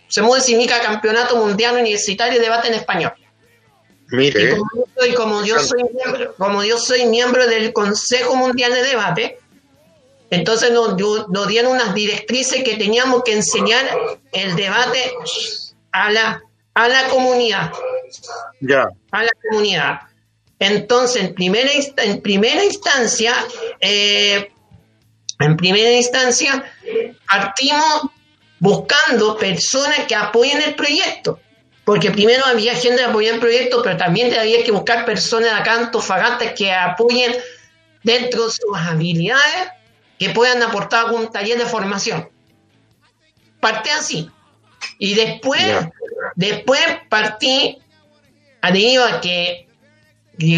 CEMUDE 0.08 0.40
significa 0.40 0.80
Campeonato 0.80 1.36
Mundial 1.36 1.74
Universitario 1.76 2.34
de 2.34 2.44
Debate 2.44 2.68
en 2.68 2.74
Español. 2.74 3.12
Mire. 4.08 4.52
Y 4.52 4.54
como 4.54 4.64
yo 4.74 4.84
soy, 4.96 5.14
como 5.14 5.44
yo 5.44 5.58
soy 5.58 5.82
miembro, 5.92 6.34
como 6.36 6.62
yo 6.62 6.78
soy 6.78 7.06
miembro 7.06 7.46
del 7.48 7.72
Consejo 7.72 8.36
Mundial 8.36 8.72
de 8.72 8.84
Debate, 8.84 9.38
entonces 10.30 10.70
nos, 10.70 10.96
nos 11.28 11.48
dieron 11.48 11.72
unas 11.72 11.92
directrices 11.94 12.62
que 12.62 12.76
teníamos 12.76 13.24
que 13.24 13.32
enseñar 13.32 13.84
el 14.32 14.54
debate 14.56 15.12
a 15.92 16.10
la, 16.10 16.42
a 16.74 16.88
la 16.88 17.08
comunidad, 17.08 17.72
Ya. 18.60 18.88
a 19.10 19.22
la 19.22 19.32
comunidad. 19.48 20.00
Entonces, 20.58 21.24
en 21.24 21.34
primera, 21.34 21.70
en 21.98 22.20
primera 22.22 22.64
instancia, 22.64 23.34
eh, 23.80 24.50
en 25.38 25.56
primera 25.56 25.92
instancia, 25.92 26.64
partimos 27.28 28.10
buscando 28.58 29.36
personas 29.36 30.00
que 30.06 30.14
apoyen 30.14 30.62
el 30.62 30.74
proyecto. 30.74 31.40
Porque 31.84 32.10
primero 32.10 32.44
había 32.46 32.74
gente 32.74 32.96
que 32.96 33.04
apoyaba 33.04 33.36
el 33.36 33.40
proyecto, 33.40 33.80
pero 33.82 33.96
también 33.96 34.34
había 34.34 34.64
que 34.64 34.72
buscar 34.72 35.04
personas 35.04 35.50
de 35.50 35.56
acá 35.56 35.74
Antofagasta 35.74 36.52
que 36.52 36.72
apoyen 36.72 37.32
dentro 38.02 38.46
de 38.46 38.50
sus 38.50 38.76
habilidades, 38.76 39.70
que 40.18 40.30
puedan 40.30 40.62
aportar 40.62 41.06
algún 41.06 41.30
taller 41.30 41.58
de 41.58 41.66
formación. 41.66 42.28
Partí 43.60 43.90
así. 43.90 44.30
Y 44.98 45.14
después, 45.14 45.62
después 46.34 46.80
partí 47.08 47.78
debido 48.62 49.04
a 49.04 49.20
que, 49.20 49.68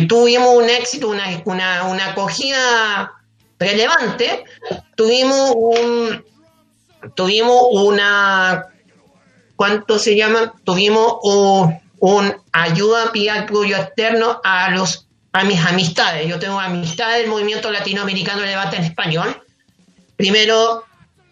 tuvimos 0.09 0.57
un 0.57 0.69
éxito, 0.69 1.09
una, 1.09 1.25
una, 1.45 1.85
una 1.85 2.07
acogida 2.11 3.13
relevante, 3.59 4.45
tuvimos 4.97 5.53
un 5.55 6.25
tuvimos 7.15 7.63
una 7.73 8.67
¿cuánto 9.57 9.99
se 9.99 10.17
llama? 10.17 10.55
Tuvimos 10.65 11.19
un, 11.23 11.79
un 12.01 12.35
ayuda 12.53 13.11
vía 13.13 13.41
apoyo 13.41 13.77
externo 13.77 14.41
a 14.43 14.71
los 14.71 15.09
a 15.33 15.45
mis 15.45 15.61
amistades. 15.65 16.27
Yo 16.29 16.39
tengo 16.39 16.59
amistades 16.59 17.19
del 17.19 17.29
movimiento 17.29 17.71
latinoamericano 17.71 18.43
de 18.43 18.49
debate 18.49 18.77
en 18.77 18.85
español. 18.85 19.43
Primero 20.17 20.85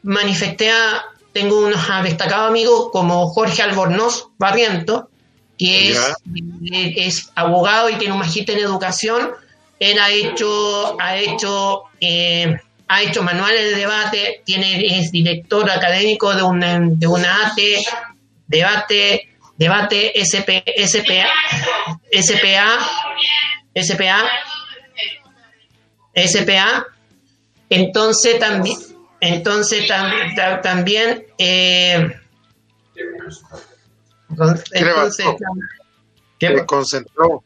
manifesté 0.03 0.71
a, 0.71 1.05
tengo 1.33 1.59
unos 1.59 1.81
destacados 2.03 2.49
amigos 2.49 2.91
como 2.93 3.29
Jorge 3.29 3.63
Albornoz 3.63 4.29
Barriento, 4.39 5.09
que 5.59 5.91
es, 5.91 5.99
es 6.97 7.31
abogado 7.35 7.89
y 7.91 7.95
tiene 7.97 8.13
un 8.15 8.19
magíster 8.21 8.59
en 8.59 8.65
educación. 8.65 9.31
Él 9.79 9.99
ha 9.99 10.11
hecho, 10.11 10.97
ha 11.01 11.17
hecho, 11.17 11.83
eh, 12.01 12.57
ha 12.89 13.03
hecho 13.03 13.23
manuales 13.23 13.71
de 13.71 13.77
debate, 13.77 14.43
tiene, 14.45 14.99
es 14.99 15.11
director 15.13 15.69
académico 15.71 16.35
de 16.35 16.43
una, 16.43 16.79
de 16.81 17.07
una 17.07 17.47
ATE, 17.49 17.85
debate, 18.47 19.29
debate 19.57 20.13
SP, 20.21 20.63
SPA, 20.87 21.27
SPA, 22.13 22.79
SPA, 23.75 24.29
SPA. 26.15 26.87
Entonces 27.69 28.39
también, 28.39 28.79
entonces 29.21 29.89
tam- 29.89 30.35
ta- 30.37 30.61
también, 30.61 31.27
eh, 31.39 32.13
entonces, 34.37 35.27
¿Qué 36.39 36.51
me 36.51 36.67
concentró? 36.67 37.43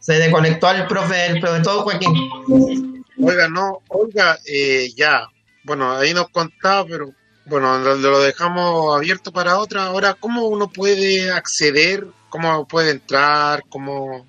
se 0.00 0.14
desconectó 0.14 0.66
al 0.66 0.86
profe, 0.86 1.26
el 1.26 1.40
profesor 1.40 1.82
Joaquín. 1.82 3.04
Oiga, 3.22 3.48
no, 3.48 3.82
oiga, 3.88 4.38
eh, 4.46 4.90
ya. 4.96 5.28
Bueno, 5.62 5.92
ahí 5.92 6.14
nos 6.14 6.30
contaba, 6.30 6.86
pero 6.86 7.12
bueno, 7.44 7.78
lo, 7.78 7.94
lo 7.96 8.20
dejamos 8.20 8.96
abierto 8.96 9.30
para 9.30 9.58
otra. 9.58 9.84
Ahora, 9.84 10.14
¿cómo 10.14 10.46
uno 10.48 10.68
puede 10.68 11.30
acceder? 11.30 12.06
¿Cómo 12.30 12.66
puede 12.66 12.92
entrar? 12.92 13.62
¿Cómo 13.68 14.26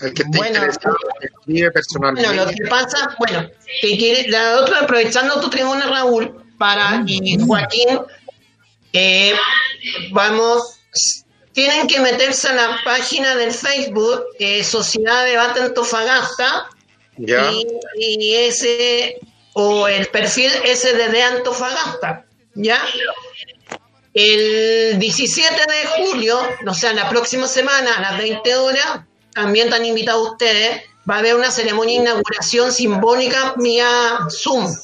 el 0.00 0.14
que 0.14 0.22
esté 0.22 0.38
Bueno, 0.38 0.60
personalmente? 1.72 2.28
Bueno, 2.28 2.44
lo 2.44 2.50
que 2.50 2.66
pasa, 2.68 3.16
bueno, 3.18 3.48
que 3.80 3.96
quiere, 3.98 4.28
la 4.28 4.60
otra, 4.60 4.80
aprovechando 4.80 5.40
tu 5.40 5.50
tribuna, 5.50 5.88
Raúl, 5.88 6.44
para 6.56 7.02
y 7.06 7.38
Joaquín, 7.44 8.00
eh, 8.92 9.34
vamos, 10.12 10.77
tienen 11.52 11.86
que 11.86 12.00
meterse 12.00 12.48
a 12.48 12.54
la 12.54 12.80
página 12.84 13.34
del 13.36 13.52
Facebook, 13.52 14.26
eh, 14.38 14.62
Sociedad 14.64 15.24
de 15.24 15.30
Debate 15.30 15.60
Antofagasta, 15.60 16.68
Ya. 17.16 17.50
y, 17.52 17.66
y 17.98 18.34
ese, 18.36 19.18
o 19.54 19.88
el 19.88 20.06
perfil 20.08 20.50
SDD 20.52 21.20
Antofagasta, 21.22 22.24
¿ya? 22.54 22.80
El 24.14 24.98
17 24.98 25.54
de 25.54 26.04
julio, 26.04 26.40
o 26.66 26.74
sea, 26.74 26.92
la 26.92 27.08
próxima 27.08 27.46
semana 27.46 27.94
a 27.96 28.00
las 28.00 28.18
20 28.18 28.56
horas, 28.56 29.00
también 29.32 29.66
están 29.68 29.84
invitados 29.84 30.30
ustedes, 30.32 30.82
va 31.08 31.16
a 31.16 31.18
haber 31.18 31.34
una 31.36 31.50
ceremonia 31.50 31.96
de 32.00 32.02
inauguración 32.10 32.72
simbólica 32.72 33.54
vía 33.56 34.18
Zoom. 34.30 34.74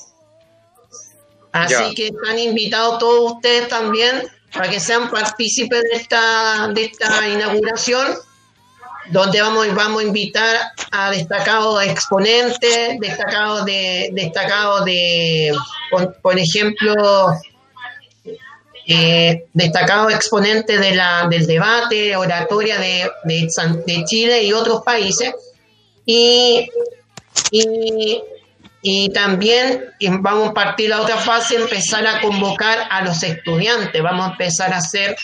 Así 1.53 1.73
Ya. 1.75 1.95
que 1.95 2.07
están 2.09 2.39
invitados 2.39 2.99
todos 2.99 3.33
ustedes 3.35 3.69
también 3.69 4.29
para 4.55 4.71
que 4.71 4.81
sean 4.81 5.11
partícipes 5.11 5.83
de 5.83 5.97
esta, 5.99 6.69
de 6.69 6.85
esta 6.85 7.29
inauguración, 7.29 8.07
donde 9.11 9.43
vamos, 9.43 9.75
vamos 9.75 10.03
a 10.03 10.07
invitar 10.07 10.57
a 10.93 11.11
destacados 11.11 11.83
exponentes, 11.85 12.99
destacados 13.01 13.65
de, 13.65 14.11
destacados 14.13 14.85
de, 14.85 15.53
por, 15.91 16.15
por 16.23 16.39
ejemplo, 16.39 16.95
eh, 18.87 19.47
destacados 19.53 20.13
exponentes 20.13 20.81
de 20.81 20.95
la, 20.95 21.27
del 21.29 21.47
debate, 21.47 22.17
oratoria 22.17 22.79
de, 22.79 23.11
de, 23.25 23.49
de 23.87 24.05
Chile 24.05 24.43
y 24.45 24.53
otros 24.53 24.83
países. 24.83 25.35
Y, 26.07 26.69
y, 27.51 28.23
y 28.87 29.09
también 29.15 29.83
vamos 30.21 30.51
a 30.51 30.53
partir 30.53 30.91
la 30.91 31.01
otra 31.01 31.17
fase, 31.17 31.57
empezar 31.57 32.07
a 32.07 32.21
convocar 32.21 32.87
a 32.91 33.03
los 33.03 33.23
estudiantes. 33.23 34.03
Vamos 34.03 34.27
a 34.27 34.31
empezar 34.33 34.75
a 34.75 34.77
hacer, 34.77 35.17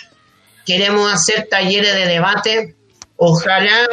queremos 0.64 1.12
hacer 1.12 1.46
talleres 1.50 1.92
de 1.92 2.06
debate. 2.06 2.74
Ojalá 3.16 3.86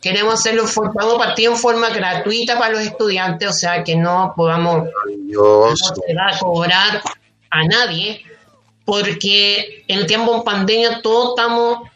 queremos 0.00 0.40
hacerlo, 0.40 0.64
vamos 0.94 1.16
a 1.16 1.18
partir 1.18 1.50
en 1.50 1.58
forma 1.58 1.90
gratuita 1.90 2.58
para 2.58 2.72
los 2.72 2.80
estudiantes, 2.80 3.50
o 3.50 3.52
sea 3.52 3.84
que 3.84 3.96
no 3.96 4.32
podamos 4.34 4.88
no 5.26 5.76
se 5.76 6.14
va 6.14 6.34
a 6.34 6.38
cobrar 6.38 7.02
a 7.50 7.64
nadie, 7.64 8.24
porque 8.86 9.84
en 9.88 10.06
tiempo 10.06 10.38
de 10.38 10.42
pandemia 10.42 11.02
todos 11.02 11.34
estamos 11.36 11.90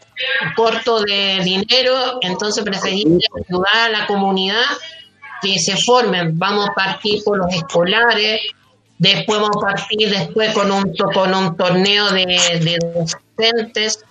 cortos 0.55 1.05
de 1.05 1.41
dinero, 1.43 2.19
entonces 2.21 2.63
preferimos 2.63 3.23
ayudar 3.49 3.89
a 3.89 4.01
la 4.01 4.07
comunidad 4.07 4.67
que 5.43 5.59
se 5.59 5.77
formen. 5.77 6.39
Vamos 6.39 6.69
a 6.69 6.75
partir 6.75 7.23
por 7.25 7.39
los 7.39 7.53
escolares, 7.55 8.41
después 8.99 9.41
vamos 9.41 9.57
a 9.63 9.75
partir 9.75 10.11
después 10.11 10.53
con 10.53 10.71
un, 10.71 10.95
con 11.15 11.35
un 11.35 11.57
torneo 11.57 12.11
de, 12.11 12.25
de 12.27 12.79
docentes 12.95 14.05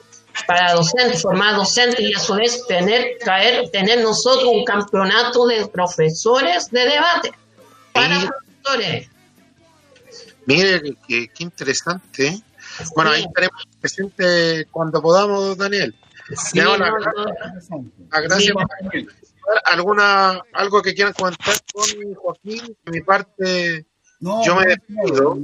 para 0.48 0.74
docentes, 0.74 1.22
formar 1.22 1.56
docentes 1.56 2.00
y 2.00 2.14
a 2.14 2.20
su 2.20 2.36
vez 2.36 2.66
tener, 2.68 3.18
traer, 3.20 3.70
tener 3.70 4.02
nosotros 4.02 4.50
un 4.52 4.64
campeonato 4.64 5.46
de 5.48 5.68
profesores 5.68 6.70
de 6.72 6.80
debate 6.80 7.32
para 7.94 8.32
profesores. 8.64 9.10
Mire, 10.46 10.82
qué, 11.08 11.28
qué 11.28 11.44
interesante. 11.44 12.42
Bueno, 12.96 13.12
ahí 13.12 13.24
estaremos 13.24 13.66
presentes 13.80 14.68
cuando 14.72 15.02
podamos, 15.02 15.58
Daniel. 15.58 15.94
Sí, 16.36 16.60
no, 16.60 16.78
no. 16.78 16.86
la 16.86 18.22
gracias. 18.22 18.54
¿Alguna, 19.66 20.42
algo 20.54 20.82
que 20.82 20.94
quieran 20.94 21.14
comentar 21.14 21.56
con 21.74 22.14
Joaquín? 22.16 22.78
De 22.86 22.92
mi 22.92 23.02
parte, 23.02 23.86
No, 24.20 24.44
yo 24.46 24.56
me 24.56 24.66
despido. 24.66 25.40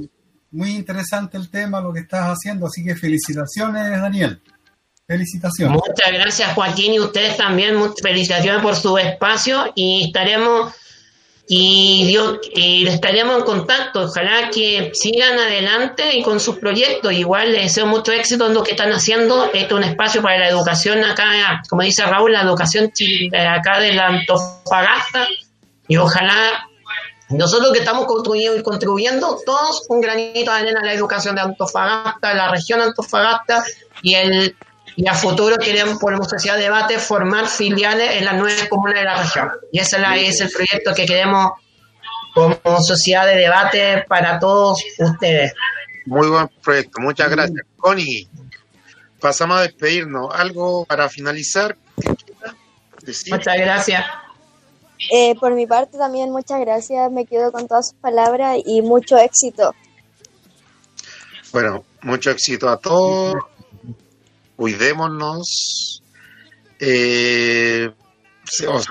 Muy 0.50 0.70
interesante 0.70 1.36
el 1.36 1.50
tema, 1.50 1.80
lo 1.80 1.92
que 1.92 2.00
estás 2.00 2.28
haciendo, 2.28 2.66
así 2.66 2.84
que 2.84 2.94
felicitaciones, 2.94 3.90
Daniel. 3.90 4.40
Felicitaciones. 5.06 5.74
Muchas 5.74 6.12
gracias 6.12 6.52
Joaquín 6.54 6.94
y 6.94 7.00
ustedes 7.00 7.36
también, 7.36 7.76
muchas 7.76 7.96
felicitaciones 8.02 8.62
por 8.62 8.74
su 8.74 8.98
espacio 8.98 9.72
y 9.74 10.06
estaremos 10.06 10.74
y, 11.48 12.06
Dios, 12.06 12.38
y 12.54 12.86
estaremos 12.88 13.38
en 13.38 13.44
contacto. 13.44 14.02
Ojalá 14.02 14.50
que 14.50 14.90
sigan 14.94 15.38
adelante 15.38 16.16
y 16.16 16.22
con 16.22 16.40
sus 16.40 16.56
proyectos. 16.58 17.12
Igual 17.12 17.52
les 17.52 17.64
deseo 17.64 17.86
mucho 17.86 18.12
éxito 18.12 18.46
en 18.46 18.54
lo 18.54 18.64
que 18.64 18.72
están 18.72 18.90
haciendo. 18.90 19.44
Esto 19.52 19.78
es 19.78 19.84
un 19.84 19.90
espacio 19.90 20.22
para 20.22 20.38
la 20.38 20.48
educación 20.48 21.04
acá, 21.04 21.62
como 21.68 21.82
dice 21.82 22.04
Raúl, 22.04 22.32
la 22.32 22.42
educación 22.42 22.90
de 22.96 23.38
acá 23.38 23.78
de 23.78 23.92
la 23.92 24.08
Antofagasta. 24.08 25.28
Y 25.86 25.96
ojalá 25.96 26.68
nosotros 27.28 27.72
que 27.72 27.78
estamos 27.78 28.06
construyendo 28.06 28.58
y 28.58 28.62
contribuyendo 28.62 29.38
todos 29.44 29.84
un 29.88 30.00
granito 30.00 30.50
de 30.50 30.58
arena 30.58 30.80
a 30.80 30.86
la 30.86 30.94
educación 30.94 31.36
de 31.36 31.42
Antofagasta, 31.42 32.34
la 32.34 32.50
región 32.50 32.80
Antofagasta 32.80 33.64
y 34.02 34.14
el 34.14 34.56
y 34.96 35.06
a 35.08 35.14
futuro 35.14 35.56
queremos 35.56 35.98
por 35.98 36.16
Sociedad 36.26 36.56
de 36.56 36.64
Debate 36.64 36.98
formar 36.98 37.48
filiales 37.48 38.16
en 38.16 38.24
las 38.24 38.34
nueve 38.34 38.66
comunas 38.68 38.94
de 38.94 39.04
la 39.04 39.22
región. 39.22 39.50
Y 39.70 39.78
ese 39.78 39.98
es, 39.98 40.40
el 40.40 40.50
proyecto 40.50 40.94
que 40.94 41.04
queremos 41.04 41.52
como 42.34 42.80
Sociedad 42.82 43.26
de 43.26 43.36
Debate 43.36 44.04
para 44.08 44.38
todos 44.38 44.82
ustedes. 44.98 45.52
Muy 46.06 46.28
buen 46.28 46.48
proyecto, 46.62 47.00
muchas 47.02 47.30
gracias. 47.30 47.66
Connie, 47.76 48.26
pasamos 49.20 49.58
a 49.58 49.62
despedirnos. 49.62 50.34
¿Algo 50.34 50.86
para 50.86 51.10
finalizar? 51.10 51.76
decir? 53.02 53.34
Muchas 53.34 53.56
gracias. 53.58 54.04
Eh, 55.12 55.34
por 55.38 55.54
mi 55.54 55.66
parte 55.66 55.98
también 55.98 56.30
muchas 56.30 56.58
gracias, 56.60 57.12
me 57.12 57.26
quedo 57.26 57.52
con 57.52 57.68
todas 57.68 57.90
sus 57.90 58.00
palabras 58.00 58.56
y 58.64 58.80
mucho 58.80 59.18
éxito. 59.18 59.74
Bueno, 61.52 61.84
mucho 62.00 62.30
éxito 62.30 62.70
a 62.70 62.78
todos. 62.78 63.34
Cuidémonos. 64.56 66.02
Eh, 66.80 67.90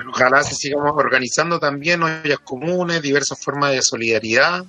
ojalá 0.08 0.44
se 0.44 0.56
sigamos 0.56 0.94
organizando 0.96 1.60
también 1.60 2.04
ollas 2.04 2.40
comunes, 2.40 3.02
diversas 3.02 3.40
formas 3.44 3.72
de 3.72 3.82
solidaridad, 3.82 4.66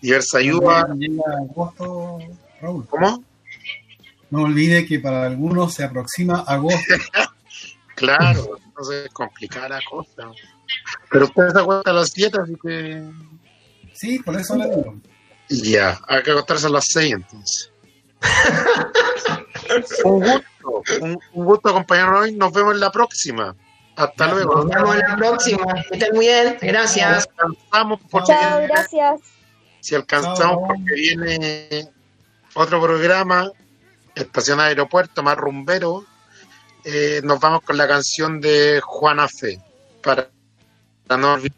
diversa 0.00 0.38
ayuda. 0.38 0.86
Agosto, 1.50 2.18
Raúl. 2.60 2.86
¿Cómo? 2.88 3.24
No 4.30 4.42
olvide 4.44 4.86
que 4.86 4.98
para 4.98 5.26
algunos 5.26 5.74
se 5.74 5.84
aproxima 5.84 6.40
agosto. 6.40 6.78
Claro, 7.94 8.58
entonces 8.64 9.04
es 9.06 9.12
complicada 9.12 9.68
la 9.68 9.80
cosa. 9.88 10.28
Pero 11.10 11.26
usted 11.26 11.50
se 11.50 11.60
acuesta 11.60 11.90
a 11.90 11.94
las 11.94 12.10
7, 12.10 12.38
así 12.42 12.54
que 12.60 13.02
Sí, 13.92 14.18
por 14.18 14.34
eso 14.40 14.56
le 14.56 14.64
digo. 14.68 14.96
ya, 15.48 16.00
hay 16.08 16.22
que 16.22 16.32
acostarse 16.32 16.66
a 16.66 16.70
las 16.70 16.86
6 16.88 17.12
entonces. 17.12 17.71
Un 20.04 20.20
gusto, 20.20 20.82
un, 21.00 21.18
un 21.32 21.44
gusto 21.44 21.68
acompañarnos 21.70 22.20
hoy. 22.22 22.32
Nos 22.36 22.52
vemos 22.52 22.74
en 22.74 22.80
la 22.80 22.90
próxima. 22.90 23.54
Hasta 23.96 24.26
luego. 24.28 24.56
Nos 24.56 24.68
vemos 24.68 24.94
en 24.96 25.00
la 25.08 25.16
próxima. 25.16 25.74
Que 25.74 25.94
estén 25.96 26.14
muy 26.14 26.26
bien. 26.26 26.58
Gracias. 26.60 27.28
Alcanzamos 27.38 28.00
porque 28.10 28.32
Chao, 28.32 28.58
viene- 28.58 28.66
gracias. 28.74 29.20
si 29.80 29.94
alcanzamos 29.94 30.58
porque 30.66 30.94
viene 30.94 31.88
otro 32.54 32.80
programa, 32.80 33.50
Estación 34.14 34.60
Aeropuerto, 34.60 35.22
más 35.22 35.36
rumbero, 35.36 36.04
eh, 36.84 37.20
nos 37.24 37.40
vamos 37.40 37.62
con 37.62 37.76
la 37.76 37.86
canción 37.88 38.40
de 38.40 38.80
Juana 38.84 39.28
Fe. 39.28 39.60
Para, 40.02 40.28
para 41.06 41.20
no 41.20 41.34
olvidar. 41.34 41.56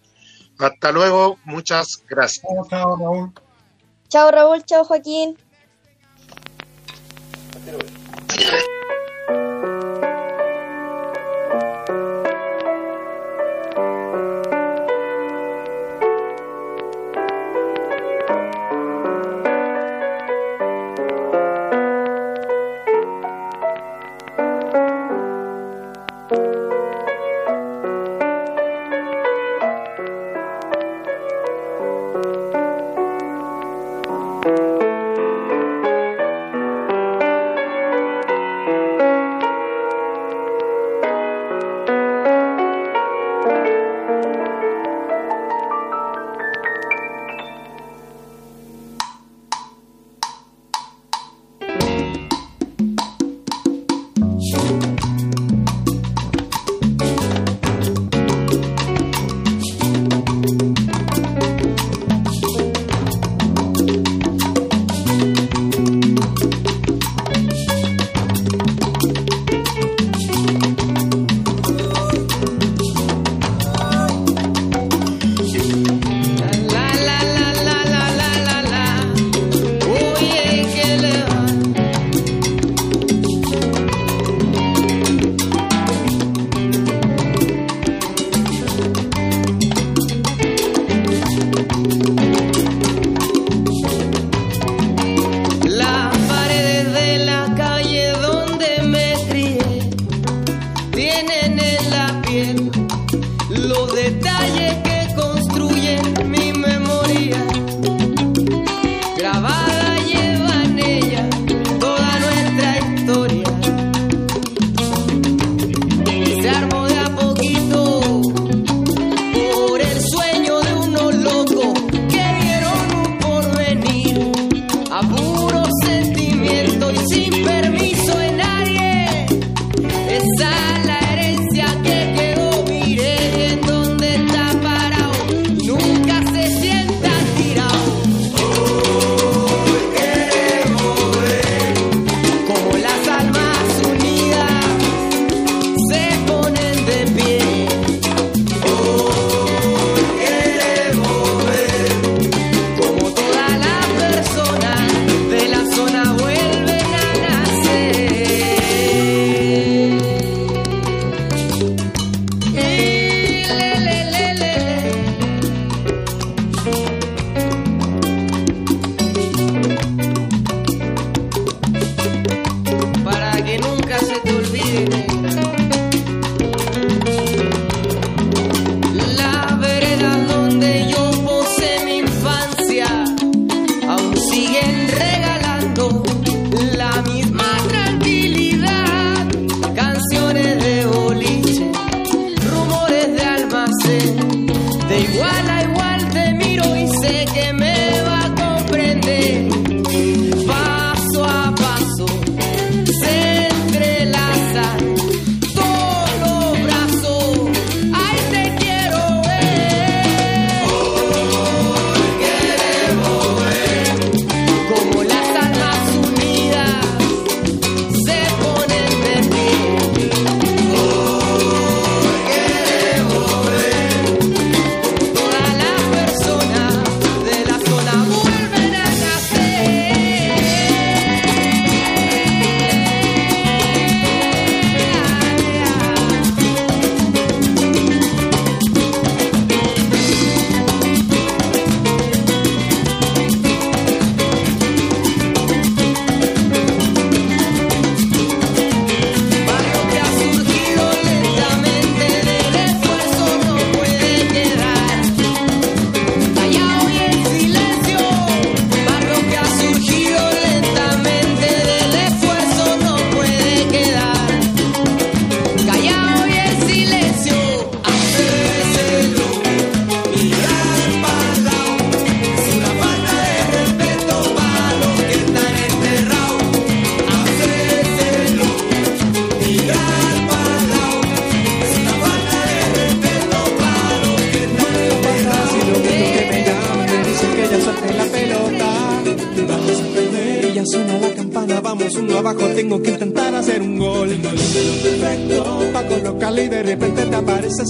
Hasta 0.59 0.93
luego, 0.93 1.39
muchas 1.45 2.03
gracias. 2.09 2.45
Chao, 2.71 2.97
Raúl. 2.97 3.33
Chao 4.09 4.31
Raúl, 4.31 4.65
chao 4.65 4.85
Joaquín. 4.85 5.37
Tengo 7.65 7.79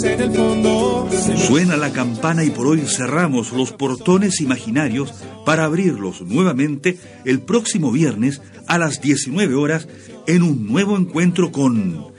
en 0.04 0.20
el 0.20 0.32
fondo. 0.32 1.08
Suena 1.46 1.76
la 1.76 1.92
campana 1.92 2.44
y 2.44 2.50
por 2.50 2.66
hoy 2.66 2.82
cerramos 2.86 3.52
los 3.52 3.72
portones 3.72 4.40
imaginarios 4.40 5.12
para 5.44 5.64
abrirlos 5.64 6.22
nuevamente 6.22 6.98
el 7.24 7.40
próximo 7.40 7.92
viernes 7.92 8.40
a 8.66 8.78
las 8.78 9.00
19 9.00 9.54
horas 9.54 9.88
en 10.26 10.42
un 10.42 10.66
nuevo 10.66 10.96
encuentro 10.96 11.52
con 11.52 12.12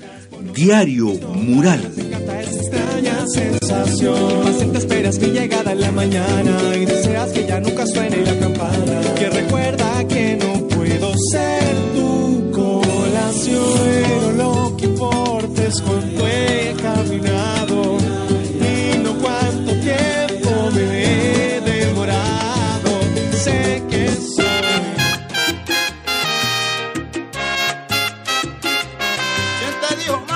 Diario 0.53 1.07
Mural. 1.07 1.91
Esa 1.97 2.59
extraña 2.59 3.25
sensación. 3.27 4.43
Paciente 4.43 4.77
esperas 4.77 5.19
mi 5.19 5.27
llegada 5.27 5.71
en 5.71 5.81
la 5.81 5.91
mañana 5.91 6.75
y 6.75 6.85
deseas 6.85 7.31
que 7.31 7.45
ya 7.45 7.59
nunca 7.59 7.85
suene 7.87 8.17
la 8.17 8.39
campana. 8.39 9.01
Que 9.17 9.29
recuerda 9.29 10.07
que 10.07 10.37
no 10.37 10.67
puedo 10.67 11.13
ser 11.31 11.75
tu 11.95 12.51
colación. 12.51 13.63
Pero 13.83 14.31
lo 14.31 14.77
que 14.77 14.85
importa 14.85 15.63
es 15.63 15.81
cuánto 15.81 16.27
he 16.27 16.75
caminado 16.81 17.34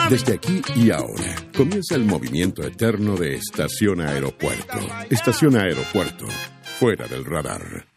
Desde 0.09 0.33
aquí 0.33 0.61
y 0.75 0.89
ahora 0.89 1.35
comienza 1.55 1.93
el 1.93 2.03
movimiento 2.03 2.63
eterno 2.63 3.15
de 3.15 3.35
Estación 3.35 4.01
Aeropuerto. 4.01 4.79
Estación 5.09 5.55
Aeropuerto, 5.55 6.25
fuera 6.79 7.07
del 7.07 7.23
radar. 7.25 7.88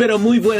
Pero 0.00 0.18
muy 0.18 0.38
buenas 0.38 0.50